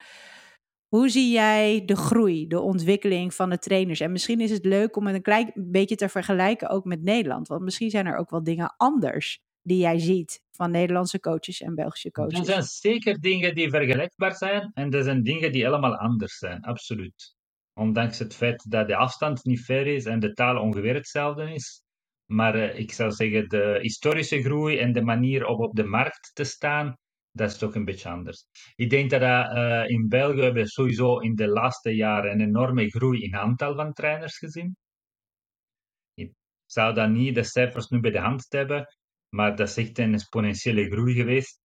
Hoe 0.89 1.09
zie 1.09 1.33
jij 1.33 1.83
de 1.85 1.97
groei, 1.97 2.47
de 2.47 2.61
ontwikkeling 2.61 3.35
van 3.35 3.51
de 3.51 3.59
trainers? 3.59 4.01
En 4.01 4.13
misschien 4.13 4.41
is 4.41 4.51
het 4.51 4.65
leuk 4.65 4.97
om 4.97 5.07
het 5.07 5.15
een 5.15 5.23
klein 5.23 5.53
beetje 5.55 5.97
te 5.97 6.09
vergelijken 6.09 6.69
ook 6.69 6.85
met 6.85 7.03
Nederland. 7.03 7.49
Want 7.49 7.63
misschien 7.63 7.91
zijn 7.91 8.07
er 8.07 8.17
ook 8.17 8.31
wel 8.31 8.43
dingen 8.43 8.75
anders 8.77 9.39
die 9.63 9.79
jij 9.79 9.99
ziet 9.99 10.43
van 10.51 10.71
Nederlandse 10.71 11.21
coaches 11.21 11.61
en 11.61 11.75
Belgische 11.75 12.11
coaches. 12.11 12.39
Er 12.39 12.45
zijn 12.45 12.63
zeker 12.63 13.21
dingen 13.21 13.55
die 13.55 13.71
vergelijkbaar 13.71 14.37
zijn 14.37 14.71
en 14.75 14.91
er 14.91 15.03
zijn 15.03 15.23
dingen 15.23 15.53
die 15.53 15.65
helemaal 15.65 15.97
anders 15.97 16.39
zijn, 16.39 16.63
absoluut 16.63 17.39
ondanks 17.75 18.19
het 18.19 18.35
feit 18.35 18.71
dat 18.71 18.87
de 18.87 18.97
afstand 18.97 19.45
niet 19.45 19.65
ver 19.65 19.87
is 19.87 20.05
en 20.05 20.21
de 20.21 20.33
taal 20.33 20.61
ongeveer 20.61 20.95
hetzelfde 20.95 21.53
is. 21.53 21.83
Maar 22.27 22.57
uh, 22.57 22.79
ik 22.79 22.93
zou 22.93 23.11
zeggen, 23.11 23.49
de 23.49 23.79
historische 23.83 24.43
groei 24.43 24.79
en 24.79 24.93
de 24.93 25.03
manier 25.03 25.47
om 25.47 25.63
op 25.63 25.77
de 25.77 25.85
markt 25.85 26.31
te 26.35 26.45
staan, 26.45 26.97
dat 27.33 27.51
is 27.51 27.59
toch 27.59 27.75
een 27.75 27.85
beetje 27.85 28.09
anders. 28.09 28.45
Ik 28.75 28.91
denk 28.91 29.11
dat 29.11 29.23
uh, 29.23 29.89
in 29.89 30.09
België 30.09 30.41
hebben 30.41 30.63
we 30.63 30.69
sowieso 30.69 31.19
in 31.19 31.35
de 31.35 31.49
laatste 31.49 31.95
jaren 31.95 32.33
een 32.33 32.41
enorme 32.41 32.89
groei 32.89 33.23
in 33.23 33.35
aantal 33.35 33.75
van 33.75 33.93
trainers 33.93 34.39
gezien. 34.39 34.77
Ik 36.15 36.33
zou 36.67 36.95
dan 36.95 37.13
niet 37.13 37.35
de 37.35 37.43
cijfers 37.43 37.89
nu 37.89 38.01
bij 38.01 38.11
de 38.11 38.19
hand 38.19 38.47
hebben, 38.49 38.87
maar 39.29 39.57
dat 39.57 39.69
is 39.69 39.77
echt 39.77 39.99
een 39.99 40.15
exponentiële 40.15 40.91
groei 40.91 41.15
geweest 41.15 41.61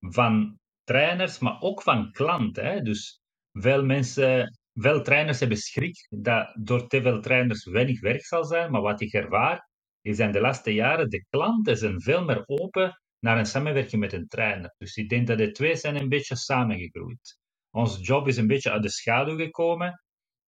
van 0.00 0.58
trainers, 0.84 1.38
maar 1.38 1.60
ook 1.60 1.82
van 1.82 2.12
klanten. 2.12 2.84
Dus 2.84 3.20
veel 3.52 3.84
mensen 3.84 4.58
veel 4.74 5.02
trainers 5.02 5.40
hebben 5.40 5.58
schrik 5.58 6.06
dat 6.10 6.56
door 6.60 6.86
te 6.88 7.02
veel 7.02 7.20
trainers 7.20 7.64
weinig 7.64 8.00
werk 8.00 8.24
zal 8.24 8.44
zijn, 8.44 8.70
maar 8.70 8.80
wat 8.80 9.00
ik 9.00 9.12
ervaar, 9.12 9.68
is 10.00 10.18
in 10.18 10.32
de 10.32 10.40
laatste 10.40 10.74
jaren 10.74 11.08
de 11.10 11.24
klanten 11.30 11.76
zijn 11.76 12.00
veel 12.00 12.24
meer 12.24 12.42
open 12.46 13.00
naar 13.18 13.38
een 13.38 13.46
samenwerking 13.46 14.00
met 14.00 14.12
een 14.12 14.28
trainer. 14.28 14.74
Dus 14.78 14.96
ik 14.96 15.08
denk 15.08 15.26
dat 15.26 15.38
de 15.38 15.50
twee 15.50 15.76
zijn 15.76 15.96
een 15.96 16.08
beetje 16.08 16.36
samengegroeid. 16.36 17.38
Ons 17.70 18.06
job 18.06 18.28
is 18.28 18.36
een 18.36 18.46
beetje 18.46 18.70
uit 18.70 18.82
de 18.82 18.90
schaduw 18.90 19.36
gekomen 19.36 20.02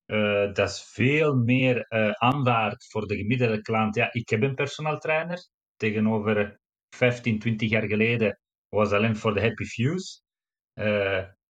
uh, 0.07 0.53
dat 0.53 0.69
is 0.69 0.83
veel 0.93 1.35
meer 1.35 1.87
uh, 1.89 2.11
aanwaard 2.11 2.87
voor 2.91 3.07
de 3.07 3.17
gemiddelde 3.17 3.61
klant. 3.61 3.95
Ja, 3.95 4.13
ik 4.13 4.29
heb 4.29 4.43
een 4.43 4.55
personal 4.55 4.99
trainer. 4.99 5.49
Tegenover 5.77 6.61
15, 6.97 7.39
20 7.39 7.71
jaar 7.71 7.87
geleden 7.87 8.41
was 8.69 8.93
alleen 8.93 9.17
voor 9.17 9.35
de 9.35 9.41
happy 9.41 9.65
fews. 9.65 10.23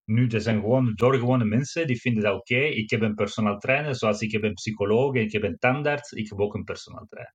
Nu, 0.05 0.27
dat 0.27 0.43
zijn 0.43 0.61
gewoon 0.61 0.93
doorgewone 0.95 1.45
mensen 1.45 1.87
die 1.87 2.01
vinden 2.01 2.23
dat 2.23 2.35
oké. 2.35 2.59
Ik 2.59 2.91
heb 2.91 3.01
een 3.01 3.15
personal 3.15 3.59
trainer, 3.59 3.95
zoals 3.95 4.21
ik 4.21 4.33
heb 4.33 4.43
een 4.43 4.55
psycholoog 4.55 5.15
ik 5.15 5.33
heb 5.33 5.43
een 5.43 5.59
tandarts. 5.59 6.13
Ik 6.13 6.29
heb 6.29 6.41
ook 6.41 6.55
een 6.55 6.65
personal 6.65 7.07
trainer. 7.09 7.35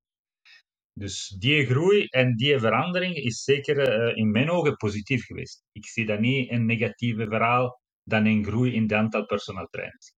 Dus 0.93 1.27
die 1.27 1.65
groei 1.65 2.05
en 2.05 2.35
die 2.35 2.59
verandering 2.59 3.15
is 3.15 3.43
zeker 3.43 4.09
uh, 4.09 4.17
in 4.17 4.31
mijn 4.31 4.49
ogen 4.49 4.75
positief 4.75 5.25
geweest. 5.25 5.63
Ik 5.71 5.85
zie 5.85 6.05
dat 6.05 6.19
niet 6.19 6.51
een 6.51 6.65
negatieve 6.65 7.27
verhaal 7.27 7.79
dan 8.03 8.25
een 8.25 8.45
groei 8.45 8.73
in 8.73 8.81
het 8.81 8.93
aantal 8.93 9.25
personal 9.25 9.67
trainers. 9.67 10.13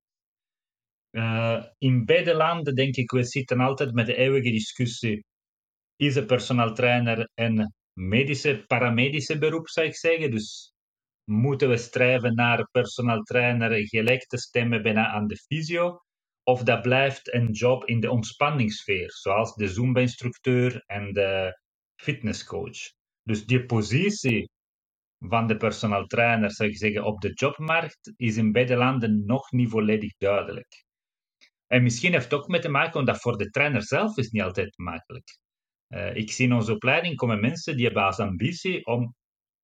Uh, 1.11 1.65
in 1.77 2.05
beide 2.05 2.33
landen, 2.33 2.75
denk 2.75 2.95
ik, 2.95 3.11
we 3.11 3.23
zitten 3.23 3.59
altijd 3.59 3.93
met 3.93 4.05
de 4.05 4.15
eeuwige 4.15 4.51
discussie: 4.51 5.25
is 5.95 6.15
een 6.15 6.25
personal 6.25 6.73
trainer 6.73 7.29
een 7.33 7.73
medische, 7.93 8.63
paramedische 8.67 9.37
beroep, 9.37 9.69
zou 9.69 9.87
ik 9.87 9.95
zeggen? 9.95 10.31
Dus 10.31 10.70
moeten 11.31 11.69
we 11.69 11.77
strijven 11.77 12.35
naar 12.35 12.69
personal 12.71 13.21
trainer 13.21 13.87
gelijk 13.87 14.25
te 14.25 14.37
stemmen 14.37 14.81
bijna 14.81 15.07
aan 15.07 15.27
de 15.27 15.35
fysio? 15.35 16.01
Of 16.43 16.63
dat 16.63 16.81
blijft 16.81 17.33
een 17.33 17.51
job 17.51 17.85
in 17.85 17.99
de 17.99 18.11
ontspanningssfeer, 18.11 19.11
zoals 19.11 19.55
de 19.55 19.67
Zumba-instructeur 19.67 20.83
en 20.85 21.13
de 21.13 21.59
fitnesscoach. 21.95 22.77
Dus 23.23 23.45
die 23.45 23.65
positie 23.65 24.49
van 25.19 25.47
de 25.47 25.57
personal 25.57 26.05
trainer, 26.05 26.51
zou 26.51 26.69
ik 26.69 26.77
zeggen, 26.77 27.03
op 27.03 27.21
de 27.21 27.31
jobmarkt 27.33 28.13
is 28.15 28.37
in 28.37 28.51
beide 28.51 28.75
landen 28.75 29.25
nog 29.25 29.51
niet 29.51 29.69
volledig 29.69 30.17
duidelijk. 30.17 30.85
En 31.67 31.83
misschien 31.83 32.11
heeft 32.11 32.23
het 32.23 32.33
ook 32.33 32.47
met 32.47 32.61
te 32.61 32.69
maken, 32.69 32.99
omdat 32.99 33.21
voor 33.21 33.37
de 33.37 33.49
trainer 33.49 33.83
zelf 33.83 34.17
is 34.17 34.29
niet 34.29 34.41
altijd 34.41 34.77
makkelijk. 34.77 35.39
Uh, 35.87 36.15
ik 36.15 36.31
zie 36.31 36.45
in 36.45 36.53
onze 36.53 36.73
opleiding 36.73 37.15
komen 37.15 37.39
mensen 37.39 37.75
die 37.75 37.85
hebben 37.85 38.03
als 38.03 38.19
ambitie 38.19 38.85
om 38.85 39.15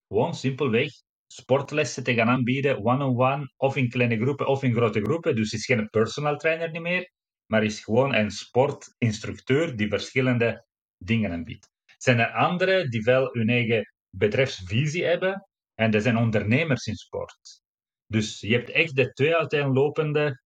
gewoon 0.08 0.34
simpelweg 0.34 0.90
sportlessen 1.28 2.04
te 2.04 2.14
gaan 2.14 2.28
aanbieden, 2.28 2.84
one-on-one, 2.84 3.52
of 3.56 3.76
in 3.76 3.88
kleine 3.88 4.16
groepen 4.16 4.46
of 4.46 4.62
in 4.62 4.74
grote 4.74 5.00
groepen. 5.00 5.36
Dus 5.36 5.52
is 5.52 5.64
geen 5.64 5.88
personal 5.88 6.36
trainer 6.36 6.70
niet 6.70 6.82
meer, 6.82 7.10
maar 7.46 7.64
is 7.64 7.84
gewoon 7.84 8.14
een 8.14 8.30
sportinstructeur 8.30 9.76
die 9.76 9.88
verschillende 9.88 10.64
dingen 11.04 11.32
aanbiedt. 11.32 11.68
Zijn 11.96 12.18
er 12.18 12.32
anderen 12.32 12.90
die 12.90 13.02
wel 13.02 13.28
hun 13.32 13.48
eigen 13.48 13.92
bedrijfsvisie 14.10 15.04
hebben 15.04 15.48
en 15.74 15.90
dat 15.90 16.02
zijn 16.02 16.16
ondernemers 16.16 16.86
in 16.86 16.96
sport. 16.96 17.62
Dus 18.06 18.40
je 18.40 18.52
hebt 18.52 18.70
echt 18.70 18.96
de 18.96 19.12
twee 19.12 19.36
uiteenlopende 19.36 20.40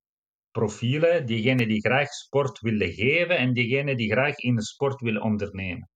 profielen, 0.51 1.27
diegenen 1.27 1.69
die 1.69 1.81
graag 1.81 2.09
sport 2.09 2.61
willen 2.61 2.93
geven 2.93 3.39
en 3.39 3.53
diegenen 3.53 3.97
die 3.97 4.13
graag 4.13 4.37
in 4.37 4.57
de 4.57 4.63
sport 4.63 5.01
willen 5.01 5.23
ondernemen. 5.23 5.89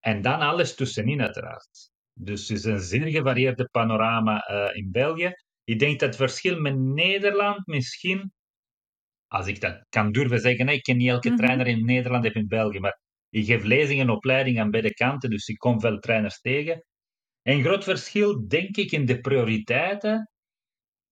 En 0.00 0.22
dan 0.22 0.40
alles 0.40 0.74
tussenin 0.74 1.22
uiteraard. 1.22 1.89
Dus 2.14 2.48
het 2.48 2.58
is 2.58 2.64
een 2.64 2.80
zeer 2.80 3.06
gevarieerde 3.06 3.68
panorama 3.70 4.50
uh, 4.50 4.76
in 4.76 4.90
België. 4.90 5.32
Ik 5.64 5.78
denk 5.78 6.00
dat 6.00 6.08
het 6.08 6.16
verschil 6.16 6.60
met 6.60 6.78
Nederland 6.78 7.66
misschien, 7.66 8.32
als 9.26 9.46
ik 9.46 9.60
dat 9.60 9.86
kan 9.88 10.12
durven 10.12 10.40
zeggen, 10.40 10.68
ik 10.68 10.82
ken 10.82 10.96
niet 10.96 11.08
elke 11.08 11.28
mm 11.28 11.36
-hmm. 11.36 11.44
trainer 11.44 11.66
in 11.66 11.84
Nederland 11.84 12.26
of 12.26 12.32
in 12.32 12.46
België, 12.46 12.80
maar 12.80 13.00
ik 13.28 13.46
geef 13.46 13.64
lezingen 13.64 14.08
en 14.08 14.14
opleidingen 14.14 14.62
aan 14.62 14.70
beide 14.70 14.94
kanten, 14.94 15.30
dus 15.30 15.48
ik 15.48 15.56
kom 15.56 15.80
veel 15.80 15.98
trainers 15.98 16.40
tegen. 16.40 16.84
Een 17.42 17.62
groot 17.62 17.84
verschil, 17.84 18.48
denk 18.48 18.76
ik, 18.76 18.90
in 18.92 19.06
de 19.06 19.20
prioriteiten. 19.20 20.30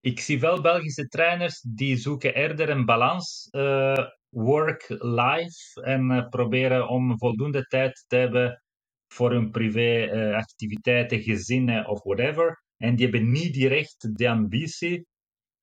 Ik 0.01 0.21
zie 0.21 0.41
wel 0.41 0.61
Belgische 0.61 1.07
trainers 1.07 1.61
die 1.61 1.97
zoeken 1.97 2.35
eerder 2.35 2.71
een 2.71 2.85
balans 2.85 3.49
uh, 3.51 4.07
work-life 4.29 5.83
en 5.83 6.11
uh, 6.11 6.29
proberen 6.29 6.89
om 6.89 7.19
voldoende 7.19 7.63
tijd 7.63 8.05
te 8.07 8.17
hebben 8.17 8.63
voor 9.09 9.31
hun 9.31 9.51
privéactiviteiten, 9.51 11.19
uh, 11.19 11.25
gezinnen 11.25 11.89
of 11.89 12.03
whatever. 12.03 12.63
En 12.77 12.97
die 12.97 13.09
hebben 13.09 13.31
niet 13.31 13.53
direct 13.53 14.17
de 14.17 14.29
ambitie 14.29 15.07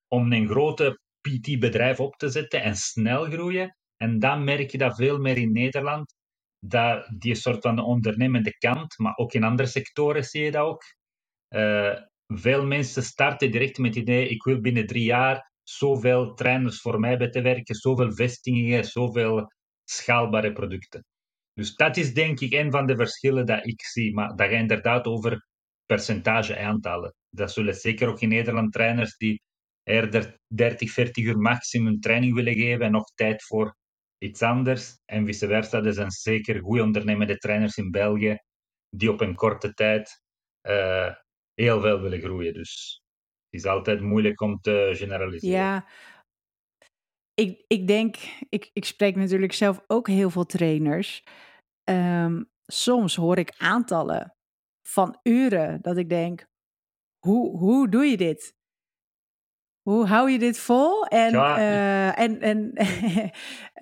om 0.08 0.32
een 0.32 0.48
grote 0.48 1.00
PT-bedrijf 1.20 2.00
op 2.00 2.16
te 2.16 2.28
zetten 2.28 2.62
en 2.62 2.76
snel 2.76 3.24
groeien. 3.24 3.76
En 3.96 4.18
dan 4.18 4.44
merk 4.44 4.70
je 4.70 4.78
dat 4.78 4.96
veel 4.96 5.18
meer 5.18 5.36
in 5.36 5.52
Nederland, 5.52 6.14
dat 6.58 7.10
die 7.18 7.34
soort 7.34 7.62
van 7.62 7.78
ondernemende 7.78 8.58
kant, 8.58 8.98
maar 8.98 9.16
ook 9.16 9.32
in 9.32 9.44
andere 9.44 9.68
sectoren 9.68 10.24
zie 10.24 10.42
je 10.42 10.50
dat 10.50 10.62
ook. 10.62 10.82
Uh, 11.48 11.94
veel 12.26 12.66
mensen 12.66 13.02
starten 13.02 13.50
direct 13.50 13.78
met 13.78 13.94
het 13.94 14.02
idee, 14.02 14.28
ik 14.28 14.42
wil 14.42 14.60
binnen 14.60 14.86
drie 14.86 15.04
jaar 15.04 15.52
zoveel 15.62 16.34
trainers 16.34 16.80
voor 16.80 17.00
mij 17.00 17.16
bij 17.16 17.30
te 17.30 17.40
werken, 17.40 17.74
zoveel 17.74 18.12
vestigingen, 18.12 18.84
zoveel 18.84 19.52
schaalbare 19.84 20.52
producten. 20.52 21.04
Dus 21.56 21.74
dat 21.74 21.96
is 21.96 22.14
denk 22.14 22.40
ik 22.40 22.52
een 22.52 22.70
van 22.70 22.86
de 22.86 22.96
verschillen 22.96 23.46
dat 23.46 23.66
ik 23.66 23.82
zie. 23.82 24.14
Maar 24.14 24.28
dat 24.28 24.48
gaat 24.48 24.60
inderdaad 24.60 25.06
over 25.06 25.46
percentage 25.86 26.58
aantallen. 26.58 27.14
Dat 27.30 27.52
zullen 27.52 27.74
zeker 27.74 28.08
ook 28.08 28.20
in 28.20 28.28
Nederland 28.28 28.72
trainers 28.72 29.16
die 29.16 29.42
eerder 29.82 30.38
30, 30.54 30.92
40 30.92 31.24
uur 31.24 31.38
maximum 31.38 32.00
training 32.00 32.34
willen 32.34 32.54
geven 32.54 32.84
en 32.84 32.92
nog 32.92 33.04
tijd 33.14 33.44
voor 33.44 33.76
iets 34.18 34.42
anders. 34.42 34.98
En 35.04 35.26
vice 35.26 35.46
versa. 35.46 35.82
Er 35.82 35.92
zijn 35.92 36.10
zeker 36.10 36.60
goede 36.60 36.82
ondernemende 36.82 37.36
trainers 37.36 37.76
in 37.76 37.90
België 37.90 38.38
die 38.88 39.10
op 39.10 39.20
een 39.20 39.34
korte 39.34 39.72
tijd 39.72 40.22
uh, 40.68 41.14
heel 41.54 41.80
veel 41.80 42.00
willen 42.00 42.20
groeien. 42.20 42.54
Dus 42.54 43.02
het 43.50 43.60
is 43.60 43.66
altijd 43.66 44.00
moeilijk 44.00 44.40
om 44.40 44.60
te 44.60 44.90
generaliseren. 44.92 45.56
Ja, 45.56 45.86
ik, 47.34 47.64
ik 47.66 47.86
denk, 47.86 48.16
ik, 48.48 48.70
ik 48.72 48.84
spreek 48.84 49.16
natuurlijk 49.16 49.52
zelf 49.52 49.80
ook 49.86 50.08
heel 50.08 50.30
veel 50.30 50.46
trainers. 50.46 51.22
Um, 51.90 52.50
soms 52.66 53.16
hoor 53.16 53.38
ik 53.38 53.54
aantallen 53.56 54.34
van 54.82 55.18
uren 55.22 55.82
dat 55.82 55.96
ik 55.96 56.08
denk, 56.08 56.46
hoe, 57.18 57.58
hoe 57.58 57.88
doe 57.88 58.04
je 58.04 58.16
dit? 58.16 58.54
Hoe 59.82 60.06
hou 60.06 60.30
je 60.30 60.38
dit 60.38 60.58
vol? 60.58 61.06
En, 61.06 61.32
ja. 61.32 61.58
uh, 61.58 62.18
en, 62.18 62.40
en 62.40 62.72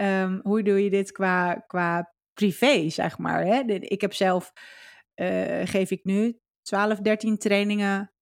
um, 0.07 0.41
hoe 0.51 0.63
doe 0.63 0.85
je 0.85 0.91
dit 0.91 1.13
qua, 1.13 1.55
qua 1.55 2.15
privé, 2.33 2.89
zeg 2.89 3.19
maar? 3.19 3.45
Hè? 3.45 3.61
Ik 3.67 4.01
heb 4.01 4.13
zelf, 4.13 4.53
uh, 5.15 5.67
geef 5.67 5.91
ik 5.91 6.05
nu 6.05 6.39
12, 6.63 6.99
13 6.99 7.39
trainingen 7.39 8.13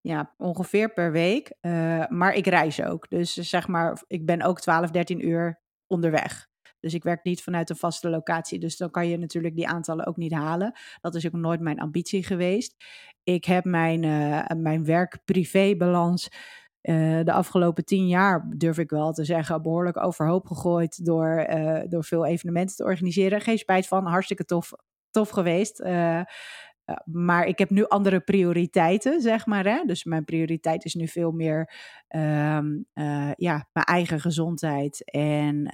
ja, 0.00 0.34
ongeveer 0.36 0.92
per 0.92 1.12
week. 1.12 1.54
Uh, 1.60 2.06
maar 2.08 2.34
ik 2.34 2.46
reis 2.46 2.82
ook. 2.82 3.08
Dus 3.08 3.32
zeg 3.32 3.68
maar, 3.68 4.02
ik 4.06 4.26
ben 4.26 4.42
ook 4.42 4.60
12, 4.60 4.90
13 4.90 5.26
uur 5.26 5.62
onderweg. 5.86 6.50
Dus 6.82 6.94
ik 6.94 7.02
werk 7.02 7.24
niet 7.24 7.42
vanuit 7.42 7.70
een 7.70 7.76
vaste 7.76 8.10
locatie. 8.10 8.58
Dus 8.58 8.76
dan 8.76 8.90
kan 8.90 9.08
je 9.08 9.18
natuurlijk 9.18 9.54
die 9.54 9.68
aantallen 9.68 10.06
ook 10.06 10.16
niet 10.16 10.32
halen. 10.32 10.72
Dat 11.00 11.14
is 11.14 11.26
ook 11.26 11.32
nooit 11.32 11.60
mijn 11.60 11.80
ambitie 11.80 12.24
geweest. 12.24 12.74
Ik 13.22 13.44
heb 13.44 13.64
mijn, 13.64 14.02
uh, 14.02 14.46
mijn 14.56 14.84
werk-privé-balans. 14.84 16.28
Uh, 16.82 17.24
de 17.24 17.32
afgelopen 17.32 17.84
tien 17.84 18.08
jaar, 18.08 18.50
durf 18.56 18.78
ik 18.78 18.90
wel 18.90 19.12
te 19.12 19.24
zeggen, 19.24 19.62
behoorlijk 19.62 20.04
overhoop 20.04 20.46
gegooid 20.46 21.04
door, 21.04 21.46
uh, 21.50 21.80
door 21.88 22.04
veel 22.04 22.26
evenementen 22.26 22.76
te 22.76 22.84
organiseren. 22.84 23.40
Geen 23.40 23.58
spijt 23.58 23.86
van, 23.88 24.06
hartstikke 24.06 24.44
tof, 24.44 24.72
tof 25.10 25.28
geweest. 25.28 25.84
Maar 27.04 27.46
ik 27.46 27.58
heb 27.58 27.70
nu 27.70 27.86
andere 27.86 28.20
prioriteiten, 28.20 29.20
zeg 29.20 29.46
maar. 29.46 29.64
Hè? 29.64 29.84
Dus 29.86 30.04
mijn 30.04 30.24
prioriteit 30.24 30.84
is 30.84 30.94
nu 30.94 31.08
veel 31.08 31.30
meer 31.30 31.72
um, 32.08 32.86
ja, 33.36 33.68
mijn 33.72 33.86
eigen 33.86 34.20
gezondheid 34.20 35.10
en 35.10 35.70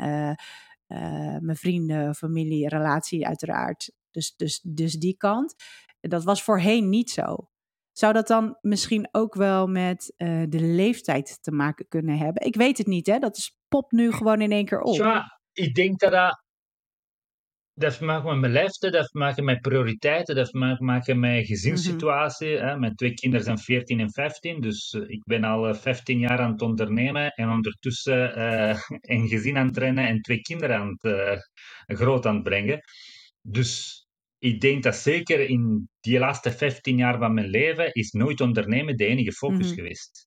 mijn 1.40 1.56
vrienden, 1.56 2.14
familie, 2.14 2.68
relatie 2.68 3.26
uiteraard. 3.26 3.92
Dus, 4.10 4.36
dus, 4.36 4.60
dus 4.62 4.92
die 4.92 5.16
kant. 5.16 5.54
Dat 6.00 6.24
was 6.24 6.42
voorheen 6.42 6.88
niet 6.88 7.10
zo. 7.10 7.50
Zou 7.92 8.12
dat 8.12 8.26
dan 8.26 8.58
misschien 8.60 9.08
ook 9.12 9.34
wel 9.34 9.66
met 9.66 10.14
uh, 10.16 10.42
de 10.48 10.60
leeftijd 10.60 11.38
te 11.42 11.52
maken 11.52 11.88
kunnen 11.88 12.18
hebben? 12.18 12.46
Ik 12.46 12.56
weet 12.56 12.78
het 12.78 12.86
niet, 12.86 13.06
hè? 13.06 13.18
Dat 13.18 13.36
is 13.36 13.58
pop 13.68 13.92
nu 13.92 14.12
gewoon 14.12 14.40
in 14.40 14.52
één 14.52 14.64
keer 14.64 14.80
op. 14.80 14.96
Ja, 14.96 15.40
ik 15.52 15.74
denk 15.74 15.98
dat 15.98 16.10
dat 16.10 16.42
dat 17.78 17.88
heeft 17.88 17.98
te 17.98 18.04
maken 18.04 18.30
met 18.30 18.40
mijn 18.40 18.52
leeftijd, 18.52 18.92
dat 18.92 19.00
heeft 19.00 19.12
te 19.12 19.18
maken 19.18 19.44
met 19.44 19.60
prioriteiten, 19.60 20.34
dat 20.34 20.52
heeft 20.52 20.78
te 20.78 20.84
maken 20.84 21.20
met 21.20 21.46
gezinssituatie. 21.46 22.56
Mm 22.56 22.68
-hmm. 22.68 22.80
Mijn 22.80 22.94
twee 22.94 23.14
kinderen 23.14 23.44
zijn 23.44 23.58
14 23.58 24.00
en 24.00 24.12
15, 24.12 24.60
dus 24.60 24.92
uh, 24.92 25.08
ik 25.08 25.24
ben 25.24 25.44
al 25.44 25.74
15 25.74 26.18
jaar 26.18 26.38
aan 26.38 26.52
het 26.52 26.62
ondernemen 26.62 27.30
en 27.30 27.50
ondertussen 27.50 28.38
uh, 28.38 28.80
een 29.14 29.28
gezin 29.28 29.56
aan 29.56 29.66
het 29.66 29.74
trainen 29.74 30.06
en 30.06 30.20
twee 30.20 30.40
kinderen 30.40 30.76
aan 30.76 30.96
het 30.98 31.04
uh, 31.04 31.36
groot 31.86 32.26
aan 32.26 32.34
het 32.34 32.42
brengen. 32.42 32.80
Dus 33.42 34.02
ik 34.38 34.60
denk 34.60 34.82
dat 34.82 34.96
zeker 34.96 35.40
in 35.40 35.88
die 36.00 36.18
laatste 36.18 36.50
15 36.50 36.96
jaar 36.96 37.18
van 37.18 37.34
mijn 37.34 37.48
leven 37.48 37.92
is 37.92 38.10
nooit 38.10 38.40
ondernemen 38.40 38.96
de 38.96 39.06
enige 39.06 39.32
focus 39.32 39.56
mm 39.58 39.62
-hmm. 39.62 39.74
geweest. 39.74 40.26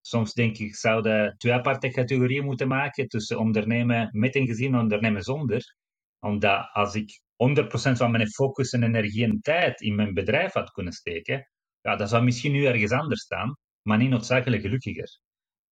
Soms 0.00 0.32
denk 0.32 0.58
ik, 0.58 0.74
zouden 0.74 1.34
twee 1.38 1.52
aparte 1.52 1.88
categorieën 1.88 2.44
moeten 2.44 2.68
maken 2.68 3.08
tussen 3.08 3.38
ondernemen 3.38 4.08
met 4.12 4.34
een 4.34 4.46
gezin 4.46 4.74
en 4.74 4.80
ondernemen 4.80 5.22
zonder 5.22 5.78
omdat 6.20 6.68
als 6.72 6.94
ik 6.94 7.20
100% 7.36 7.96
van 7.96 8.10
mijn 8.10 8.28
focus 8.28 8.72
en 8.72 8.82
energie 8.82 9.24
en 9.24 9.40
tijd 9.40 9.80
in 9.80 9.94
mijn 9.94 10.14
bedrijf 10.14 10.52
had 10.52 10.70
kunnen 10.70 10.92
steken, 10.92 11.48
ja, 11.80 11.96
dat 11.96 12.08
zou 12.08 12.24
misschien 12.24 12.52
nu 12.52 12.64
ergens 12.66 12.92
anders 12.92 13.20
staan, 13.20 13.56
maar 13.82 13.98
niet 13.98 14.10
noodzakelijk 14.10 14.62
gelukkiger. 14.62 15.18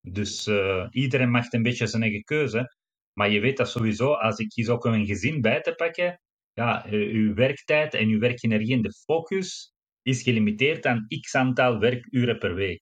Dus 0.00 0.46
uh, 0.46 0.86
iedereen 0.90 1.30
maakt 1.30 1.54
een 1.54 1.62
beetje 1.62 1.86
zijn 1.86 2.02
eigen 2.02 2.22
keuze. 2.22 2.76
Maar 3.12 3.30
je 3.30 3.40
weet 3.40 3.56
dat 3.56 3.70
sowieso, 3.70 4.12
als 4.12 4.38
ik 4.38 4.48
kies 4.48 4.68
ook 4.68 4.84
een 4.84 5.06
gezin 5.06 5.40
bij 5.40 5.60
te 5.60 5.74
pakken, 5.74 6.20
ja, 6.52 6.86
uh, 6.86 7.12
uw 7.12 7.34
werktijd 7.34 7.94
en 7.94 8.08
uw 8.08 8.18
werkenergie 8.18 8.74
en 8.74 8.82
de 8.82 8.92
focus 8.92 9.72
is 10.02 10.22
gelimiteerd 10.22 10.86
aan 10.86 11.06
x 11.20 11.34
aantal 11.34 11.78
werkuren 11.78 12.38
per 12.38 12.54
week. 12.54 12.80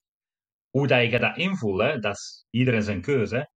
Hoe 0.69 0.87
dat 0.87 1.11
je 1.11 1.19
dat 1.19 1.37
invult, 1.37 2.01
dat 2.01 2.15
is 2.15 2.45
iedereen 2.49 2.83
zijn 2.83 3.01
keuze. 3.01 3.49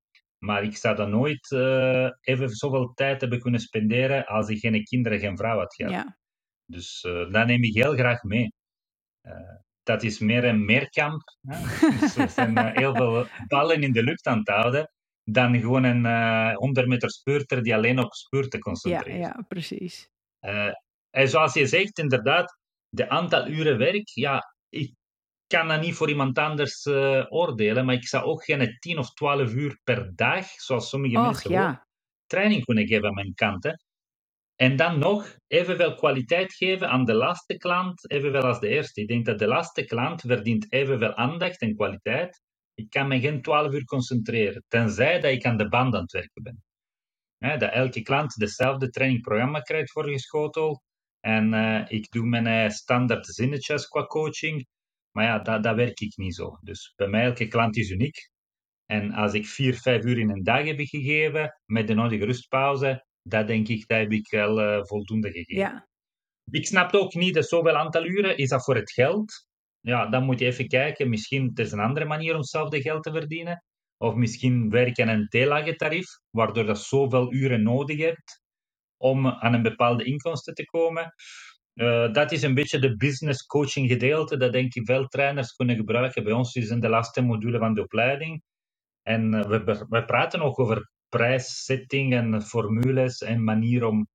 Maar 0.45 0.63
ik 0.63 0.77
zou 0.77 0.95
dan 0.95 1.09
nooit 1.09 1.51
uh, 1.51 2.09
even 2.21 2.49
zoveel 2.49 2.93
tijd 2.93 3.21
hebben 3.21 3.39
kunnen 3.39 3.59
spenderen 3.59 4.25
als 4.25 4.49
ik 4.49 4.59
geen 4.59 4.83
kinderen, 4.83 5.19
geen 5.19 5.37
vrouw 5.37 5.57
had 5.57 5.75
gehad. 5.75 5.91
Ja. 5.91 6.17
Dus 6.65 7.03
uh, 7.03 7.31
dat 7.31 7.47
neem 7.47 7.63
ik 7.63 7.73
heel 7.73 7.93
graag 7.93 8.23
mee. 8.23 8.53
Uh, 9.27 9.55
dat 9.83 10.03
is 10.03 10.19
meer 10.19 10.43
een 10.43 10.65
meerkamp. 10.65 11.21
dus 12.15 12.33
zijn 12.33 12.77
heel 12.77 12.95
veel 12.95 13.27
ballen 13.47 13.83
in 13.83 13.91
de 13.91 14.03
lucht 14.03 14.27
aan 14.27 14.37
het 14.37 14.47
houden 14.47 14.91
dan 15.23 15.59
gewoon 15.59 15.83
een 15.83 16.05
uh, 16.05 16.55
100 16.55 16.87
meter 16.87 17.11
speurter 17.11 17.63
die 17.63 17.75
alleen 17.75 17.99
op 17.99 18.13
speurten 18.13 18.59
concentreert. 18.59 19.17
Ja, 19.17 19.27
ja 19.27 19.45
precies. 19.47 20.09
en 21.09 21.29
zoals 21.29 21.53
je 21.53 21.65
zegt, 21.65 21.99
inderdaad, 21.99 22.57
de 22.89 23.09
aantal 23.09 23.47
uren 23.47 23.77
werk, 23.77 24.07
ja, 24.07 24.53
ik 24.69 24.93
kan 25.51 25.67
dat 25.67 25.81
niet 25.81 25.95
voor 25.95 26.09
iemand 26.09 26.37
anders 26.37 26.85
uh, 26.85 27.25
oordelen, 27.29 27.85
maar 27.85 27.95
ik 27.95 28.07
zou 28.07 28.23
ook 28.23 28.43
geen 28.43 28.77
10 28.79 28.97
of 28.97 29.13
12 29.13 29.53
uur 29.53 29.79
per 29.83 30.15
dag, 30.15 30.45
zoals 30.45 30.89
sommige 30.89 31.17
Och, 31.17 31.25
mensen 31.25 31.51
ja. 31.51 31.87
training 32.25 32.65
kunnen 32.65 32.87
geven 32.87 33.07
aan 33.07 33.13
mijn 33.13 33.33
kant. 33.33 33.63
Hè. 33.63 33.71
En 34.55 34.75
dan 34.75 34.99
nog 34.99 35.35
evenveel 35.47 35.95
kwaliteit 35.95 36.53
geven 36.53 36.89
aan 36.89 37.05
de 37.05 37.13
laatste 37.13 37.57
klant, 37.57 38.11
evenveel 38.11 38.41
als 38.41 38.59
de 38.59 38.67
eerste. 38.67 39.01
Ik 39.01 39.07
denk 39.07 39.25
dat 39.25 39.39
de 39.39 39.47
laatste 39.47 39.83
klant 39.83 40.21
verdient 40.21 40.71
evenveel 40.73 41.13
aandacht 41.13 41.61
en 41.61 41.75
kwaliteit. 41.75 42.41
Ik 42.73 42.89
kan 42.89 43.07
me 43.07 43.19
geen 43.19 43.41
12 43.41 43.73
uur 43.73 43.85
concentreren, 43.85 44.63
tenzij 44.67 45.19
dat 45.19 45.31
ik 45.31 45.45
aan 45.45 45.57
de 45.57 45.67
band 45.67 45.95
aan 45.95 46.01
het 46.01 46.11
werken 46.11 46.43
ben. 46.43 46.63
dat 47.59 47.71
elke 47.71 48.01
klant 48.01 48.39
dezelfde 48.39 48.89
trainingprogramma 48.89 49.59
krijgt 49.59 49.91
voorgeschoteld. 49.91 50.81
En 51.19 51.53
uh, 51.53 51.85
ik 51.87 52.11
doe 52.11 52.25
mijn 52.25 52.47
uh, 52.47 52.69
standaard 52.69 53.25
zinnetjes 53.25 53.87
qua 53.87 54.05
coaching. 54.05 54.67
Maar 55.11 55.25
ja, 55.25 55.39
dat, 55.39 55.63
dat 55.63 55.75
werk 55.75 55.99
ik 55.99 56.17
niet 56.17 56.35
zo. 56.35 56.57
Dus 56.61 56.93
bij 56.95 57.07
mij, 57.07 57.23
elke 57.23 57.47
klant 57.47 57.77
is 57.77 57.89
uniek. 57.89 58.29
En 58.85 59.11
als 59.11 59.33
ik 59.33 59.47
vier, 59.47 59.73
vijf 59.73 60.03
uur 60.03 60.17
in 60.17 60.29
een 60.29 60.43
dag 60.43 60.65
heb 60.65 60.79
gegeven, 60.79 61.59
met 61.65 61.87
de 61.87 61.93
nodige 61.93 62.25
rustpauze, 62.25 63.05
dat 63.21 63.47
denk 63.47 63.67
ik, 63.67 63.87
dat 63.87 63.97
heb 63.97 64.11
ik 64.11 64.29
wel 64.29 64.61
uh, 64.61 64.83
voldoende 64.83 65.31
gegeven. 65.31 65.55
Ja. 65.55 65.87
Ik 66.51 66.65
snap 66.65 66.93
ook 66.93 67.13
niet 67.13 67.33
dat 67.33 67.47
zoveel 67.47 67.75
aantal 67.75 68.05
uren, 68.05 68.37
is 68.37 68.49
dat 68.49 68.63
voor 68.63 68.75
het 68.75 68.91
geld? 68.91 69.47
Ja, 69.79 70.09
dan 70.09 70.23
moet 70.23 70.39
je 70.39 70.45
even 70.45 70.67
kijken. 70.67 71.09
Misschien 71.09 71.47
het 71.47 71.59
is 71.59 71.71
een 71.71 71.79
andere 71.79 72.05
manier 72.05 72.31
om 72.31 72.39
hetzelfde 72.39 72.81
geld 72.81 73.03
te 73.03 73.11
verdienen. 73.11 73.63
Of 73.97 74.15
misschien 74.15 74.69
werken 74.69 75.07
een 75.07 75.27
te 75.27 75.73
tarief, 75.77 76.07
waardoor 76.29 76.65
je 76.65 76.75
zoveel 76.75 77.33
uren 77.33 77.63
nodig 77.63 77.97
hebt 77.97 78.41
om 78.97 79.27
aan 79.27 79.53
een 79.53 79.61
bepaalde 79.61 80.03
inkomsten 80.03 80.53
te 80.53 80.65
komen. 80.65 81.13
Uh, 81.73 82.13
dat 82.13 82.31
is 82.31 82.41
een 82.41 82.53
beetje 82.53 82.79
de 82.79 82.95
business 82.95 83.45
coaching 83.45 83.89
gedeelte 83.89 84.37
dat 84.37 84.51
denk 84.51 84.73
ik 84.73 84.85
veel 84.85 85.05
trainers 85.05 85.55
kunnen 85.55 85.75
gebruiken. 85.75 86.23
Bij 86.23 86.33
ons 86.33 86.55
is 86.55 86.69
in 86.69 86.79
de 86.79 86.89
laatste 86.89 87.21
module 87.21 87.57
van 87.57 87.73
de 87.73 87.81
opleiding. 87.81 88.41
En 89.01 89.33
uh, 89.33 89.45
we, 89.45 89.85
we 89.89 90.05
praten 90.05 90.41
ook 90.41 90.59
over 90.59 90.89
prijssetting 91.09 92.13
en 92.13 92.41
formules 92.41 93.21
en 93.21 93.43
manier 93.43 93.85
om 93.85 94.07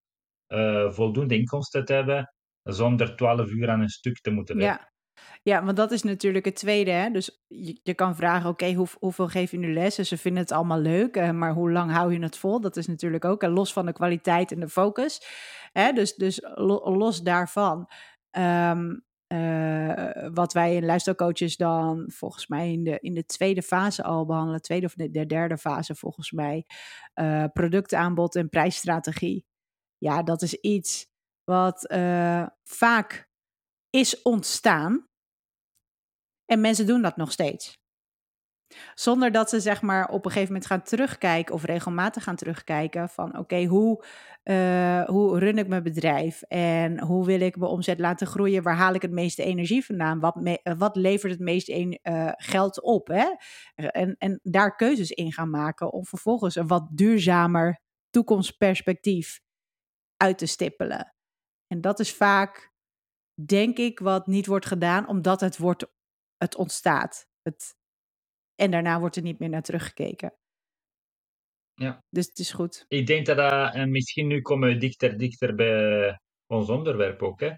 uh, 0.48 0.90
voldoende 0.90 1.36
inkomsten 1.36 1.84
te 1.84 1.92
hebben 1.92 2.32
zonder 2.62 3.16
12 3.16 3.50
uur 3.50 3.70
aan 3.70 3.80
een 3.80 3.88
stuk 3.88 4.20
te 4.20 4.30
moeten 4.30 4.56
werken. 4.56 4.80
Ja. 4.80 4.94
Ja, 5.42 5.64
want 5.64 5.76
dat 5.76 5.92
is 5.92 6.02
natuurlijk 6.02 6.44
het 6.44 6.56
tweede. 6.56 6.90
Hè? 6.90 7.10
Dus 7.10 7.44
je, 7.46 7.80
je 7.82 7.94
kan 7.94 8.16
vragen, 8.16 8.50
oké, 8.50 8.72
hoe, 8.72 8.86
hoeveel 8.98 9.28
geef 9.28 9.50
je 9.50 9.58
nu 9.58 9.72
lessen? 9.72 10.06
Ze 10.06 10.16
vinden 10.16 10.42
het 10.42 10.52
allemaal 10.52 10.80
leuk, 10.80 11.32
maar 11.32 11.52
hoe 11.52 11.72
lang 11.72 11.90
hou 11.90 12.12
je 12.12 12.22
het 12.22 12.36
vol? 12.36 12.60
Dat 12.60 12.76
is 12.76 12.86
natuurlijk 12.86 13.24
ook 13.24 13.42
uh, 13.42 13.54
los 13.54 13.72
van 13.72 13.86
de 13.86 13.92
kwaliteit 13.92 14.52
en 14.52 14.60
de 14.60 14.68
focus. 14.68 15.22
Hè? 15.78 15.92
Dus, 15.92 16.14
dus 16.14 16.40
lo, 16.42 16.96
los 16.96 17.22
daarvan. 17.22 17.90
Um, 18.30 19.04
uh, 19.32 20.28
wat 20.32 20.52
wij 20.52 20.74
in 20.74 20.84
luistercoaches 20.84 21.56
dan 21.56 22.10
volgens 22.12 22.46
mij 22.46 22.72
in 22.72 22.84
de, 22.84 22.98
in 23.00 23.14
de 23.14 23.24
tweede 23.24 23.62
fase 23.62 24.02
al 24.02 24.26
behandelen, 24.26 24.62
tweede 24.62 24.86
of 24.86 24.94
de, 24.94 25.10
de 25.10 25.26
derde 25.26 25.58
fase 25.58 25.94
volgens 25.94 26.32
mij, 26.32 26.66
uh, 27.14 27.44
productaanbod 27.52 28.36
en 28.36 28.48
prijsstrategie. 28.48 29.46
Ja, 29.98 30.22
dat 30.22 30.42
is 30.42 30.54
iets 30.54 31.06
wat 31.44 31.90
uh, 31.92 32.46
vaak 32.64 33.28
is 33.90 34.22
ontstaan. 34.22 35.08
En 36.44 36.60
mensen 36.60 36.86
doen 36.86 37.02
dat 37.02 37.16
nog 37.16 37.32
steeds. 37.32 37.78
Zonder 38.94 39.32
dat 39.32 39.50
ze 39.50 39.60
zeg 39.60 39.82
maar 39.82 40.08
op 40.08 40.24
een 40.24 40.30
gegeven 40.30 40.52
moment 40.52 40.70
gaan 40.70 40.82
terugkijken 40.82 41.54
of 41.54 41.64
regelmatig 41.64 42.22
gaan 42.22 42.36
terugkijken 42.36 43.08
van 43.08 43.38
oké, 43.38 43.64
hoe, 43.64 44.04
uh, 44.44 45.04
hoe 45.04 45.38
run 45.38 45.58
ik 45.58 45.68
mijn 45.68 45.82
bedrijf 45.82 46.42
en 46.42 47.00
hoe 47.00 47.24
wil 47.26 47.40
ik 47.40 47.56
mijn 47.56 47.70
omzet 47.70 47.98
laten 47.98 48.26
groeien? 48.26 48.62
Waar 48.62 48.76
haal 48.76 48.94
ik 48.94 49.02
het 49.02 49.10
meeste 49.10 49.42
energie 49.42 49.84
vandaan? 49.84 50.20
Wat, 50.20 50.34
me, 50.34 50.60
uh, 50.64 50.74
wat 50.78 50.96
levert 50.96 51.32
het 51.32 51.40
meeste 51.40 52.00
uh, 52.02 52.32
geld 52.36 52.82
op? 52.82 53.06
Hè? 53.06 53.26
En, 53.74 54.16
en 54.18 54.40
daar 54.42 54.76
keuzes 54.76 55.10
in 55.10 55.32
gaan 55.32 55.50
maken 55.50 55.92
om 55.92 56.04
vervolgens 56.04 56.54
een 56.54 56.66
wat 56.66 56.88
duurzamer 56.90 57.80
toekomstperspectief 58.10 59.40
uit 60.16 60.38
te 60.38 60.46
stippelen. 60.46 61.14
En 61.66 61.80
dat 61.80 62.00
is 62.00 62.14
vaak, 62.14 62.72
denk 63.44 63.78
ik, 63.78 63.98
wat 63.98 64.26
niet 64.26 64.46
wordt 64.46 64.66
gedaan 64.66 65.08
omdat 65.08 65.40
het, 65.40 65.58
wordt, 65.58 65.86
het 66.36 66.56
ontstaat. 66.56 67.28
Het, 67.42 67.76
en 68.56 68.70
daarna 68.70 69.00
wordt 69.00 69.16
er 69.16 69.22
niet 69.22 69.38
meer 69.38 69.48
naar 69.48 69.62
teruggekeken. 69.62 70.34
Ja. 71.74 72.04
Dus 72.10 72.26
het 72.26 72.38
is 72.38 72.52
goed. 72.52 72.84
Ik 72.88 73.06
denk 73.06 73.26
dat 73.26 73.36
dat, 73.36 73.74
en 73.74 73.90
misschien 73.90 74.26
nu 74.26 74.40
komen 74.40 74.68
we 74.68 74.76
dichter, 74.76 75.18
dichter 75.18 75.54
bij 75.54 76.20
ons 76.46 76.68
onderwerp 76.68 77.22
ook. 77.22 77.40
Hè. 77.40 77.52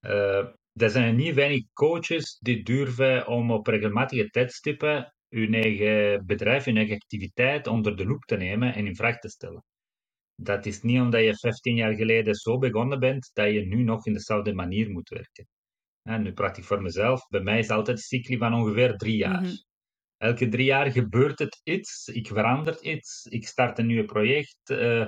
Uh, 0.00 0.48
er 0.72 0.90
zijn 0.90 1.16
niet 1.16 1.34
weinig 1.34 1.64
coaches 1.72 2.38
die 2.38 2.62
durven 2.62 3.26
om 3.26 3.50
op 3.50 3.66
regelmatige 3.66 4.30
tijdstippen 4.30 5.14
hun 5.28 5.54
eigen 5.54 6.26
bedrijf, 6.26 6.64
hun 6.64 6.76
eigen 6.76 6.94
activiteit 6.94 7.66
onder 7.66 7.96
de 7.96 8.06
loep 8.06 8.24
te 8.24 8.36
nemen 8.36 8.74
en 8.74 8.86
in 8.86 8.96
vraag 8.96 9.18
te 9.18 9.28
stellen. 9.28 9.64
Dat 10.34 10.66
is 10.66 10.82
niet 10.82 11.00
omdat 11.00 11.22
je 11.22 11.36
15 11.36 11.74
jaar 11.74 11.94
geleden 11.94 12.34
zo 12.34 12.58
begonnen 12.58 13.00
bent, 13.00 13.30
dat 13.32 13.52
je 13.52 13.66
nu 13.66 13.82
nog 13.82 14.06
in 14.06 14.12
dezelfde 14.12 14.54
manier 14.54 14.90
moet 14.90 15.08
werken. 15.08 15.48
En 16.02 16.22
nu 16.22 16.32
praat 16.32 16.56
ik 16.56 16.64
voor 16.64 16.82
mezelf. 16.82 17.26
Bij 17.28 17.40
mij 17.40 17.58
is 17.58 17.70
altijd 17.70 17.96
een 17.96 18.02
cycli 18.02 18.38
van 18.38 18.54
ongeveer 18.54 18.96
drie 18.96 19.16
jaar. 19.16 19.42
Mm 19.42 19.68
Elke 20.20 20.48
drie 20.48 20.64
jaar 20.64 20.92
gebeurt 20.92 21.38
het 21.38 21.60
iets, 21.62 22.08
ik 22.08 22.26
verander 22.26 22.82
iets, 22.82 23.26
ik 23.26 23.46
start 23.46 23.78
een 23.78 23.86
nieuw 23.86 24.04
project, 24.04 24.70
uh, 24.70 25.06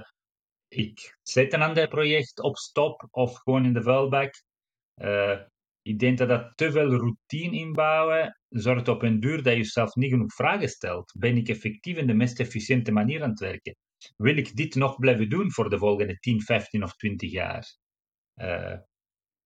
ik 0.69 1.19
zet 1.23 1.53
een 1.53 1.63
ander 1.63 1.89
project 1.89 2.41
op 2.41 2.57
stop 2.57 3.09
of 3.11 3.37
gewoon 3.37 3.65
in 3.65 3.73
de 3.73 3.83
vuilbak. 3.83 4.43
Uh, 4.97 5.41
ik 5.83 5.99
denk 5.99 6.19
dat 6.19 6.29
dat 6.29 6.53
te 6.55 6.73
veel 6.73 6.91
routine 6.91 7.57
inbouwen 7.57 8.41
zorgt 8.49 8.89
op 8.89 9.03
een 9.03 9.21
duur 9.21 9.43
dat 9.43 9.53
je 9.53 9.59
jezelf 9.59 9.95
niet 9.95 10.11
genoeg 10.11 10.35
vragen 10.35 10.69
stelt. 10.69 11.13
Ben 11.19 11.37
ik 11.37 11.49
effectief 11.49 11.97
in 11.97 12.07
de 12.07 12.15
meest 12.15 12.41
efficiënte 12.41 12.93
manier 12.93 13.23
aan 13.23 13.31
het 13.31 13.41
werken? 13.41 13.77
Wil 14.17 14.37
ik 14.37 14.57
dit 14.57 14.75
nog 14.75 14.99
blijven 14.99 15.29
doen 15.29 15.53
voor 15.53 15.71
de 15.71 15.79
volgende 15.79 16.19
10, 16.19 16.43
15 16.43 16.83
of 16.83 16.97
20 16.97 17.31
jaar? 17.31 17.77
Uh, 18.35 18.77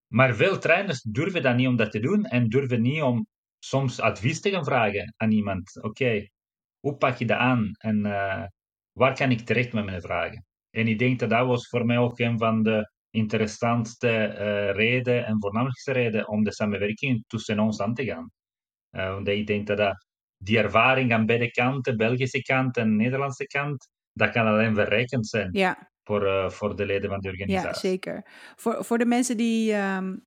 maar 0.07 0.35
veel 0.35 0.59
trainers 0.59 1.03
durven 1.03 1.43
dat 1.43 1.57
niet 1.57 1.69
om 1.69 1.77
dat 1.77 1.91
te 1.91 2.01
doen 2.01 2.25
en 2.25 2.49
durven 2.49 2.83
niet 2.83 3.03
om 3.03 3.27
soms 3.67 4.01
advies 4.01 4.41
te 4.41 4.51
gaan 4.51 4.65
vragen 4.65 5.15
aan 5.17 5.31
iemand. 5.31 5.83
Oké, 5.83 6.29
hoe 6.81 6.97
pak 6.97 7.17
je 7.17 7.27
dat 7.27 7.39
aan 7.39 7.71
en 7.79 8.07
uh, 8.07 8.45
waar 8.93 9.15
kan 9.15 9.31
ik 9.31 9.41
terecht 9.41 9.73
met 9.73 9.85
mijn 9.85 10.01
vragen? 10.01 10.45
En 10.71 10.89
ik 10.89 10.99
denk 10.99 11.19
dat 11.19 11.31
dat 11.31 11.47
was 11.47 11.69
voor 11.69 11.87
mij 11.87 11.99
ook 11.99 12.19
een 12.19 12.39
van 12.39 12.63
de 12.63 12.91
interessantste 13.11 14.09
uh, 14.09 14.71
reden 14.71 15.27
en 15.27 15.41
voornaamste 15.41 15.93
reden 15.93 16.29
om 16.29 16.45
de 16.45 16.53
samenwerking 16.53 17.25
tussen 17.27 17.59
ons 17.59 17.81
aan 17.81 17.95
te 17.95 18.05
gaan. 18.05 18.31
Uh, 18.91 19.15
omdat 19.17 19.35
ik 19.35 19.47
denk 19.47 19.67
dat, 19.67 19.77
dat 19.77 20.07
die 20.37 20.59
ervaring 20.59 21.13
aan 21.13 21.27
beide 21.27 21.51
kanten, 21.51 21.97
Belgische 21.97 22.43
kant 22.43 22.77
en 22.77 22.97
Nederlandse 22.97 23.47
kant, 23.47 23.89
dat 24.13 24.31
kan 24.31 24.47
alleen 24.47 24.75
verrijkend 24.75 25.27
zijn. 25.27 25.49
Ja. 25.53 25.91
Voor, 26.03 26.23
uh, 26.23 26.51
voor 26.51 26.77
de 26.77 26.87
leden 26.87 27.11
van 27.11 27.21
de 27.21 27.29
organisatie. 27.29 27.69
Ja, 27.69 27.75
zeker. 27.75 28.27
Voor, 28.57 28.85
voor 28.85 28.99
de 28.99 29.07
mensen 29.07 29.37
die 29.37 29.75
um, 29.75 30.25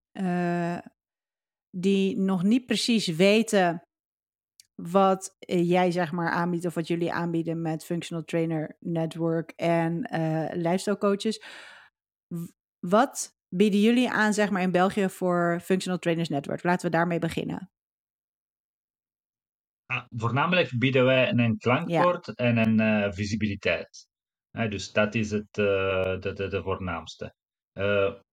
die 1.69 2.17
nog 2.17 2.43
niet 2.43 2.65
precies 2.65 3.07
weten 3.07 3.81
wat 4.81 5.35
eh, 5.39 5.69
jij 5.69 5.91
zeg 5.91 6.11
maar 6.11 6.29
aanbiedt 6.31 6.65
of 6.65 6.73
wat 6.73 6.87
jullie 6.87 7.13
aanbieden 7.13 7.61
met 7.61 7.85
Functional 7.85 8.23
Trainer 8.23 8.77
Network 8.79 9.51
en 9.55 10.07
uh, 10.13 10.49
lifestyle 10.51 10.97
coaches. 10.97 11.43
Wat 12.79 13.37
bieden 13.55 13.81
jullie 13.81 14.09
aan 14.09 14.33
zeg 14.33 14.49
maar 14.49 14.61
in 14.61 14.71
België 14.71 15.09
voor 15.09 15.59
Functional 15.63 15.99
Trainers 15.99 16.29
Network? 16.29 16.63
Laten 16.63 16.85
we 16.85 16.95
daarmee 16.95 17.19
beginnen. 17.19 17.71
Ah, 19.85 20.05
voornamelijk 20.09 20.79
bieden 20.79 21.05
wij 21.05 21.29
een 21.29 21.57
klankbord 21.57 22.35
en 22.35 22.57
een 22.57 22.81
uh, 22.81 23.11
visibiliteit. 23.11 24.07
dus 24.51 24.91
dat 24.91 25.15
is 25.15 25.31
het, 25.31 25.47
de, 25.51 26.17
de, 26.19 26.47
de 26.47 26.61
voornaamste 26.63 27.33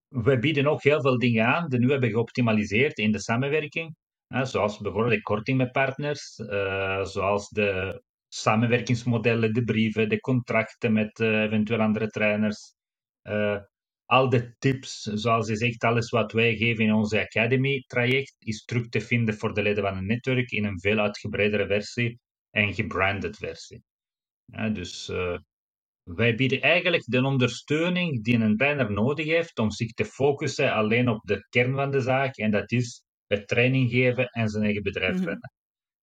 we 0.08 0.38
bieden 0.38 0.66
ook 0.66 0.82
heel 0.82 1.00
veel 1.00 1.18
dingen 1.18 1.46
aan 1.46 1.68
die 1.68 1.78
nu 1.78 1.90
hebben 1.90 2.10
geoptimaliseerd 2.10 2.98
in 2.98 3.12
de 3.12 3.18
samenwerking. 3.18 3.96
zoals 4.28 4.78
bijvoorbeeld 4.78 5.14
de 5.14 5.22
korting 5.22 5.58
met 5.58 5.72
partners, 5.72 6.38
uh, 6.38 7.04
zoals 7.04 7.48
de 7.48 8.02
samenwerkingsmodellen, 8.28 9.52
de 9.52 9.64
brieven, 9.64 10.08
de 10.08 10.20
contracten 10.20 10.92
met 10.92 11.18
uh, 11.18 11.42
eventueel 11.42 11.80
andere 11.80 12.08
trainers. 12.08 12.74
Uh, 13.22 13.58
al 14.04 14.28
de 14.28 14.54
tips, 14.58 15.02
zoals 15.02 15.48
je 15.48 15.56
zegt, 15.56 15.84
alles 15.84 16.10
wat 16.10 16.32
wij 16.32 16.56
geven 16.56 16.84
in 16.84 16.92
onze 16.92 17.20
Academy-traject, 17.20 18.36
is 18.38 18.64
terug 18.64 18.88
te 18.88 19.00
vinden 19.00 19.34
voor 19.34 19.54
de 19.54 19.62
leden 19.62 19.84
van 19.84 19.96
een 19.96 20.06
netwerk 20.06 20.50
in 20.50 20.64
een 20.64 20.80
veel 20.80 20.98
uitgebreidere 20.98 21.66
versie 21.66 22.20
en 22.50 22.74
gebranded 22.74 23.36
versie. 23.36 23.82
Dus 24.72 25.12
wij 26.14 26.34
bieden 26.34 26.60
eigenlijk 26.60 27.04
de 27.06 27.24
ondersteuning 27.24 28.24
die 28.24 28.38
een 28.38 28.56
trainer 28.56 28.92
nodig 28.92 29.26
heeft 29.26 29.58
om 29.58 29.70
zich 29.70 29.92
te 29.92 30.04
focussen 30.04 30.72
alleen 30.72 31.08
op 31.08 31.20
de 31.22 31.46
kern 31.48 31.74
van 31.74 31.90
de 31.90 32.00
zaak, 32.00 32.36
en 32.36 32.50
dat 32.50 32.72
is 32.72 33.02
het 33.26 33.48
training 33.48 33.90
geven 33.90 34.26
en 34.26 34.48
zijn 34.48 34.64
eigen 34.64 34.82
bedrijf 34.82 35.18
mm 35.18 35.24
-hmm. 35.26 35.40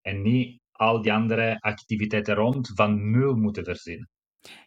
En 0.01 0.22
niet 0.22 0.60
al 0.72 1.01
die 1.01 1.14
andere 1.14 1.60
activiteiten 1.60 2.36
rond 2.36 2.72
van 2.74 3.12
nul 3.12 3.36
moeten 3.36 3.64
verzinnen. 3.64 4.10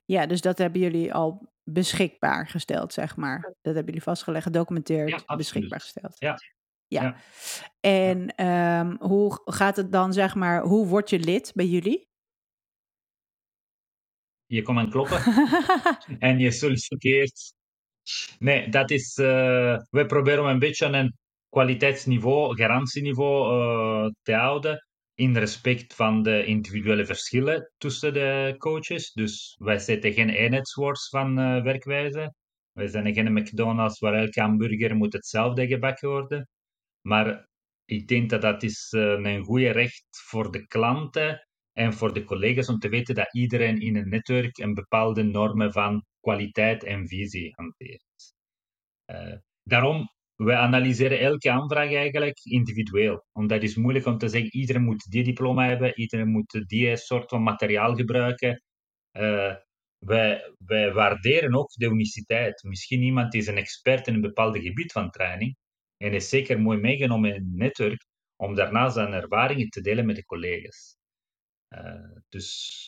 Ja, 0.05 0.27
dus 0.27 0.41
dat 0.41 0.59
hebben 0.59 0.81
jullie 0.81 1.15
al 1.15 1.53
beschikbaar 1.63 2.49
gesteld, 2.49 2.93
zeg 2.93 3.17
maar. 3.17 3.41
Dat 3.43 3.75
hebben 3.75 3.85
jullie 3.85 4.03
vastgelegd, 4.03 4.45
gedocumenteerd, 4.45 5.25
ja, 5.27 5.37
beschikbaar 5.37 5.81
gesteld. 5.81 6.17
Ja. 6.19 6.39
Ja. 6.87 7.03
ja. 7.03 7.17
En. 7.81 8.47
Um, 8.47 8.97
hoe 9.01 9.41
gaat 9.45 9.77
het 9.77 9.93
dan, 9.93 10.13
zeg 10.13 10.35
maar, 10.35 10.63
hoe 10.63 10.87
word 10.87 11.11
je 11.11 11.19
lid 11.19 11.53
bij 11.55 11.67
jullie? 11.67 12.09
Je 14.47 14.63
komt 14.63 14.79
aan 14.79 14.91
kloppen 14.91 15.23
en 16.29 16.39
je 16.39 16.51
solliciteert. 16.51 17.55
Nee, 18.39 18.69
dat 18.69 18.91
is. 18.91 19.17
Uh, 19.17 19.79
we 19.91 20.07
proberen 20.07 20.45
een 20.45 20.59
beetje 20.59 20.87
een 20.87 21.15
kwaliteitsniveau, 21.49 22.57
garantieniveau 22.57 23.65
uh, 24.05 24.11
te 24.23 24.35
houden 24.35 24.87
in 25.15 25.37
respect 25.37 25.95
van 25.95 26.23
de 26.23 26.45
individuele 26.45 27.07
verschillen 27.07 27.73
tussen 27.77 28.13
de 28.13 28.55
coaches. 28.59 29.13
Dus 29.13 29.57
wij 29.59 29.79
zetten 29.79 30.13
geen 30.13 30.31
eenheidsworst 30.31 31.09
van 31.09 31.39
uh, 31.39 31.63
werkwijze. 31.63 32.35
Wij 32.73 32.87
zijn 32.87 33.15
geen 33.15 33.33
McDonald's 33.33 33.99
waar 33.99 34.15
elke 34.15 34.41
hamburger 34.41 34.97
moet 34.97 35.13
hetzelfde 35.13 35.67
gebakken 35.67 36.09
worden. 36.09 36.49
Maar 37.01 37.49
ik 37.85 38.09
denk 38.09 38.31
dat 38.31 38.43
dat 38.43 38.63
is 38.63 38.89
een 38.93 39.45
goede 39.45 39.71
recht 39.71 40.07
voor 40.11 40.51
de 40.51 40.67
klanten 40.67 41.47
en 41.79 41.93
voor 41.93 42.13
de 42.13 42.25
collega's 42.25 42.69
om 42.69 42.79
te 42.79 42.89
weten 42.89 43.15
dat 43.15 43.35
iedereen 43.35 43.81
in 43.81 43.97
een 43.97 44.09
netwerk 44.09 44.59
een 44.59 44.75
bepaalde 44.75 45.23
normen 45.23 45.73
van 45.73 46.05
kwaliteit 46.21 46.85
en 46.85 47.09
visie 47.09 47.53
hanteert. 47.55 48.35
Uh, 49.11 49.37
daarom 49.63 50.09
wij 50.37 50.57
analyseren 50.57 51.21
elke 51.21 51.51
aanvraag 51.51 51.93
eigenlijk 51.93 52.39
individueel. 52.45 53.25
Omdat 53.33 53.61
het 53.61 53.71
is 53.71 53.77
moeilijk 53.77 54.07
om 54.07 54.19
te 54.19 54.29
zeggen, 54.29 54.57
iedereen 54.57 54.83
moet 54.83 55.11
die 55.11 55.25
diploma 55.25 55.67
hebben, 55.67 55.99
iedereen 55.99 56.29
moet 56.29 56.63
die 56.67 56.97
soort 56.97 57.29
van 57.29 57.43
materiaal 57.43 57.95
gebruiken. 57.95 58.63
Wij, 59.99 60.55
wij 60.59 60.93
waarderen 60.93 61.55
ook 61.55 61.71
de 61.71 61.87
uniciteit. 61.87 62.63
Misschien 62.63 63.03
iemand 63.03 63.35
is 63.35 63.47
een 63.47 63.57
expert 63.57 64.07
in 64.07 64.15
een 64.15 64.21
bepaald 64.21 64.59
gebied 64.59 64.93
van 64.93 65.11
training 65.11 65.57
en 65.97 66.13
is 66.13 66.29
zeker 66.29 66.61
mooi 66.61 66.79
meegenomen 66.79 67.35
in 67.35 67.37
een 67.37 67.57
netwerk 67.57 68.07
om 68.37 68.55
daarna 68.55 68.89
zijn 68.89 69.13
ervaringen 69.13 69.69
te 69.69 69.81
delen 69.81 70.07
met 70.07 70.17
de 70.17 70.25
collega's. 70.25 70.97
Uh, 71.71 72.19
dus 72.29 72.81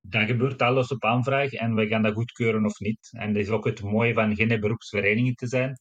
dat 0.00 0.26
gebeurt 0.26 0.62
alles 0.62 0.88
op 0.88 1.04
aanvraag 1.04 1.52
en 1.52 1.74
we 1.74 1.86
gaan 1.88 2.02
dat 2.02 2.14
goedkeuren 2.14 2.64
of 2.64 2.78
niet. 2.78 3.08
En 3.12 3.32
dat 3.32 3.42
is 3.42 3.48
ook 3.48 3.64
het 3.64 3.82
mooie 3.82 4.14
van 4.14 4.36
geen 4.36 4.60
beroepsvereniging 4.60 5.36
te 5.36 5.46
zijn 5.46 5.80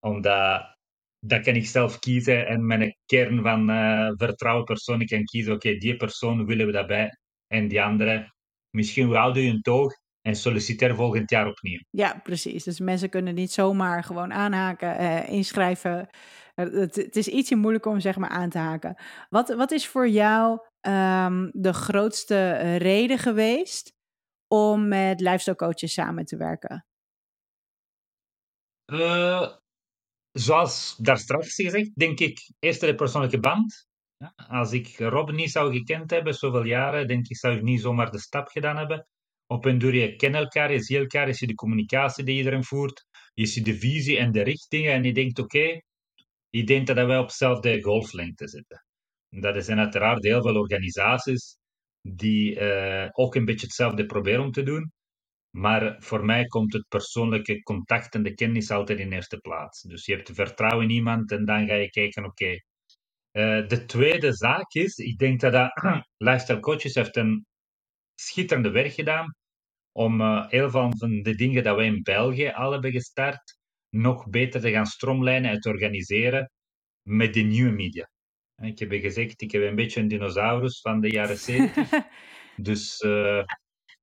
omdat 0.00 0.78
dat 1.18 1.42
kan 1.42 1.54
ik 1.54 1.66
zelf 1.66 1.98
kiezen 1.98 2.46
en 2.46 2.66
mijn 2.66 2.96
kern 3.06 3.42
van 3.42 3.70
uh, 3.70 4.10
vertrouwen 4.16 4.64
persoon 4.64 5.06
kan 5.06 5.24
kiezen. 5.24 5.54
Oké, 5.54 5.76
die 5.76 5.96
persoon 5.96 6.46
willen 6.46 6.66
we 6.66 6.72
daarbij 6.72 7.18
en 7.46 7.68
die 7.68 7.82
andere. 7.82 8.32
Misschien 8.70 9.14
houden 9.14 9.42
je 9.42 9.50
een 9.50 9.60
toog 9.60 9.92
en 10.22 10.34
solliciteer 10.34 10.94
volgend 10.94 11.30
jaar 11.30 11.46
opnieuw. 11.46 11.80
Ja, 11.90 12.20
precies. 12.22 12.64
Dus 12.64 12.80
mensen 12.80 13.08
kunnen 13.08 13.34
niet 13.34 13.52
zomaar 13.52 14.04
gewoon 14.04 14.32
aanhaken, 14.32 15.00
uh, 15.00 15.28
inschrijven. 15.28 16.08
Het, 16.54 16.96
het, 16.96 17.16
is 17.16 17.28
ietsje 17.28 17.56
moeilijker 17.56 17.90
om 17.90 18.00
zeg 18.00 18.16
maar 18.16 18.28
aan 18.28 18.50
te 18.50 18.58
haken. 18.58 19.02
Wat, 19.28 19.48
wat 19.48 19.70
is 19.70 19.88
voor 19.88 20.08
jou 20.08 20.52
um, 20.80 21.50
de 21.52 21.72
grootste 21.72 22.76
reden 22.76 23.18
geweest 23.18 23.92
om 24.48 24.88
met 24.88 25.20
lifestyle 25.20 25.56
coaches 25.56 25.92
samen 25.92 26.24
te 26.24 26.36
werken? 26.36 26.86
Uh, 28.92 29.52
zoals 30.32 30.96
daar 30.96 31.18
straks 31.18 31.54
gezegd, 31.54 31.94
denk 31.94 32.20
ik 32.20 32.50
eerst 32.58 32.80
de 32.80 32.94
persoonlijke 32.94 33.40
band. 33.40 33.88
Ja, 34.16 34.32
als 34.36 34.72
ik 34.72 34.98
Rob 34.98 35.30
niet 35.30 35.50
zou 35.50 35.72
gekend 35.72 36.10
hebben, 36.10 36.34
zoveel 36.34 36.64
jaren, 36.64 37.06
denk 37.06 37.28
ik, 37.28 37.36
zou 37.36 37.56
ik 37.56 37.62
niet 37.62 37.80
zomaar 37.80 38.10
de 38.10 38.18
stap 38.18 38.48
gedaan 38.48 38.76
hebben. 38.76 39.06
Op 39.50 39.64
een 39.64 39.78
duur, 39.78 39.94
je 39.94 40.16
kent 40.16 40.34
elkaar, 40.34 40.72
je 40.72 40.80
ziet 40.80 40.96
elkaar, 40.96 41.26
je 41.26 41.32
ziet 41.32 41.48
de 41.48 41.54
communicatie 41.54 42.24
die 42.24 42.36
iedereen 42.36 42.64
voert, 42.64 43.04
je 43.34 43.46
ziet 43.46 43.64
de 43.64 43.78
visie 43.78 44.18
en 44.18 44.32
de 44.32 44.42
richtingen 44.42 44.92
en 44.92 45.02
je 45.02 45.12
denkt, 45.12 45.38
oké, 45.38 45.56
okay, 45.56 45.82
ik 46.50 46.66
denk 46.66 46.86
dat 46.86 46.96
wij 46.96 47.18
op 47.18 47.28
dezelfde 47.28 47.82
golflengte 47.82 48.48
zitten. 48.48 48.84
Dat 49.28 49.64
zijn 49.64 49.78
uiteraard 49.78 50.24
heel 50.24 50.42
veel 50.42 50.56
organisaties 50.56 51.56
die 52.00 52.60
uh, 52.60 53.08
ook 53.12 53.34
een 53.34 53.44
beetje 53.44 53.66
hetzelfde 53.66 54.06
proberen 54.06 54.44
om 54.44 54.50
te 54.50 54.62
doen. 54.62 54.92
Maar 55.56 56.02
voor 56.02 56.24
mij 56.24 56.44
komt 56.44 56.72
het 56.72 56.88
persoonlijke 56.88 57.62
contact 57.62 58.14
en 58.14 58.22
de 58.22 58.34
kennis 58.34 58.70
altijd 58.70 58.98
in 58.98 59.12
eerste 59.12 59.38
plaats. 59.38 59.82
Dus 59.82 60.06
je 60.06 60.14
hebt 60.14 60.30
vertrouwen 60.32 60.84
in 60.84 60.94
iemand 60.94 61.32
en 61.32 61.44
dan 61.44 61.66
ga 61.66 61.74
je 61.74 61.90
kijken, 61.90 62.24
oké. 62.24 62.50
Uh, 63.32 63.66
de 63.68 63.84
tweede 63.86 64.32
zaak 64.32 64.72
is, 64.72 64.96
ik 64.96 65.18
denk 65.18 65.40
dat, 65.40 65.52
dat 65.52 65.70
Lifestyle 66.28 66.60
Coaches 66.60 66.94
heeft 66.94 67.16
een 67.16 67.46
schitterende 68.14 68.70
werk 68.70 68.92
gedaan 68.92 69.38
om 69.92 70.20
uh, 70.20 70.48
heel 70.48 70.70
veel 70.70 70.92
van 70.96 71.22
de 71.22 71.34
dingen 71.34 71.64
dat 71.64 71.76
wij 71.76 71.86
in 71.86 72.02
België 72.02 72.48
al 72.48 72.72
hebben 72.72 72.92
gestart, 72.92 73.58
nog 73.88 74.28
beter 74.28 74.60
te 74.60 74.70
gaan 74.70 74.86
stroomlijnen 74.86 75.50
en 75.50 75.60
te 75.60 75.68
organiseren 75.68 76.50
met 77.02 77.34
de 77.34 77.40
nieuwe 77.40 77.70
media. 77.70 78.10
Ik 78.62 78.78
heb 78.78 78.92
gezegd, 78.92 79.42
ik 79.42 79.50
heb 79.50 79.62
een 79.62 79.74
beetje 79.74 80.00
een 80.00 80.08
dinosaurus 80.08 80.80
van 80.80 81.00
de 81.00 81.10
jaren 81.10 81.38
70. 81.48 81.90
dus 82.56 83.00
uh, 83.00 83.42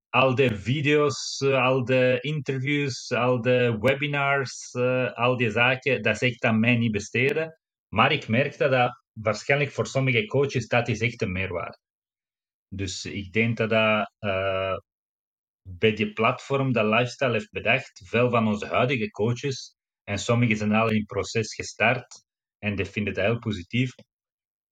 al 0.10 0.36
de 0.36 0.56
video's, 0.56 1.42
eh, 1.42 1.64
al 1.64 1.86
de 1.86 2.18
interviews, 2.22 3.12
al 3.12 3.42
de 3.42 3.78
webinars, 3.80 4.74
uh, 4.74 5.14
al 5.14 5.38
die 5.38 5.52
zaken, 5.52 6.02
dat 6.02 6.22
is 6.22 6.32
echt 6.32 6.44
aan 6.44 6.60
mij 6.60 6.78
niet 6.78 6.92
besteden. 6.92 7.60
Maar 7.88 8.12
ik 8.12 8.28
merk 8.28 8.58
dat 8.58 8.72
dat 8.72 9.04
waarschijnlijk 9.12 9.72
voor 9.72 9.88
sommige 9.88 10.26
coaches, 10.26 10.68
dat 10.68 10.88
is 10.88 11.02
echt 11.02 11.22
een 11.22 11.32
meerwaarde. 11.32 11.78
Dus 12.68 13.06
ik 13.06 13.32
denk 13.34 13.58
dat 13.58 13.70
dat 13.70 14.12
uh, 14.20 14.78
bij 15.70 15.94
die 15.94 16.14
platform 16.14 16.72
dat 16.72 16.86
Lifestyle 16.86 17.32
heeft 17.32 17.52
bedacht, 17.52 18.02
veel 18.06 18.30
van 18.30 18.48
onze 18.48 18.66
huidige 18.66 19.12
coaches, 19.12 19.76
en 20.04 20.18
sommigen 20.18 20.58
zijn 20.58 20.74
al 20.74 20.90
in 20.90 20.98
het 20.98 21.06
proces 21.06 21.56
gestart, 21.56 22.26
en 22.60 22.76
die 22.76 22.86
vinden 22.86 23.14
dat 23.14 23.26
heel 23.26 23.40
positief, 23.40 23.94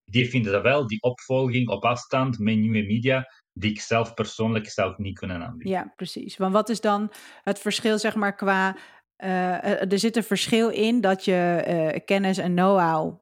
die 0.03 0.29
vinden 0.29 0.51
dat 0.51 0.61
wel, 0.61 0.87
die 0.87 1.01
opvolging 1.01 1.69
op 1.69 1.83
afstand 1.83 2.39
met 2.39 2.57
nieuwe 2.57 2.85
media, 2.85 3.25
die 3.53 3.71
ik 3.71 3.81
zelf 3.81 4.13
persoonlijk 4.13 4.69
zou 4.69 4.93
niet 4.97 5.17
kunnen 5.17 5.43
aanbieden. 5.43 5.71
Ja, 5.71 5.93
precies. 5.95 6.37
Want 6.37 6.53
wat 6.53 6.69
is 6.69 6.81
dan 6.81 7.11
het 7.41 7.59
verschil, 7.59 7.99
zeg 7.99 8.15
maar, 8.15 8.35
qua. 8.35 8.77
Uh, 9.23 9.91
er 9.91 9.99
zit 9.99 10.15
een 10.15 10.23
verschil 10.23 10.69
in 10.69 11.01
dat 11.01 11.25
je 11.25 11.63
uh, 11.67 11.99
kennis 12.05 12.37
en 12.37 12.55
know-how 12.55 13.19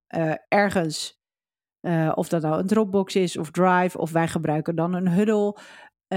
ergens, 0.48 1.22
of 2.14 2.28
dat 2.28 2.42
nou 2.42 2.60
een 2.60 2.68
Dropbox 2.68 3.16
is 3.16 3.38
of 3.38 3.52
Drive, 3.52 3.98
of 3.98 4.12
wij 4.12 4.28
gebruiken 4.28 4.76
dan 4.76 4.94
een 4.94 5.10
Huddle. 5.10 5.58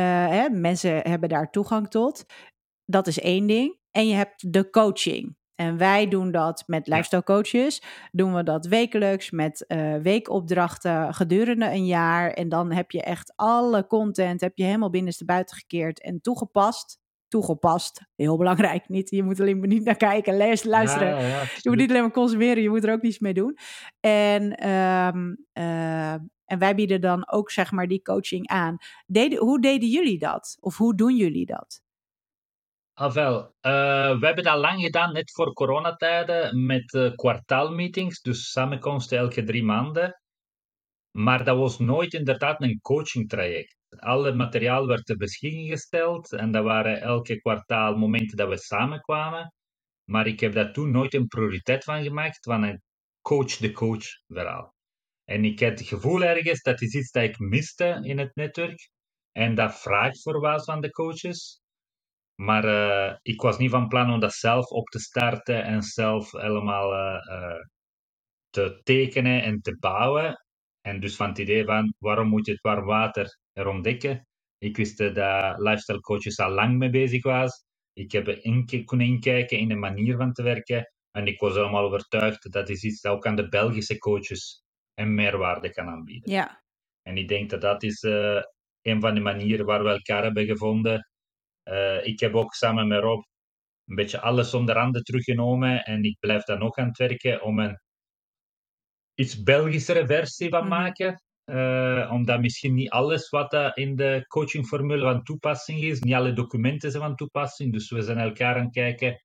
Hè, 0.01 0.49
mensen 0.49 1.09
hebben 1.09 1.29
daar 1.29 1.51
toegang 1.51 1.89
tot. 1.89 2.25
Dat 2.85 3.07
is 3.07 3.19
één 3.21 3.47
ding. 3.47 3.79
En 3.91 4.09
je 4.09 4.15
hebt 4.15 4.53
de 4.53 4.71
coaching. 4.71 5.37
En 5.55 5.77
wij 5.77 6.09
doen 6.09 6.31
dat 6.31 6.63
met 6.67 6.87
lifestyle 6.87 7.23
coaches. 7.23 7.83
Doen 8.13 8.35
we 8.35 8.43
dat 8.43 8.67
wekelijks 8.67 9.31
met 9.31 9.65
uh, 9.69 9.97
weekopdrachten 9.97 11.15
gedurende 11.15 11.67
een 11.67 11.87
jaar. 11.87 12.31
En 12.31 12.49
dan 12.49 12.73
heb 12.73 12.91
je 12.91 13.03
echt 13.03 13.33
alle 13.37 13.87
content 13.87 14.41
heb 14.41 14.57
je 14.57 14.65
helemaal 14.65 14.91
binnenstebuiten 14.91 15.57
gekeerd 15.57 16.01
en 16.03 16.21
toegepast. 16.21 16.99
Toegepast, 17.37 18.01
heel 18.15 18.37
belangrijk. 18.37 18.89
Niet, 18.89 19.11
je 19.11 19.23
moet 19.23 19.41
alleen 19.41 19.59
maar 19.59 19.69
niet 19.69 19.85
naar 19.85 19.97
kijken, 19.97 20.37
lezen, 20.37 20.69
luisteren. 20.69 21.09
Ja, 21.09 21.27
ja, 21.27 21.41
je 21.41 21.69
moet 21.69 21.79
niet 21.79 21.91
alleen 21.91 22.03
maar 22.03 22.11
consumeren, 22.11 22.63
je 22.63 22.69
moet 22.69 22.85
er 22.85 22.93
ook 22.93 23.03
niets 23.03 23.19
mee 23.19 23.35
doen. 23.35 23.59
En, 24.01 24.69
um, 24.71 25.47
uh, 25.53 26.13
en 26.45 26.59
wij 26.59 26.75
bieden 26.75 27.01
dan 27.01 27.31
ook 27.31 27.51
zeg 27.51 27.73
maar 27.73 27.87
die 27.87 28.03
coaching 28.03 28.49
aan. 28.49 28.77
Deden, 29.07 29.39
hoe 29.39 29.61
deden 29.61 29.89
jullie 29.89 30.19
dat? 30.19 30.57
Of 30.61 30.77
hoe 30.77 30.95
doen 30.95 31.17
jullie 31.17 31.47
dat? 31.47 31.81
Ah, 32.95 33.13
wel. 33.13 33.39
Uh, 33.39 34.19
we 34.19 34.27
hebben 34.27 34.45
dat 34.45 34.59
lang 34.59 34.81
gedaan, 34.81 35.13
net 35.13 35.33
voor 35.33 35.53
coronatijden, 35.53 36.67
met 36.67 36.95
uh, 36.95 37.15
kwartaalmeetings, 37.15 38.21
dus 38.21 38.51
samenkomsten 38.51 39.19
elke 39.19 39.45
drie 39.45 39.65
maanden. 39.65 40.21
Maar 41.11 41.45
dat 41.45 41.57
was 41.57 41.79
nooit 41.79 42.15
inderdaad 42.15 42.63
een 42.63 42.81
coachingtraject. 42.81 43.76
Alle 43.89 44.33
materiaal 44.35 44.87
werd 44.87 45.07
ter 45.07 45.17
beschikking 45.17 45.69
gesteld 45.69 46.33
en 46.33 46.53
dat 46.53 46.65
waren 46.65 47.01
elke 47.01 47.41
kwartaal 47.41 47.97
momenten 47.97 48.37
dat 48.37 48.49
we 48.49 48.59
samenkwamen. 48.59 49.53
Maar 50.05 50.27
ik 50.27 50.41
heb 50.41 50.53
daar 50.53 50.73
toen 50.73 50.91
nooit 50.91 51.15
een 51.15 51.27
prioriteit 51.27 51.85
van 51.85 52.03
gemaakt, 52.03 52.45
van 52.45 52.63
een 52.63 52.83
coach-de-coach 53.21 54.07
verhaal. 54.27 54.75
En 55.25 55.45
ik 55.45 55.61
had 55.61 55.79
het 55.79 55.89
gevoel 55.89 56.23
ergens, 56.23 56.63
dat 56.63 56.81
is 56.81 56.95
iets 56.95 57.11
dat 57.11 57.23
ik 57.23 57.39
miste 57.39 57.99
in 58.03 58.19
het 58.19 58.35
netwerk. 58.35 58.91
En 59.33 59.55
dat 59.55 59.81
vraagt 59.81 60.23
voor 60.23 60.41
wat 60.41 60.65
van 60.65 60.81
de 60.81 60.91
coaches. 60.91 61.61
Maar 62.35 62.65
uh, 62.65 63.17
ik 63.23 63.41
was 63.41 63.59
niet 63.59 63.71
van 63.71 63.89
plan 63.89 64.13
om 64.13 64.21
dat 64.21 64.33
zelf 64.33 64.71
op 64.71 64.87
te 64.89 64.99
starten 64.99 65.65
en 65.65 65.83
zelf 65.83 66.31
helemaal 66.31 66.93
uh, 66.93 67.61
te 68.51 68.81
tekenen 68.83 69.43
en 69.43 69.61
te 69.61 69.77
bouwen. 69.79 70.45
En 70.81 71.01
dus 71.01 71.17
van 71.17 71.29
het 71.29 71.39
idee 71.39 71.65
van 71.65 71.95
waarom 71.99 72.29
moet 72.29 72.47
je 72.47 72.53
het 72.53 72.61
warm 72.61 72.85
water 72.85 73.39
er 73.57 73.67
ontdekken? 73.69 74.27
Ik 74.59 74.77
wist 74.77 74.99
dat 74.99 75.59
lifestyle 75.59 76.01
coaches 76.01 76.39
al 76.39 76.51
lang 76.51 76.79
mee 76.79 76.91
bezig 76.91 77.23
was. 77.23 77.65
Ik 77.93 78.13
heb 78.13 78.29
in, 78.29 78.85
kunnen 78.85 79.07
inkijken 79.07 79.59
in 79.59 79.69
de 79.69 79.75
manier 79.75 80.17
van 80.17 80.33
te 80.33 80.43
werken. 80.43 80.93
En 81.11 81.27
ik 81.27 81.41
was 81.41 81.55
helemaal 81.55 81.85
overtuigd 81.85 82.53
dat 82.53 82.69
is 82.69 82.83
iets 82.83 83.01
dat 83.01 83.13
ook 83.13 83.27
aan 83.27 83.37
de 83.37 83.49
Belgische 83.49 83.99
coaches 83.99 84.63
een 84.95 85.15
meerwaarde 85.15 85.71
kan 85.71 85.89
aanbieden. 85.89 86.33
Ja. 86.33 86.63
En 87.03 87.17
ik 87.17 87.29
denk 87.29 87.51
dat 87.51 87.61
dat 87.61 87.83
is 87.83 88.03
uh, 88.03 88.43
een 88.83 89.01
van 89.01 89.15
de 89.15 89.21
manieren 89.21 89.67
waar 89.67 89.83
we 89.83 89.89
elkaar 89.91 90.23
hebben 90.23 90.47
gevonden. 90.47 91.09
Uh, 91.65 92.07
ik 92.07 92.21
heb 92.21 92.35
ook 92.35 92.55
samen 92.55 92.89
met 92.89 93.01
Rob 93.01 93.25
een 93.87 93.95
beetje 93.95 94.21
alles 94.21 94.55
onder 94.55 94.79
handen 94.79 95.03
teruggenomen 95.03 95.85
en 95.85 96.03
ik 96.03 96.19
blijf 96.19 96.43
dan 96.43 96.59
nog 96.59 96.77
aan 96.77 96.89
het 96.89 96.99
werken 96.99 97.43
om 97.43 97.59
een 97.59 97.81
iets 99.15 99.43
Belgischere 99.43 100.07
versie 100.07 100.49
van 100.49 100.61
mhm. 100.61 100.69
maken. 100.69 101.23
Uh, 101.51 102.11
omdat 102.13 102.41
misschien 102.41 102.75
niet 102.75 102.91
alles 102.91 103.29
wat 103.29 103.73
in 103.75 103.97
de 103.97 104.25
coachingformule 104.29 105.03
van 105.03 105.23
toepassing 105.23 105.81
is, 105.83 106.01
niet 106.01 106.15
alle 106.15 106.33
documenten 106.33 106.91
zijn 106.91 107.03
van 107.03 107.15
toepassing. 107.15 107.73
Dus 107.73 107.91
we 107.91 108.03
zijn 108.03 108.19
elkaar 108.19 108.57
aan 108.57 108.65
het 108.65 108.73
kijken 108.73 109.23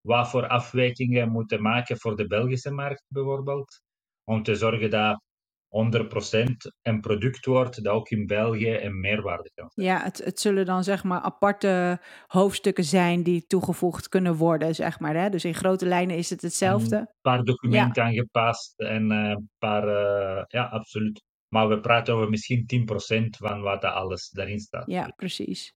wat 0.00 0.30
voor 0.30 0.46
afwijkingen 0.46 1.26
we 1.26 1.32
moeten 1.32 1.62
maken 1.62 1.98
voor 1.98 2.16
de 2.16 2.26
Belgische 2.26 2.70
markt 2.70 3.04
bijvoorbeeld. 3.08 3.80
Om 4.24 4.42
te 4.42 4.54
zorgen 4.54 4.90
dat 4.90 5.22
100% 5.70 6.50
een 6.82 7.00
product 7.00 7.46
wordt 7.46 7.84
dat 7.84 7.92
ook 7.94 8.08
in 8.08 8.26
België 8.26 8.76
een 8.76 9.00
meerwaarde 9.00 9.50
kan 9.54 9.70
zijn. 9.70 9.86
Ja, 9.86 10.02
het, 10.02 10.24
het 10.24 10.40
zullen 10.40 10.66
dan 10.66 10.84
zeg 10.84 11.04
maar 11.04 11.20
aparte 11.20 12.00
hoofdstukken 12.26 12.84
zijn 12.84 13.22
die 13.22 13.46
toegevoegd 13.46 14.08
kunnen 14.08 14.34
worden, 14.34 14.74
zeg 14.74 15.00
maar. 15.00 15.14
Hè? 15.14 15.30
Dus 15.30 15.44
in 15.44 15.54
grote 15.54 15.86
lijnen 15.86 16.16
is 16.16 16.30
het 16.30 16.42
hetzelfde. 16.42 16.96
Een 16.96 17.08
paar 17.20 17.44
documenten 17.44 18.02
aangepast 18.02 18.80
en 18.80 19.10
eh, 19.10 19.28
een 19.28 19.50
paar, 19.58 19.88
uh, 19.88 20.44
ja, 20.46 20.64
absoluut. 20.64 21.22
Maar 21.54 21.68
we 21.68 21.80
praten 21.80 22.14
over 22.14 22.28
misschien 22.28 22.86
10% 23.26 23.28
van 23.38 23.60
wat 23.60 23.84
er 23.84 23.90
alles 23.90 24.28
daarin 24.28 24.60
staat. 24.60 24.86
Ja, 24.86 25.12
precies. 25.16 25.74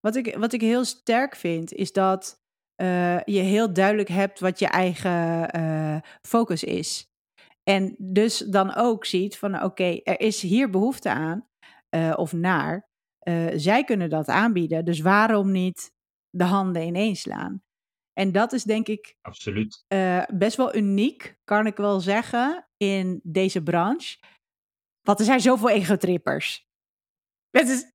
Wat 0.00 0.16
ik, 0.16 0.36
wat 0.36 0.52
ik 0.52 0.60
heel 0.60 0.84
sterk 0.84 1.36
vind, 1.36 1.72
is 1.72 1.92
dat 1.92 2.42
uh, 2.82 3.22
je 3.24 3.40
heel 3.40 3.72
duidelijk 3.72 4.08
hebt 4.08 4.40
wat 4.40 4.58
je 4.58 4.66
eigen 4.66 6.02
focus 6.22 6.64
is. 6.64 7.10
En 7.62 7.94
dus 7.98 8.38
dan 8.38 8.74
ook 8.74 9.04
ziet 9.04 9.38
van 9.38 9.62
oké, 9.62 10.00
er 10.02 10.20
is 10.20 10.42
hier 10.42 10.70
behoefte 10.70 11.10
aan 11.10 11.48
uh, 11.96 12.12
of 12.16 12.32
naar. 12.32 12.90
Zij 13.54 13.84
kunnen 13.84 14.10
dat 14.10 14.28
aanbieden, 14.28 14.84
dus 14.84 15.00
waarom 15.00 15.50
niet 15.50 15.92
de 16.30 16.44
handen 16.44 16.82
ineens 16.82 17.20
slaan? 17.20 17.62
En 18.12 18.32
dat 18.32 18.52
is 18.52 18.64
denk 18.64 18.88
ik 18.88 19.16
Absoluut. 19.20 19.84
Best 20.34 20.56
wel 20.56 20.76
uniek, 20.76 21.38
kan 21.44 21.66
ik 21.66 21.76
wel 21.76 22.00
zeggen, 22.00 22.68
in 22.76 23.20
deze 23.22 23.62
branche. 23.62 24.18
Want 25.02 25.18
er 25.18 25.24
zijn 25.24 25.40
zoveel 25.40 25.70
egotrippers. 25.70 26.66
Het 27.50 27.68
is 27.68 27.92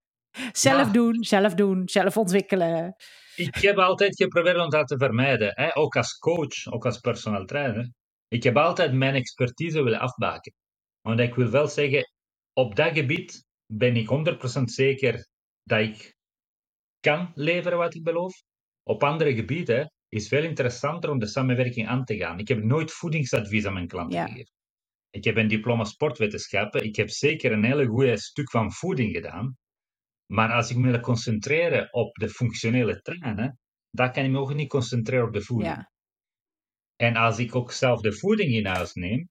zelf 0.52 0.86
ja. 0.86 0.92
doen, 0.92 1.24
zelf 1.24 1.54
doen, 1.54 1.90
zelf 1.90 2.18
ontwikkelen. 2.18 2.96
Ik 3.36 3.56
heb 3.56 3.78
altijd 3.78 4.16
geprobeerd 4.16 4.58
om 4.58 4.70
dat 4.70 4.88
te 4.88 4.98
vermijden. 4.98 5.52
Hè? 5.54 5.76
Ook 5.76 5.96
als 5.96 6.18
coach, 6.18 6.66
ook 6.72 6.86
als 6.86 7.00
personal 7.00 7.46
trainer. 7.46 7.92
Ik 8.28 8.44
heb 8.44 8.58
altijd 8.58 8.94
mijn 8.94 9.16
expertise 9.16 9.84
willen 9.84 10.00
afbaken. 10.00 10.54
Want 11.02 11.20
ik 11.20 11.36
wil 11.36 11.50
wel 11.50 11.68
zeggen, 11.68 12.12
op 12.54 12.76
dat 12.76 12.94
gebied 12.94 13.46
ben 13.74 13.96
ik 13.96 14.10
100% 14.60 14.64
zeker 14.64 15.28
dat 15.64 15.80
ik 15.80 16.16
kan 17.00 17.32
leveren 17.36 17.78
wat 17.78 17.96
ik 17.96 18.04
beloof. 18.04 18.44
Op 18.84 19.04
andere 19.04 19.36
gebieden 19.36 19.92
is 20.10 20.20
het 20.20 20.30
veel 20.30 20.44
interessanter 20.44 21.10
om 21.10 21.20
de 21.20 21.28
samenwerking 21.28 21.88
aan 21.88 22.06
te 22.06 22.18
gaan. 22.18 22.40
Ik 22.40 22.48
heb 22.48 22.64
nooit 22.64 22.92
voedingsadvies 22.92 23.66
aan 23.66 23.74
mijn 23.74 23.88
klanten 23.88 24.20
ja. 24.20 24.26
gegeven. 24.26 24.57
Ik 25.18 25.24
heb 25.24 25.38
een 25.38 25.48
diploma 25.48 25.84
sportwetenschappen. 25.84 26.84
Ik 26.84 26.96
heb 26.96 27.10
zeker 27.10 27.52
een 27.52 27.64
hele 27.64 27.86
goede 27.86 28.18
stuk 28.18 28.50
van 28.50 28.72
voeding 28.72 29.16
gedaan. 29.16 29.58
Maar 30.26 30.52
als 30.52 30.70
ik 30.70 30.78
me 30.78 30.92
wil 30.92 31.00
concentreren 31.00 31.94
op 31.94 32.16
de 32.16 32.30
functionele 32.30 33.02
trainen, 33.02 33.60
dan 33.90 34.12
kan 34.12 34.24
ik 34.24 34.32
me 34.32 34.40
ook 34.40 34.54
niet 34.54 34.70
concentreren 34.70 35.28
op 35.28 35.34
de 35.34 35.42
voeding. 35.42 35.76
Ja. 35.76 35.92
En 36.96 37.16
als 37.16 37.40
ik 37.40 37.56
ook 37.56 37.72
zelf 37.72 38.02
de 38.02 38.14
voeding 38.14 38.54
in 38.54 38.66
huis 38.66 38.94
neem, 38.94 39.30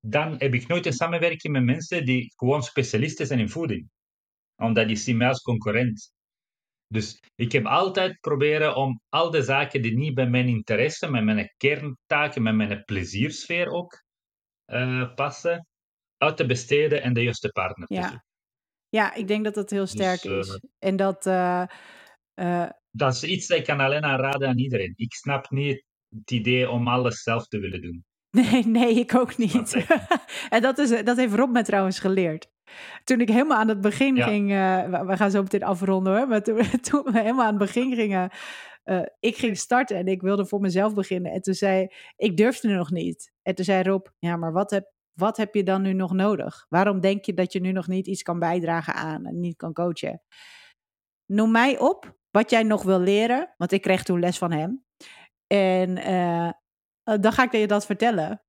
dan 0.00 0.34
heb 0.38 0.54
ik 0.54 0.66
nooit 0.66 0.86
een 0.86 0.92
samenwerking 0.92 1.52
met 1.52 1.64
mensen 1.64 2.04
die 2.04 2.32
gewoon 2.36 2.62
specialisten 2.62 3.26
zijn 3.26 3.40
in 3.40 3.48
voeding. 3.48 3.90
Omdat 4.56 4.86
die 4.86 4.96
zien 4.96 5.16
mij 5.16 5.28
als 5.28 5.42
concurrent. 5.42 6.12
Dus 6.86 7.20
ik 7.34 7.52
heb 7.52 7.64
altijd 7.66 8.20
proberen 8.20 8.76
om 8.76 9.00
al 9.08 9.30
de 9.30 9.42
zaken 9.42 9.82
die 9.82 9.96
niet 9.96 10.14
bij 10.14 10.28
mijn 10.28 10.48
interesse, 10.48 11.10
met 11.10 11.24
mijn 11.24 11.54
kerntaken, 11.56 12.42
met 12.42 12.54
mijn 12.54 12.84
pleziersfeer 12.84 13.68
ook 13.68 14.08
uh, 14.70 15.14
passen, 15.14 15.66
uit 16.16 16.36
te 16.36 16.46
besteden 16.46 17.02
en 17.02 17.12
de 17.12 17.22
juiste 17.22 17.48
partner 17.48 17.86
ja. 17.88 18.00
te 18.00 18.08
zoeken. 18.08 18.24
Ja, 18.88 19.14
ik 19.14 19.28
denk 19.28 19.44
dat 19.44 19.54
dat 19.54 19.70
heel 19.70 19.86
sterk 19.86 20.22
dus, 20.22 20.48
is. 20.48 20.60
En 20.78 20.96
dat... 20.96 21.26
Uh, 21.26 21.64
dat 22.90 23.14
is 23.14 23.22
iets 23.22 23.46
dat 23.46 23.58
ik 23.58 23.64
kan 23.64 23.80
alleen 23.80 24.04
aanraden 24.04 24.48
aan 24.48 24.58
iedereen. 24.58 24.92
Ik 24.96 25.12
snap 25.12 25.50
niet 25.50 25.84
het 26.08 26.30
idee 26.30 26.70
om 26.70 26.88
alles 26.88 27.22
zelf 27.22 27.46
te 27.46 27.58
willen 27.58 27.82
doen. 27.82 28.04
Nee, 28.50 28.66
nee, 28.66 28.94
ik 28.94 29.14
ook 29.14 29.36
niet. 29.36 29.86
en 30.48 30.62
dat, 30.62 30.78
is, 30.78 31.04
dat 31.04 31.16
heeft 31.16 31.34
Rob 31.34 31.52
me 31.52 31.62
trouwens 31.62 31.98
geleerd. 31.98 32.48
Toen 33.04 33.20
ik 33.20 33.28
helemaal 33.28 33.58
aan 33.58 33.68
het 33.68 33.80
begin 33.80 34.22
ging, 34.22 34.50
uh, 34.50 35.04
we 35.06 35.16
gaan 35.16 35.30
zo 35.30 35.42
meteen 35.42 35.62
afronden 35.62 36.16
hoor, 36.16 36.28
maar 36.28 36.42
toen, 36.42 36.56
toen 36.90 37.02
we 37.02 37.20
helemaal 37.20 37.44
aan 37.44 37.58
het 37.58 37.72
begin 37.72 37.94
gingen, 37.94 38.30
uh, 38.84 39.02
ik 39.20 39.36
ging 39.36 39.56
starten 39.56 39.96
en 39.96 40.06
ik 40.06 40.22
wilde 40.22 40.46
voor 40.46 40.60
mezelf 40.60 40.94
beginnen. 40.94 41.32
En 41.32 41.42
toen 41.42 41.54
zei 41.54 41.88
ik 42.16 42.36
durfde 42.36 42.68
nog 42.68 42.90
niet. 42.90 43.32
En 43.42 43.54
toen 43.54 43.64
zei 43.64 43.82
Rob, 43.82 44.06
ja, 44.18 44.36
maar 44.36 44.52
wat 44.52 44.70
heb, 44.70 44.92
wat 45.12 45.36
heb 45.36 45.54
je 45.54 45.62
dan 45.62 45.82
nu 45.82 45.92
nog 45.92 46.12
nodig? 46.12 46.66
Waarom 46.68 47.00
denk 47.00 47.24
je 47.24 47.34
dat 47.34 47.52
je 47.52 47.60
nu 47.60 47.72
nog 47.72 47.86
niet 47.86 48.06
iets 48.06 48.22
kan 48.22 48.38
bijdragen 48.38 48.94
aan 48.94 49.26
en 49.26 49.40
niet 49.40 49.56
kan 49.56 49.72
coachen? 49.72 50.22
Noem 51.26 51.50
mij 51.50 51.78
op 51.78 52.18
wat 52.30 52.50
jij 52.50 52.62
nog 52.62 52.82
wil 52.82 53.00
leren, 53.00 53.54
want 53.56 53.72
ik 53.72 53.82
kreeg 53.82 54.02
toen 54.02 54.20
les 54.20 54.38
van 54.38 54.52
hem. 54.52 54.84
En 55.46 55.98
uh, 55.98 56.50
dan 57.20 57.32
ga 57.32 57.42
ik 57.42 57.52
je 57.52 57.66
dat 57.66 57.86
vertellen. 57.86 58.42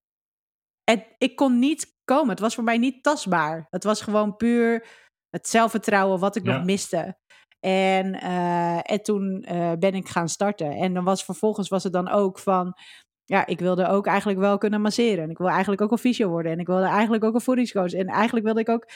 En 0.84 1.06
ik 1.18 1.36
kon 1.36 1.60
niet 1.60 2.00
komen. 2.04 2.30
Het 2.30 2.40
was 2.40 2.56
voor 2.56 2.64
mij 2.64 2.78
niet 2.78 3.04
tastbaar. 3.04 3.68
Het 3.70 3.84
was 3.84 4.02
gewoon 4.02 4.36
puur 4.36 4.88
het 5.30 5.48
zelfvertrouwen 5.48 6.20
wat 6.20 6.36
ik 6.36 6.44
nog 6.44 6.64
miste. 6.64 7.20
En, 7.62 8.16
uh, 8.16 8.92
en 8.92 9.02
toen 9.04 9.46
uh, 9.52 9.72
ben 9.80 9.94
ik 9.94 10.08
gaan 10.08 10.30
starten. 10.30 10.72
En 10.72 10.94
dan 10.94 11.04
was 11.04 11.24
vervolgens 11.24 11.70
was 11.70 11.84
het 11.84 11.94
dan 11.94 12.10
ook 12.10 12.40
van. 12.40 12.78
Ja, 13.26 13.46
ik 13.46 13.60
wilde 13.60 13.88
ook 13.88 14.08
eigenlijk 14.08 14.40
wel 14.40 14.58
kunnen 14.58 14.82
masseren. 14.82 15.24
En 15.24 15.30
ik 15.30 15.38
wil 15.38 15.50
eigenlijk 15.50 15.82
ook 15.82 15.92
een 15.92 15.98
fysio 15.98 16.30
worden. 16.30 16.52
En 16.52 16.60
ik 16.60 16.68
wilde 16.68 16.86
eigenlijk 16.86 17.24
ook 17.24 17.34
een 17.34 17.42
voedingscoach. 17.42 17.94
En 17.94 18.08
eigenlijk 18.08 18.46
wilde 18.46 18.60
ik 18.60 18.70
ook. 18.70 18.90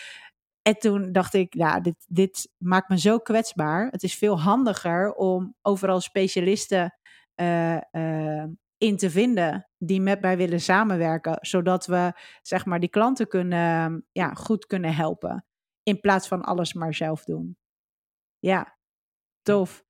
En 0.62 0.80
toen 0.80 1.12
dacht 1.12 1.34
ik, 1.34 1.54
ja, 1.54 1.80
dit, 1.80 1.96
dit 2.08 2.52
maakt 2.58 2.90
me 2.90 3.00
zo 3.00 3.18
kwetsbaar. 3.18 3.88
Het 3.92 4.04
is 4.04 4.16
veel 4.16 4.40
handiger 4.40 5.14
om 5.14 5.56
overal 5.62 6.02
specialisten 6.02 6.98
uh, 7.36 7.78
in 8.78 8.98
te 8.98 9.10
vinden 9.10 9.68
die 9.78 10.02
met 10.02 10.22
mij 10.22 10.38
willen 10.38 10.62
samenwerken, 10.62 11.38
zodat 11.42 11.86
we 11.86 12.14
zeg 12.42 12.66
maar 12.66 12.80
die 12.80 12.90
klanten 12.90 13.28
kunnen, 13.28 14.06
ja, 14.12 14.34
goed 14.34 14.66
kunnen 14.66 14.96
helpen, 14.96 15.46
in 15.84 16.00
plaats 16.00 16.28
van 16.28 16.42
alles 16.42 16.74
maar 16.74 16.94
zelf 16.94 17.24
doen. 17.24 17.58
Ja, 18.46 18.78
tof. 19.42 19.86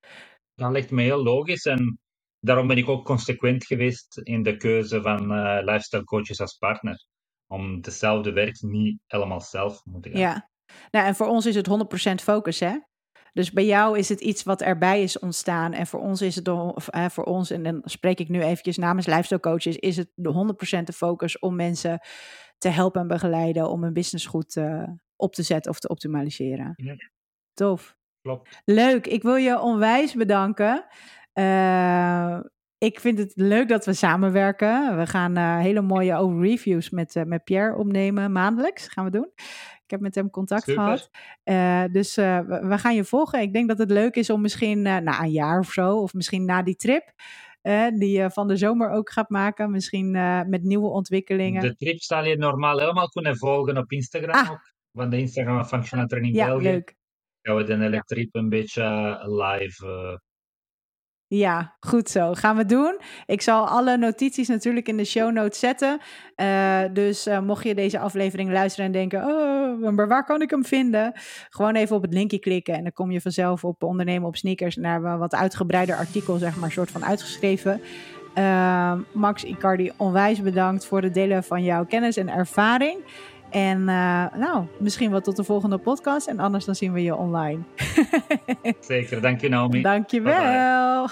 Dat 0.54 0.72
lijkt 0.72 0.92
me 0.92 1.02
heel 1.02 1.24
logisch 1.24 1.66
en 1.66 2.00
daarom 2.40 2.68
ben 2.68 2.78
ik 2.78 2.90
ook 2.90 3.06
consequent 3.06 3.66
geweest 3.66 4.18
in 4.18 4.44
de 4.44 4.58
keuze 4.58 5.02
van 5.02 5.32
uh, 5.32 5.58
lifestyle 5.62 6.04
coaches 6.04 6.42
als 6.42 6.58
partner. 6.58 7.06
Om 7.48 7.82
dezelfde 7.82 8.32
werk 8.32 8.62
niet 8.62 9.00
helemaal 9.08 9.42
zelf 9.42 9.82
te 9.82 9.90
moeten 9.90 10.12
gaan. 10.12 10.20
Ja, 10.20 10.50
nou, 10.92 11.06
en 11.06 11.16
voor 11.16 11.28
ons 11.28 11.46
is 11.46 11.56
het 11.56 11.70
100% 12.22 12.24
focus, 12.24 12.60
hè? 12.60 12.78
Dus 13.34 13.52
bij 13.52 13.66
jou 13.66 13.98
is 13.98 14.10
het 14.10 14.22
iets 14.22 14.44
wat 14.44 14.62
erbij 14.62 15.04
is 15.04 15.20
ontstaan. 15.20 15.74
En 15.74 15.88
voor 15.88 16.00
ons 16.00 16.22
is 16.22 16.36
het, 16.36 16.48
of, 16.48 16.88
eh, 16.88 17.10
voor 17.10 17.24
ons, 17.24 17.50
en 17.50 17.64
dan 17.64 17.82
spreek 17.84 18.20
ik 18.20 18.30
nu 18.30 18.42
eventjes 18.42 18.78
namens 18.78 19.06
lifestyle 19.06 19.40
coaches, 19.40 19.78
is 19.78 19.98
het 19.98 20.12
de 20.14 20.30
100% 20.30 20.88
de 20.88 20.94
focus 20.94 21.40
om 21.40 21.56
mensen 21.56 22.00
te 22.58 22.70
helpen 22.70 23.02
en 23.02 23.08
begeleiden 23.08 23.70
om 23.70 23.84
hun 23.84 23.94
business 23.94 24.26
goed 24.26 24.56
uh, 24.56 24.88
op 25.16 25.34
te 25.34 25.44
zetten 25.44 25.72
of 25.72 25.80
te 25.80 25.88
optimaliseren. 25.88 26.74
Ja. 26.76 26.96
Tof. 27.54 27.96
Klopt. 28.26 28.62
Leuk. 28.66 29.08
Ik 29.08 29.24
wil 29.24 29.36
je 29.36 29.60
onwijs 29.60 30.14
bedanken. 30.14 30.86
Uh, 31.34 32.40
ik 32.78 33.00
vind 33.00 33.18
het 33.18 33.32
leuk 33.36 33.68
dat 33.68 33.86
we 33.86 33.94
samenwerken. 33.94 34.98
We 34.98 35.06
gaan 35.06 35.38
uh, 35.38 35.60
hele 35.60 35.82
mooie 35.82 36.16
overreviews 36.16 36.90
met, 36.90 37.16
uh, 37.16 37.24
met 37.24 37.44
Pierre 37.44 37.76
opnemen 37.76 38.32
maandelijks. 38.32 38.88
Gaan 38.88 39.06
we 39.06 39.12
doen. 39.12 39.32
Ik 39.84 39.92
heb 39.92 40.00
met 40.00 40.16
hem 40.16 40.30
contact 40.30 40.64
gehad. 40.64 41.10
Uh, 41.44 41.84
dus 41.92 42.16
we, 42.16 42.60
we, 42.62 42.78
gaan 42.78 42.96
je 42.96 43.04
volgen. 43.04 43.42
Ik 43.42 43.54
denk 43.54 43.68
dat 43.68 43.78
het 43.78 43.92
leuk 43.92 44.16
is 44.16 44.30
om 44.30 44.42
misschien 44.42 44.82
na 44.82 45.22
een 45.22 45.32
jaar 45.32 45.60
of 45.60 45.72
zo, 45.72 45.98
of 45.98 46.14
misschien 46.14 46.46
na 46.46 46.64
die 46.64 46.76
trip, 46.76 47.12
die 47.94 48.18
je 48.18 48.32
van 48.32 48.48
de 48.48 48.58
zomer 48.58 48.90
ook 48.90 49.12
gaat 49.12 49.30
maken, 49.30 49.72
misschien 49.72 50.12
met 50.50 50.64
nieuwe 50.64 50.88
ontwikkelingen. 50.88 51.62
De 51.62 51.76
trip 51.76 52.02
zal 52.02 52.26
je 52.26 52.38
normaal 52.38 52.80
helemaal 52.80 53.10
kunnen 53.10 53.38
volgen 53.38 53.78
op 53.78 53.92
Instagram 53.92 54.36
ah. 54.36 54.52
ook. 54.52 54.74
Want 54.92 55.12
de 55.12 55.18
Instagram 55.18 55.56
van 55.56 55.68
Functional 55.68 56.08
Training 56.08 56.36
ja, 56.36 56.46
België. 56.46 56.64
Leuk. 56.64 56.96
Gaan 57.46 57.56
we 57.56 57.64
de 57.64 57.84
elektriep 57.84 58.36
een 58.36 58.50
beetje 58.50 59.20
live 59.26 60.20
ja, 61.28 61.76
goed 61.80 62.10
zo. 62.10 62.34
Gaan 62.34 62.56
we 62.56 62.66
doen. 62.66 63.00
Ik 63.26 63.42
zal 63.42 63.68
alle 63.68 63.98
notities 63.98 64.48
natuurlijk 64.48 64.88
in 64.88 64.98
de 64.98 65.06
show 65.06 65.32
notes 65.32 65.60
zetten. 65.60 66.00
Uh, 66.36 66.80
dus 66.94 67.28
uh, 67.28 67.40
mocht 67.40 67.64
je 67.64 67.76
deze 67.76 68.00
aflevering 68.00 68.52
luisteren 68.52 68.86
en 68.86 68.92
denken: 68.92 69.24
Oh, 69.24 69.92
maar 69.92 70.08
waar 70.08 70.26
kan 70.26 70.42
ik 70.42 70.50
hem 70.50 70.66
vinden? 70.66 71.14
Gewoon 71.50 71.76
even 71.76 71.96
op 71.96 72.02
het 72.02 72.14
linkje 72.14 72.40
klikken 72.40 72.74
en 72.74 72.84
dan 72.84 72.92
kom 72.92 73.12
je 73.12 73.22
vanzelf 73.22 73.64
op 73.64 73.84
ondernemen 73.84 74.28
op 74.28 74.36
sneakers 74.36 74.76
naar 74.76 75.04
een 75.04 75.18
wat 75.18 75.36
uitgebreider 75.36 75.96
artikel, 75.96 76.38
zeg 76.38 76.56
maar, 76.56 76.72
soort 76.72 76.92
van 76.92 77.06
uitgeschreven. 77.06 77.82
Uh, 78.38 78.94
Max 79.14 79.44
Icardi, 79.44 79.92
onwijs 79.98 80.42
bedankt 80.42 80.86
voor 80.86 81.02
het 81.02 81.14
delen 81.14 81.44
van 81.44 81.64
jouw 81.64 81.86
kennis 81.86 82.18
en 82.18 82.30
ervaring. 82.30 83.00
En 83.56 83.80
uh, 83.80 84.26
nou, 84.36 84.66
misschien 84.78 85.12
wel 85.12 85.22
tot 85.22 85.36
de 85.36 85.44
volgende 85.44 85.78
podcast. 85.78 86.28
En 86.28 86.40
anders 86.40 86.66
dan 86.66 86.76
zien 86.76 86.94
we 86.94 87.04
je 87.04 87.16
online. 87.16 87.60
Zeker, 88.80 89.22
dank 89.22 89.42
je 89.42 89.50
Naomi. 89.50 89.82
Dank 89.82 90.10
je 90.10 90.22
wel. 90.22 91.08